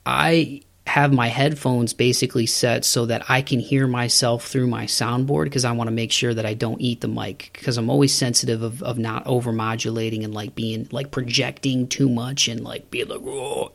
I 0.05 0.62
have 0.89 1.13
my 1.13 1.28
headphones 1.28 1.93
basically 1.93 2.47
set 2.47 2.84
so 2.84 3.06
that 3.06 3.30
I 3.30 3.43
can 3.43 3.60
hear 3.60 3.86
myself 3.86 4.47
through 4.47 4.67
my 4.67 4.86
soundboard 4.86 5.43
because 5.45 5.63
I 5.63 5.71
want 5.71 5.88
to 5.88 5.93
make 5.93 6.12
sure 6.12 6.34
that 6.34 6.47
I 6.47 6.56
don't 6.56 6.82
eat 6.82 7.02
the 7.02 7.08
mic 7.08 7.52
because 7.54 7.78
I'm 7.78 7.91
always 7.91 8.13
sensitive 8.13 8.63
of, 8.63 8.82
of 8.82 8.97
not 8.97 9.25
over 9.28 9.52
modulating 9.52 10.23
and 10.23 10.34
like 10.34 10.56
being 10.56 10.88
like 10.91 11.12
projecting 11.12 11.88
too 11.88 12.10
much 12.10 12.47
and 12.47 12.63
like 12.63 12.89
being 12.89 13.08
like, 13.08 13.21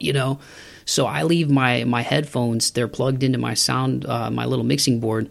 you 0.00 0.12
know. 0.12 0.40
So 0.86 1.06
I 1.06 1.22
leave 1.22 1.48
my 1.48 1.84
my 1.84 2.02
headphones, 2.02 2.72
they're 2.72 2.88
plugged 2.88 3.22
into 3.22 3.38
my 3.38 3.54
sound, 3.54 4.04
uh, 4.06 4.30
my 4.30 4.44
little 4.44 4.64
mixing 4.64 4.98
board, 4.98 5.30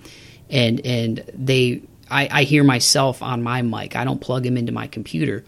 and 0.49 0.83
and 0.85 1.29
they 1.33 1.81
I, 2.09 2.29
I 2.31 2.43
hear 2.43 2.63
myself 2.63 3.21
on 3.21 3.43
my 3.43 3.61
mic. 3.61 3.95
I 3.95 4.05
don't 4.05 4.21
plug 4.21 4.43
them 4.43 4.55
into 4.55 4.71
my 4.71 4.87
computer. 4.87 5.43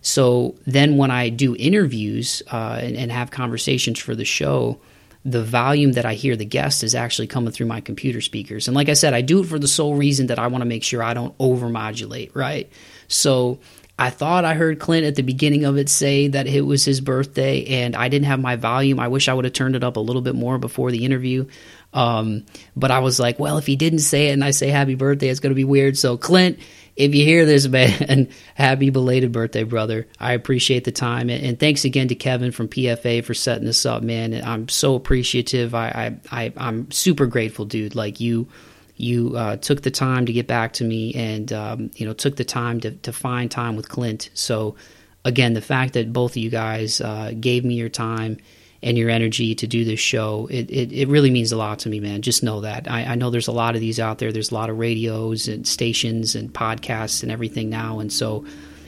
So 0.00 0.54
then 0.64 0.96
when 0.96 1.10
I 1.10 1.28
do 1.28 1.56
interviews 1.56 2.42
uh, 2.52 2.78
and, 2.80 2.96
and 2.96 3.10
have 3.10 3.30
conversations 3.30 3.98
for 3.98 4.14
the 4.14 4.24
show, 4.24 4.80
the 5.24 5.42
volume 5.42 5.92
that 5.92 6.04
I 6.04 6.14
hear 6.14 6.34
the 6.34 6.44
guest 6.44 6.82
is 6.82 6.94
actually 6.94 7.28
coming 7.28 7.52
through 7.52 7.66
my 7.66 7.80
computer 7.80 8.20
speakers. 8.20 8.66
And 8.66 8.74
like 8.74 8.88
I 8.88 8.94
said, 8.94 9.14
I 9.14 9.20
do 9.20 9.40
it 9.40 9.46
for 9.46 9.58
the 9.58 9.68
sole 9.68 9.94
reason 9.94 10.26
that 10.28 10.38
I 10.38 10.48
want 10.48 10.62
to 10.62 10.66
make 10.66 10.82
sure 10.82 11.02
I 11.02 11.14
don't 11.14 11.36
overmodulate, 11.38 12.34
right? 12.34 12.70
So 13.06 13.60
I 13.98 14.10
thought 14.10 14.44
I 14.44 14.54
heard 14.54 14.80
Clint 14.80 15.06
at 15.06 15.14
the 15.14 15.22
beginning 15.22 15.64
of 15.64 15.76
it 15.76 15.88
say 15.88 16.26
that 16.28 16.48
it 16.48 16.62
was 16.62 16.84
his 16.84 17.00
birthday 17.00 17.64
and 17.66 17.94
I 17.94 18.08
didn't 18.08 18.26
have 18.26 18.40
my 18.40 18.56
volume. 18.56 18.98
I 18.98 19.08
wish 19.08 19.28
I 19.28 19.34
would 19.34 19.44
have 19.44 19.54
turned 19.54 19.76
it 19.76 19.84
up 19.84 19.96
a 19.96 20.00
little 20.00 20.22
bit 20.22 20.34
more 20.34 20.58
before 20.58 20.90
the 20.90 21.04
interview. 21.04 21.46
Um, 21.92 22.44
but 22.74 22.90
I 22.90 22.98
was 22.98 23.20
like, 23.20 23.38
well, 23.38 23.58
if 23.58 23.66
he 23.66 23.76
didn't 23.76 24.00
say 24.00 24.28
it 24.28 24.32
and 24.32 24.42
I 24.42 24.50
say 24.50 24.68
happy 24.68 24.96
birthday, 24.96 25.28
it's 25.28 25.40
going 25.40 25.52
to 25.52 25.54
be 25.54 25.64
weird. 25.64 25.96
So, 25.96 26.16
Clint, 26.16 26.58
if 27.02 27.14
you 27.14 27.24
hear 27.24 27.44
this, 27.44 27.66
man, 27.68 28.28
happy 28.54 28.90
belated 28.90 29.32
birthday, 29.32 29.64
brother. 29.64 30.06
I 30.18 30.32
appreciate 30.32 30.84
the 30.84 30.92
time. 30.92 31.30
And, 31.30 31.58
thanks 31.58 31.84
again 31.84 32.08
to 32.08 32.14
Kevin 32.14 32.52
from 32.52 32.68
PFA 32.68 33.24
for 33.24 33.34
setting 33.34 33.64
this 33.64 33.84
up, 33.86 34.02
man. 34.02 34.34
I'm 34.44 34.68
so 34.68 34.94
appreciative. 34.94 35.74
I, 35.74 36.18
I, 36.30 36.52
I, 36.56 36.68
am 36.68 36.90
super 36.90 37.26
grateful, 37.26 37.64
dude. 37.64 37.94
Like 37.94 38.20
you, 38.20 38.48
you 38.96 39.36
uh, 39.36 39.56
took 39.56 39.82
the 39.82 39.90
time 39.90 40.26
to 40.26 40.32
get 40.32 40.46
back 40.46 40.74
to 40.74 40.84
me 40.84 41.14
and, 41.14 41.52
um, 41.52 41.90
you 41.94 42.06
know, 42.06 42.12
took 42.12 42.36
the 42.36 42.44
time 42.44 42.80
to, 42.80 42.92
to 42.92 43.12
find 43.12 43.50
time 43.50 43.76
with 43.76 43.88
Clint. 43.88 44.30
So, 44.34 44.76
again, 45.24 45.54
the 45.54 45.60
fact 45.60 45.92
that 45.94 46.12
both 46.12 46.32
of 46.32 46.36
you 46.38 46.50
guys 46.50 47.00
uh, 47.00 47.32
gave 47.38 47.64
me 47.64 47.74
your 47.74 47.88
time 47.88 48.38
and 48.82 48.98
your 48.98 49.10
energy 49.10 49.54
to 49.54 49.66
do 49.66 49.84
this 49.84 50.00
show. 50.00 50.48
It, 50.50 50.70
it, 50.70 50.92
it 50.92 51.08
really 51.08 51.30
means 51.30 51.52
a 51.52 51.56
lot 51.56 51.78
to 51.80 51.88
me, 51.88 52.00
man. 52.00 52.22
Just 52.22 52.42
know 52.42 52.62
that. 52.62 52.90
I, 52.90 53.04
I 53.04 53.14
know 53.14 53.30
there's 53.30 53.48
a 53.48 53.52
lot 53.52 53.74
of 53.74 53.80
these 53.80 54.00
out 54.00 54.18
there. 54.18 54.32
There's 54.32 54.50
a 54.50 54.54
lot 54.54 54.70
of 54.70 54.78
radios 54.78 55.46
and 55.46 55.66
stations 55.66 56.34
and 56.34 56.52
podcasts 56.52 57.22
and 57.22 57.30
everything 57.30 57.70
now. 57.70 58.00
And 58.00 58.12
so, 58.12 58.44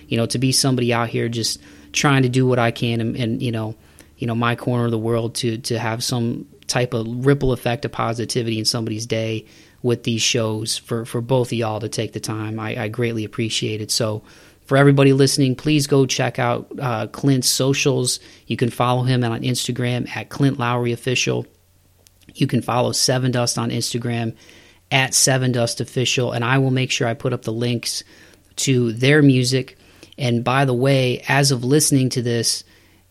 you 0.08 0.16
know, 0.16 0.26
to 0.26 0.38
be 0.38 0.50
somebody 0.50 0.92
out 0.92 1.08
here 1.08 1.28
just 1.28 1.60
trying 1.92 2.24
to 2.24 2.28
do 2.28 2.46
what 2.46 2.58
I 2.58 2.72
can 2.72 3.00
and, 3.00 3.16
and 3.16 3.42
you 3.42 3.52
know, 3.52 3.76
you 4.18 4.26
know, 4.26 4.34
my 4.34 4.56
corner 4.56 4.86
of 4.86 4.90
the 4.90 4.98
world 4.98 5.36
to 5.36 5.58
to 5.58 5.78
have 5.78 6.02
some 6.02 6.46
type 6.66 6.94
of 6.94 7.26
ripple 7.26 7.52
effect 7.52 7.84
of 7.84 7.92
positivity 7.92 8.58
in 8.58 8.64
somebody's 8.64 9.06
day 9.06 9.46
with 9.82 10.02
these 10.04 10.22
shows 10.22 10.78
for, 10.78 11.04
for 11.04 11.20
both 11.20 11.48
of 11.48 11.52
y'all 11.52 11.80
to 11.80 11.90
take 11.90 12.12
the 12.12 12.20
time. 12.20 12.58
I, 12.58 12.84
I 12.84 12.88
greatly 12.88 13.24
appreciate 13.24 13.82
it. 13.82 13.90
So, 13.90 14.22
for 14.66 14.76
everybody 14.76 15.12
listening, 15.12 15.56
please 15.56 15.86
go 15.86 16.06
check 16.06 16.38
out 16.38 16.70
uh, 16.80 17.06
Clint's 17.08 17.48
socials. 17.48 18.20
You 18.46 18.56
can 18.56 18.70
follow 18.70 19.02
him 19.02 19.22
on 19.24 19.42
Instagram 19.42 20.08
at 20.16 20.30
Clint 20.30 20.58
Lowery 20.58 20.92
Official. 20.92 21.46
You 22.34 22.46
can 22.46 22.62
follow 22.62 22.90
Sevendust 22.90 23.58
on 23.58 23.70
Instagram 23.70 24.34
at 24.90 25.12
Sevendust 25.12 25.80
Official, 25.80 26.32
and 26.32 26.44
I 26.44 26.58
will 26.58 26.70
make 26.70 26.90
sure 26.90 27.06
I 27.06 27.14
put 27.14 27.32
up 27.32 27.42
the 27.42 27.52
links 27.52 28.04
to 28.56 28.92
their 28.92 29.22
music. 29.22 29.76
And 30.16 30.44
by 30.44 30.64
the 30.64 30.74
way, 30.74 31.22
as 31.28 31.50
of 31.50 31.64
listening 31.64 32.08
to 32.10 32.22
this, 32.22 32.64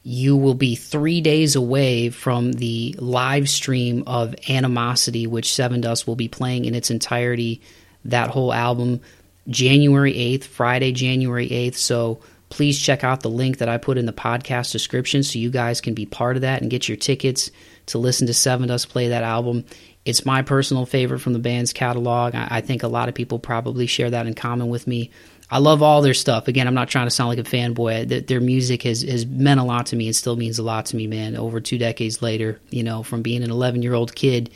you 0.03 0.35
will 0.35 0.53
be 0.53 0.75
three 0.75 1.21
days 1.21 1.55
away 1.55 2.09
from 2.09 2.53
the 2.53 2.95
live 2.99 3.49
stream 3.49 4.03
of 4.05 4.35
Animosity, 4.49 5.27
which 5.27 5.47
Sevendust 5.47 6.07
will 6.07 6.15
be 6.15 6.27
playing 6.27 6.65
in 6.65 6.75
its 6.75 6.91
entirety, 6.91 7.61
that 8.05 8.29
whole 8.29 8.51
album, 8.51 8.99
January 9.47 10.13
8th, 10.13 10.45
Friday, 10.45 10.91
January 10.91 11.49
8th. 11.49 11.75
So 11.75 12.21
please 12.49 12.79
check 12.79 13.03
out 13.03 13.21
the 13.21 13.29
link 13.29 13.57
that 13.57 13.69
I 13.69 13.77
put 13.77 13.97
in 13.97 14.05
the 14.05 14.13
podcast 14.13 14.71
description 14.71 15.23
so 15.23 15.39
you 15.39 15.49
guys 15.49 15.81
can 15.81 15.93
be 15.93 16.05
part 16.05 16.35
of 16.35 16.43
that 16.43 16.61
and 16.61 16.69
get 16.69 16.87
your 16.87 16.97
tickets 16.97 17.51
to 17.87 17.97
listen 17.97 18.27
to 18.27 18.33
Sevendust 18.33 18.89
play 18.89 19.09
that 19.09 19.23
album. 19.23 19.65
It's 20.05 20.25
my 20.25 20.41
personal 20.41 20.85
favorite 20.85 21.19
from 21.19 21.33
the 21.33 21.39
band's 21.39 21.73
catalog. 21.73 22.35
I 22.35 22.61
think 22.61 22.83
a 22.83 22.87
lot 22.87 23.09
of 23.09 23.15
people 23.15 23.39
probably 23.39 23.87
share 23.87 24.09
that 24.09 24.27
in 24.27 24.33
common 24.33 24.67
with 24.67 24.85
me. 24.85 25.11
I 25.49 25.59
love 25.59 25.81
all 25.81 26.01
their 26.01 26.13
stuff. 26.13 26.47
Again, 26.47 26.67
I'm 26.67 26.73
not 26.73 26.89
trying 26.89 27.07
to 27.07 27.11
sound 27.11 27.29
like 27.29 27.39
a 27.39 27.43
fanboy. 27.43 28.27
Their 28.27 28.41
music 28.41 28.83
has, 28.83 29.01
has 29.01 29.25
meant 29.25 29.59
a 29.59 29.63
lot 29.63 29.87
to 29.87 29.95
me 29.95 30.07
and 30.07 30.15
still 30.15 30.35
means 30.35 30.59
a 30.59 30.63
lot 30.63 30.87
to 30.87 30.95
me, 30.95 31.07
man. 31.07 31.35
Over 31.37 31.59
two 31.59 31.77
decades 31.77 32.21
later, 32.21 32.59
you 32.69 32.83
know, 32.83 33.03
from 33.03 33.21
being 33.21 33.43
an 33.43 33.51
11 33.51 33.81
year 33.81 33.93
old 33.93 34.15
kid 34.15 34.49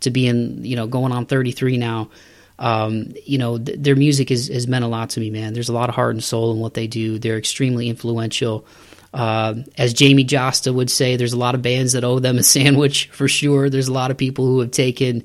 to 0.00 0.10
being, 0.10 0.64
you 0.64 0.76
know, 0.76 0.86
going 0.86 1.12
on 1.12 1.26
33 1.26 1.76
now. 1.76 2.10
Um, 2.60 3.14
you 3.24 3.38
know, 3.38 3.58
th- 3.58 3.78
their 3.80 3.96
music 3.96 4.28
has, 4.28 4.48
has 4.48 4.68
meant 4.68 4.84
a 4.84 4.88
lot 4.88 5.10
to 5.10 5.20
me, 5.20 5.30
man. 5.30 5.54
There's 5.54 5.70
a 5.70 5.72
lot 5.72 5.88
of 5.88 5.94
heart 5.94 6.14
and 6.14 6.22
soul 6.22 6.52
in 6.52 6.58
what 6.58 6.74
they 6.74 6.86
do. 6.86 7.18
They're 7.18 7.38
extremely 7.38 7.88
influential. 7.88 8.66
Uh, 9.12 9.54
as 9.76 9.94
Jamey 9.94 10.26
Jasta 10.26 10.72
would 10.72 10.90
say, 10.90 11.16
there's 11.16 11.32
a 11.32 11.38
lot 11.38 11.54
of 11.54 11.62
bands 11.62 11.94
that 11.94 12.04
owe 12.04 12.18
them 12.18 12.38
a 12.38 12.42
sandwich 12.44 13.08
for 13.08 13.26
sure. 13.26 13.70
There's 13.70 13.88
a 13.88 13.92
lot 13.92 14.10
of 14.10 14.18
people 14.18 14.44
who 14.44 14.60
have 14.60 14.70
taken 14.70 15.24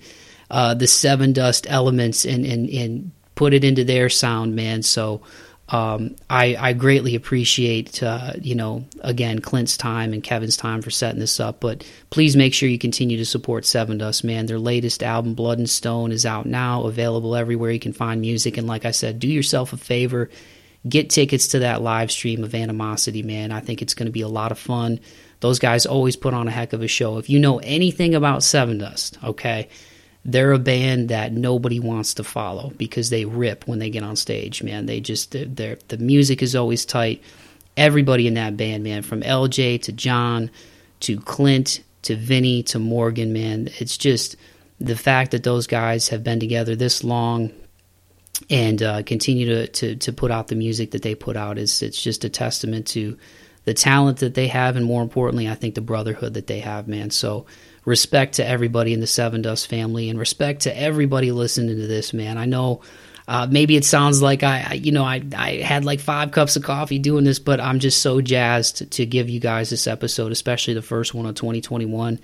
uh, 0.50 0.74
the 0.76 1.32
Dust 1.34 1.68
elements 1.70 2.26
and, 2.26 2.46
and, 2.46 2.70
and 2.70 3.12
put 3.36 3.54
it 3.54 3.64
into 3.64 3.84
their 3.84 4.10
sound, 4.10 4.56
man. 4.56 4.82
So 4.82 5.22
um, 5.70 6.16
I, 6.30 6.56
I, 6.60 6.74
greatly 6.74 7.16
appreciate, 7.16 8.04
uh, 8.04 8.34
you 8.40 8.54
know, 8.54 8.86
again, 9.02 9.40
Clint's 9.40 9.78
time 9.78 10.14
and 10.14 10.24
Kevin's 10.24 10.58
time 10.58 10.84
for 10.84 10.92
setting 10.92 11.20
this 11.20 11.40
up. 11.40 11.60
But 11.60 11.84
please 12.12 12.36
make 12.36 12.54
sure 12.54 12.70
you 12.70 12.78
continue 12.78 13.18
to 13.18 13.26
support 13.26 13.64
Sevendust, 13.64 14.24
man. 14.24 14.46
Their 14.46 14.60
latest 14.60 15.02
album, 15.02 15.34
Blood 15.34 15.58
and 15.58 15.70
Stone, 15.70 16.12
is 16.12 16.24
out 16.24 16.46
now, 16.46 16.84
available 16.84 17.36
everywhere 17.36 17.72
you 17.72 17.80
can 17.80 17.94
find 17.94 18.22
music. 18.22 18.58
And 18.58 18.68
like 18.68 18.86
I 18.86 18.92
said, 18.92 19.18
do 19.18 19.28
yourself 19.28 19.74
a 19.74 19.78
favor, 19.78 20.30
get 20.88 21.10
tickets 21.10 21.48
to 21.48 21.60
that 21.60 21.82
live 21.82 22.12
stream 22.12 22.44
of 22.44 22.54
Animosity, 22.54 23.24
man. 23.24 23.52
I 23.52 23.60
think 23.60 23.82
it's 23.82 23.96
going 23.96 24.06
to 24.06 24.12
be 24.12 24.22
a 24.22 24.28
lot 24.28 24.52
of 24.52 24.60
fun. 24.60 25.00
Those 25.40 25.58
guys 25.58 25.88
always 25.88 26.16
put 26.16 26.36
on 26.36 26.48
a 26.48 26.52
heck 26.52 26.74
of 26.74 26.84
a 26.84 26.88
show. 26.88 27.18
If 27.18 27.28
you 27.28 27.40
know 27.40 27.58
anything 27.58 28.14
about 28.14 28.42
Sevendust, 28.42 29.24
okay, 29.24 29.70
they're 30.26 30.54
a 30.54 30.60
band 30.60 31.10
that 31.10 31.32
nobody 31.32 31.80
wants 31.80 32.16
to 32.16 32.24
follow 32.24 32.74
because 32.78 33.12
they 33.12 33.26
rip 33.26 33.68
when 33.68 33.78
they 33.78 33.92
get 33.92 34.04
on 34.04 34.16
stage, 34.16 34.64
man. 34.64 34.88
They 34.88 35.00
just 35.00 35.36
they're, 35.56 35.78
the 35.88 35.98
music 36.00 36.42
is 36.42 36.56
always 36.56 36.84
tight. 36.84 37.22
Everybody 37.78 38.26
in 38.26 38.34
that 38.34 38.58
band, 38.58 38.84
man, 38.84 39.04
from 39.04 39.22
LJ 39.22 39.84
to 39.84 39.92
John 39.92 40.50
to 41.02 41.20
Clint 41.20 41.82
to 42.04 42.16
Vinnie 42.16 42.64
to 42.64 42.80
Morgan, 42.80 43.34
man. 43.34 43.70
It's 43.78 43.98
just 43.98 44.36
the 44.80 44.96
fact 44.96 45.32
that 45.32 45.44
those 45.44 45.68
guys 45.68 46.10
have 46.10 46.24
been 46.24 46.40
together 46.40 46.76
this 46.76 47.04
long 47.04 47.52
and 48.50 48.82
uh, 48.82 49.04
continue 49.04 49.46
to, 49.46 49.68
to 49.68 49.96
to 49.96 50.12
put 50.12 50.32
out 50.32 50.48
the 50.48 50.56
music 50.56 50.92
that 50.92 51.04
they 51.04 51.14
put 51.14 51.38
out 51.38 51.60
is 51.60 51.84
it's 51.84 52.02
just 52.02 52.26
a 52.26 52.30
testament 52.30 52.88
to 52.88 53.18
the 53.66 53.74
talent 53.74 54.20
that 54.20 54.34
they 54.34 54.48
have 54.48 54.76
and 54.76 54.86
more 54.86 55.04
importantly, 55.04 55.48
I 55.48 55.56
think 55.56 55.76
the 55.76 55.82
brotherhood 55.82 56.34
that 56.34 56.48
they 56.48 56.60
have, 56.60 56.88
man. 56.88 57.12
So 57.12 57.46
respect 57.86 58.36
to 58.36 58.46
everybody 58.46 58.94
in 58.94 59.00
the 59.00 59.06
Sevendust 59.06 59.68
family 59.68 60.10
and 60.10 60.20
respect 60.20 60.62
to 60.62 60.78
everybody 60.78 61.32
listening 61.32 61.78
to 61.78 61.88
this, 61.88 62.14
man. 62.14 62.38
I 62.38 62.46
know 62.46 62.82
uh, 63.28 63.48
maybe 63.50 63.76
it 63.76 63.86
sounds 63.86 64.22
like 64.22 64.44
I, 64.44 64.66
I, 64.70 64.74
you 64.74 64.92
know, 64.92 65.04
I, 65.04 65.24
I 65.36 65.58
had 65.58 65.86
like 65.86 66.00
five 66.00 66.32
cups 66.32 66.56
of 66.56 66.64
coffee 66.64 67.00
doing 67.00 67.24
this, 67.24 67.40
but 67.40 67.60
I'm 67.60 67.80
just 67.80 68.02
so 68.02 68.22
jazzed 68.22 68.92
to, 68.92 69.06
give 69.06 69.30
you 69.30 69.40
guys 69.40 69.70
this 69.70 69.88
episode, 69.88 70.32
especially 70.32 70.74
the 70.74 70.82
first 70.82 71.14
one 71.14 71.26
of 71.26 71.36
2021. 71.36 72.20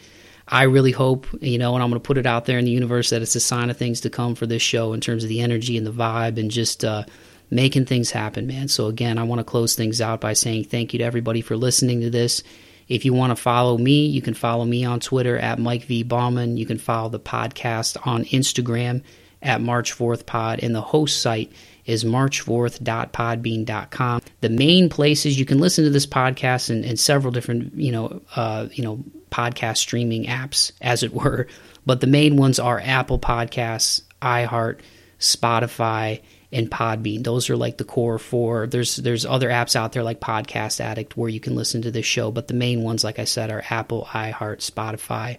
I 0.47 0.63
really 0.63 0.91
hope, 0.91 1.27
you 1.41 1.57
know, 1.57 1.75
and 1.75 1.83
I'm 1.83 1.89
going 1.89 2.01
to 2.01 2.05
put 2.05 2.17
it 2.17 2.25
out 2.25 2.45
there 2.45 2.59
in 2.59 2.65
the 2.65 2.71
universe 2.71 3.11
that 3.11 3.21
it's 3.21 3.35
a 3.35 3.39
sign 3.39 3.69
of 3.69 3.77
things 3.77 4.01
to 4.01 4.09
come 4.09 4.35
for 4.35 4.45
this 4.45 4.61
show 4.61 4.93
in 4.93 4.99
terms 4.99 5.23
of 5.23 5.29
the 5.29 5.41
energy 5.41 5.77
and 5.77 5.87
the 5.87 5.91
vibe 5.91 6.39
and 6.39 6.51
just 6.51 6.83
uh, 6.83 7.03
making 7.49 7.85
things 7.85 8.11
happen, 8.11 8.47
man. 8.47 8.67
So, 8.67 8.87
again, 8.87 9.17
I 9.17 9.23
want 9.23 9.39
to 9.39 9.45
close 9.45 9.75
things 9.75 10.01
out 10.01 10.21
by 10.21 10.33
saying 10.33 10.65
thank 10.65 10.93
you 10.93 10.99
to 10.99 11.05
everybody 11.05 11.41
for 11.41 11.55
listening 11.55 12.01
to 12.01 12.09
this. 12.09 12.43
If 12.91 13.05
you 13.05 13.13
want 13.13 13.31
to 13.31 13.41
follow 13.41 13.77
me, 13.77 14.07
you 14.07 14.21
can 14.21 14.33
follow 14.33 14.65
me 14.65 14.83
on 14.83 14.99
Twitter 14.99 15.37
at 15.37 15.59
Mike 15.59 15.85
V. 15.85 16.03
Bauman. 16.03 16.57
You 16.57 16.65
can 16.65 16.77
follow 16.77 17.07
the 17.07 17.21
podcast 17.21 17.95
on 18.05 18.25
Instagram 18.25 19.03
at 19.41 19.61
March 19.61 19.97
4th 19.97 20.25
Pod. 20.25 20.59
And 20.61 20.75
the 20.75 20.81
host 20.81 21.21
site 21.21 21.53
is 21.85 22.03
march4th.podbean.com. 22.03 24.21
The 24.41 24.49
main 24.49 24.89
places 24.89 25.39
you 25.39 25.45
can 25.45 25.59
listen 25.59 25.85
to 25.85 25.89
this 25.89 26.05
podcast 26.05 26.69
and, 26.69 26.83
and 26.83 26.99
several 26.99 27.31
different, 27.31 27.73
you 27.75 27.93
know, 27.93 28.21
uh, 28.35 28.67
you 28.73 28.83
know, 28.83 29.01
podcast 29.31 29.77
streaming 29.77 30.25
apps, 30.25 30.73
as 30.81 31.01
it 31.01 31.13
were. 31.13 31.47
But 31.85 32.01
the 32.01 32.07
main 32.07 32.35
ones 32.35 32.59
are 32.59 32.81
Apple 32.83 33.19
Podcasts, 33.19 34.01
iHeart, 34.21 34.81
Spotify, 35.17 36.19
and 36.51 36.69
Podbean. 36.69 37.23
Those 37.23 37.49
are 37.49 37.57
like 37.57 37.77
the 37.77 37.83
core 37.83 38.19
four. 38.19 38.67
There's 38.67 38.97
there's 38.97 39.25
other 39.25 39.49
apps 39.49 39.75
out 39.75 39.93
there 39.93 40.03
like 40.03 40.19
Podcast 40.19 40.79
Addict 40.79 41.15
where 41.15 41.29
you 41.29 41.39
can 41.39 41.55
listen 41.55 41.81
to 41.83 41.91
this 41.91 42.05
show, 42.05 42.31
but 42.31 42.47
the 42.47 42.53
main 42.53 42.83
ones, 42.83 43.03
like 43.03 43.19
I 43.19 43.25
said, 43.25 43.51
are 43.51 43.63
Apple, 43.69 44.07
iHeart, 44.11 44.59
Spotify, 44.59 45.37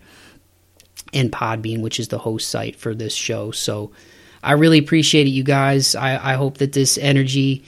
and 1.12 1.30
Podbean, 1.30 1.82
which 1.82 2.00
is 2.00 2.08
the 2.08 2.18
host 2.18 2.48
site 2.48 2.76
for 2.76 2.94
this 2.94 3.14
show. 3.14 3.50
So 3.50 3.92
I 4.42 4.52
really 4.52 4.78
appreciate 4.78 5.26
it, 5.26 5.30
you 5.30 5.44
guys. 5.44 5.94
I, 5.94 6.32
I 6.32 6.34
hope 6.34 6.58
that 6.58 6.72
this 6.72 6.96
energy 6.98 7.64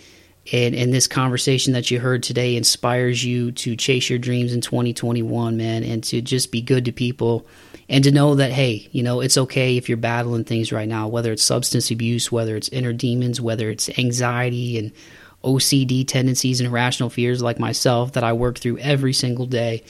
and, 0.52 0.74
and 0.74 0.92
this 0.92 1.06
conversation 1.06 1.72
that 1.74 1.90
you 1.90 2.00
heard 2.00 2.22
today 2.22 2.56
inspires 2.56 3.24
you 3.24 3.52
to 3.52 3.76
chase 3.76 4.10
your 4.10 4.18
dreams 4.18 4.52
in 4.52 4.60
2021, 4.60 5.56
man, 5.56 5.84
and 5.84 6.02
to 6.04 6.20
just 6.20 6.50
be 6.50 6.60
good 6.60 6.86
to 6.86 6.92
people 6.92 7.46
and 7.88 8.04
to 8.04 8.10
know 8.10 8.34
that 8.34 8.52
hey 8.52 8.88
you 8.92 9.02
know 9.02 9.20
it's 9.20 9.38
okay 9.38 9.76
if 9.76 9.88
you're 9.88 9.96
battling 9.98 10.44
things 10.44 10.72
right 10.72 10.88
now 10.88 11.08
whether 11.08 11.32
it's 11.32 11.42
substance 11.42 11.90
abuse 11.90 12.30
whether 12.30 12.56
it's 12.56 12.68
inner 12.70 12.92
demons 12.92 13.40
whether 13.40 13.70
it's 13.70 13.88
anxiety 13.98 14.78
and 14.78 14.92
ocd 15.44 16.06
tendencies 16.08 16.60
and 16.60 16.68
irrational 16.68 17.10
fears 17.10 17.42
like 17.42 17.58
myself 17.58 18.12
that 18.12 18.24
i 18.24 18.32
work 18.32 18.58
through 18.58 18.78
every 18.78 19.12
single 19.12 19.46
day 19.46 19.82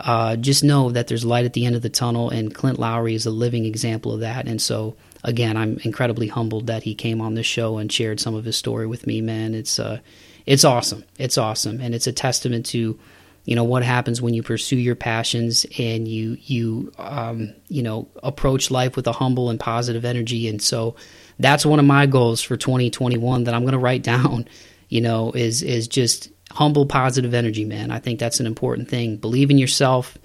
uh, 0.00 0.34
just 0.36 0.64
know 0.64 0.90
that 0.90 1.08
there's 1.08 1.24
light 1.24 1.44
at 1.44 1.52
the 1.52 1.66
end 1.66 1.76
of 1.76 1.82
the 1.82 1.90
tunnel 1.90 2.30
and 2.30 2.54
clint 2.54 2.78
lowery 2.78 3.14
is 3.14 3.26
a 3.26 3.30
living 3.30 3.66
example 3.66 4.14
of 4.14 4.20
that. 4.20 4.48
And 4.48 4.60
so 4.60 4.96
again 5.22 5.58
i'm 5.58 5.76
incredibly 5.84 6.28
humbled 6.28 6.68
that 6.68 6.82
he 6.82 6.94
came 6.94 7.20
on 7.20 7.34
this 7.34 7.44
show 7.44 7.76
and 7.76 7.92
shared 7.92 8.18
some 8.18 8.34
of 8.34 8.46
his 8.46 8.56
story 8.56 8.86
with 8.86 9.06
me 9.06 9.20
man. 9.20 9.54
It's 9.54 9.78
uh 9.78 10.00
it's 10.46 10.64
awesome. 10.64 11.04
It's 11.18 11.36
awesome. 11.36 11.80
And 11.80 11.94
it's 11.94 12.06
a 12.06 12.12
testament 12.12 12.66
to 12.66 12.98
you 13.44 13.56
know 13.56 13.64
what 13.64 13.82
happens 13.82 14.20
when 14.20 14.34
you 14.34 14.42
pursue 14.42 14.76
your 14.76 14.94
passions 14.94 15.66
and 15.78 16.06
you 16.06 16.36
you 16.40 16.92
um, 16.98 17.54
you 17.68 17.82
know 17.82 18.08
approach 18.22 18.70
life 18.70 18.96
with 18.96 19.06
a 19.06 19.12
humble 19.12 19.50
and 19.50 19.58
positive 19.58 20.04
energy. 20.04 20.48
And 20.48 20.60
so 20.60 20.96
that's 21.38 21.64
one 21.64 21.78
of 21.78 21.84
my 21.84 22.06
goals 22.06 22.42
for 22.42 22.56
2021 22.56 23.44
that 23.44 23.54
I'm 23.54 23.62
going 23.62 23.72
to 23.72 23.78
write 23.78 24.02
down 24.14 24.46
you 24.88 25.00
know 25.00 25.32
is 25.32 25.62
is 25.62 25.88
just 25.88 26.30
humble 26.50 26.86
positive 26.86 27.34
energy 27.34 27.64
man. 27.64 27.90
I 27.90 27.98
think 27.98 28.20
that's 28.20 28.40
an 28.40 28.46
important 28.46 28.88
thing. 28.88 29.16
Believe 29.16 29.50
in 29.50 29.58
yourself 29.58 30.16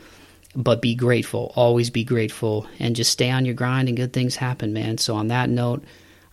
but 0.58 0.82
be 0.82 0.96
grateful. 0.96 1.52
Always 1.58 1.90
be 1.90 2.06
grateful 2.06 2.66
and 2.80 2.96
just 2.96 3.12
stay 3.12 3.30
on 3.30 3.44
your 3.44 3.56
grind 3.56 3.90
and 3.90 3.98
good 3.98 4.14
things 4.14 4.38
happen 4.38 4.74
man. 4.74 4.98
So 4.98 5.16
on 5.16 5.28
that 5.30 5.50
note 5.50 5.84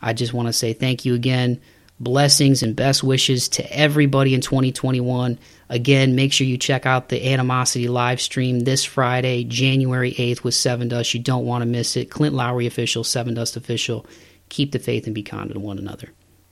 I 0.00 0.12
just 0.12 0.32
want 0.32 0.48
to 0.48 0.52
say 0.52 0.72
thank 0.72 1.04
you 1.04 1.14
again 1.14 1.60
blessings 2.02 2.62
and 2.62 2.74
best 2.74 3.02
wishes 3.04 3.48
to 3.50 3.72
everybody 3.76 4.34
in 4.34 4.40
2021. 4.40 5.38
Again, 5.68 6.14
make 6.14 6.32
sure 6.32 6.46
you 6.46 6.58
check 6.58 6.84
out 6.84 7.08
the 7.08 7.32
Animosity 7.32 7.88
live 7.88 8.20
stream 8.20 8.60
this 8.60 8.84
Friday, 8.84 9.44
January 9.44 10.12
8th 10.12 10.42
with 10.42 10.54
Sevendust. 10.54 11.14
You 11.14 11.20
don't 11.20 11.46
want 11.46 11.62
to 11.62 11.66
miss 11.66 11.96
it. 11.96 12.10
Clint 12.10 12.34
Lowery 12.34 12.66
official, 12.66 13.04
Sevendust 13.04 13.56
official. 13.56 14.04
Keep 14.48 14.72
the 14.72 14.78
faith 14.78 15.06
and 15.06 15.14
be 15.14 15.22
kind 15.22 15.50
to 15.52 15.58
one 15.58 15.78
another. 15.78 16.10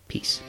Peace. 0.09 0.41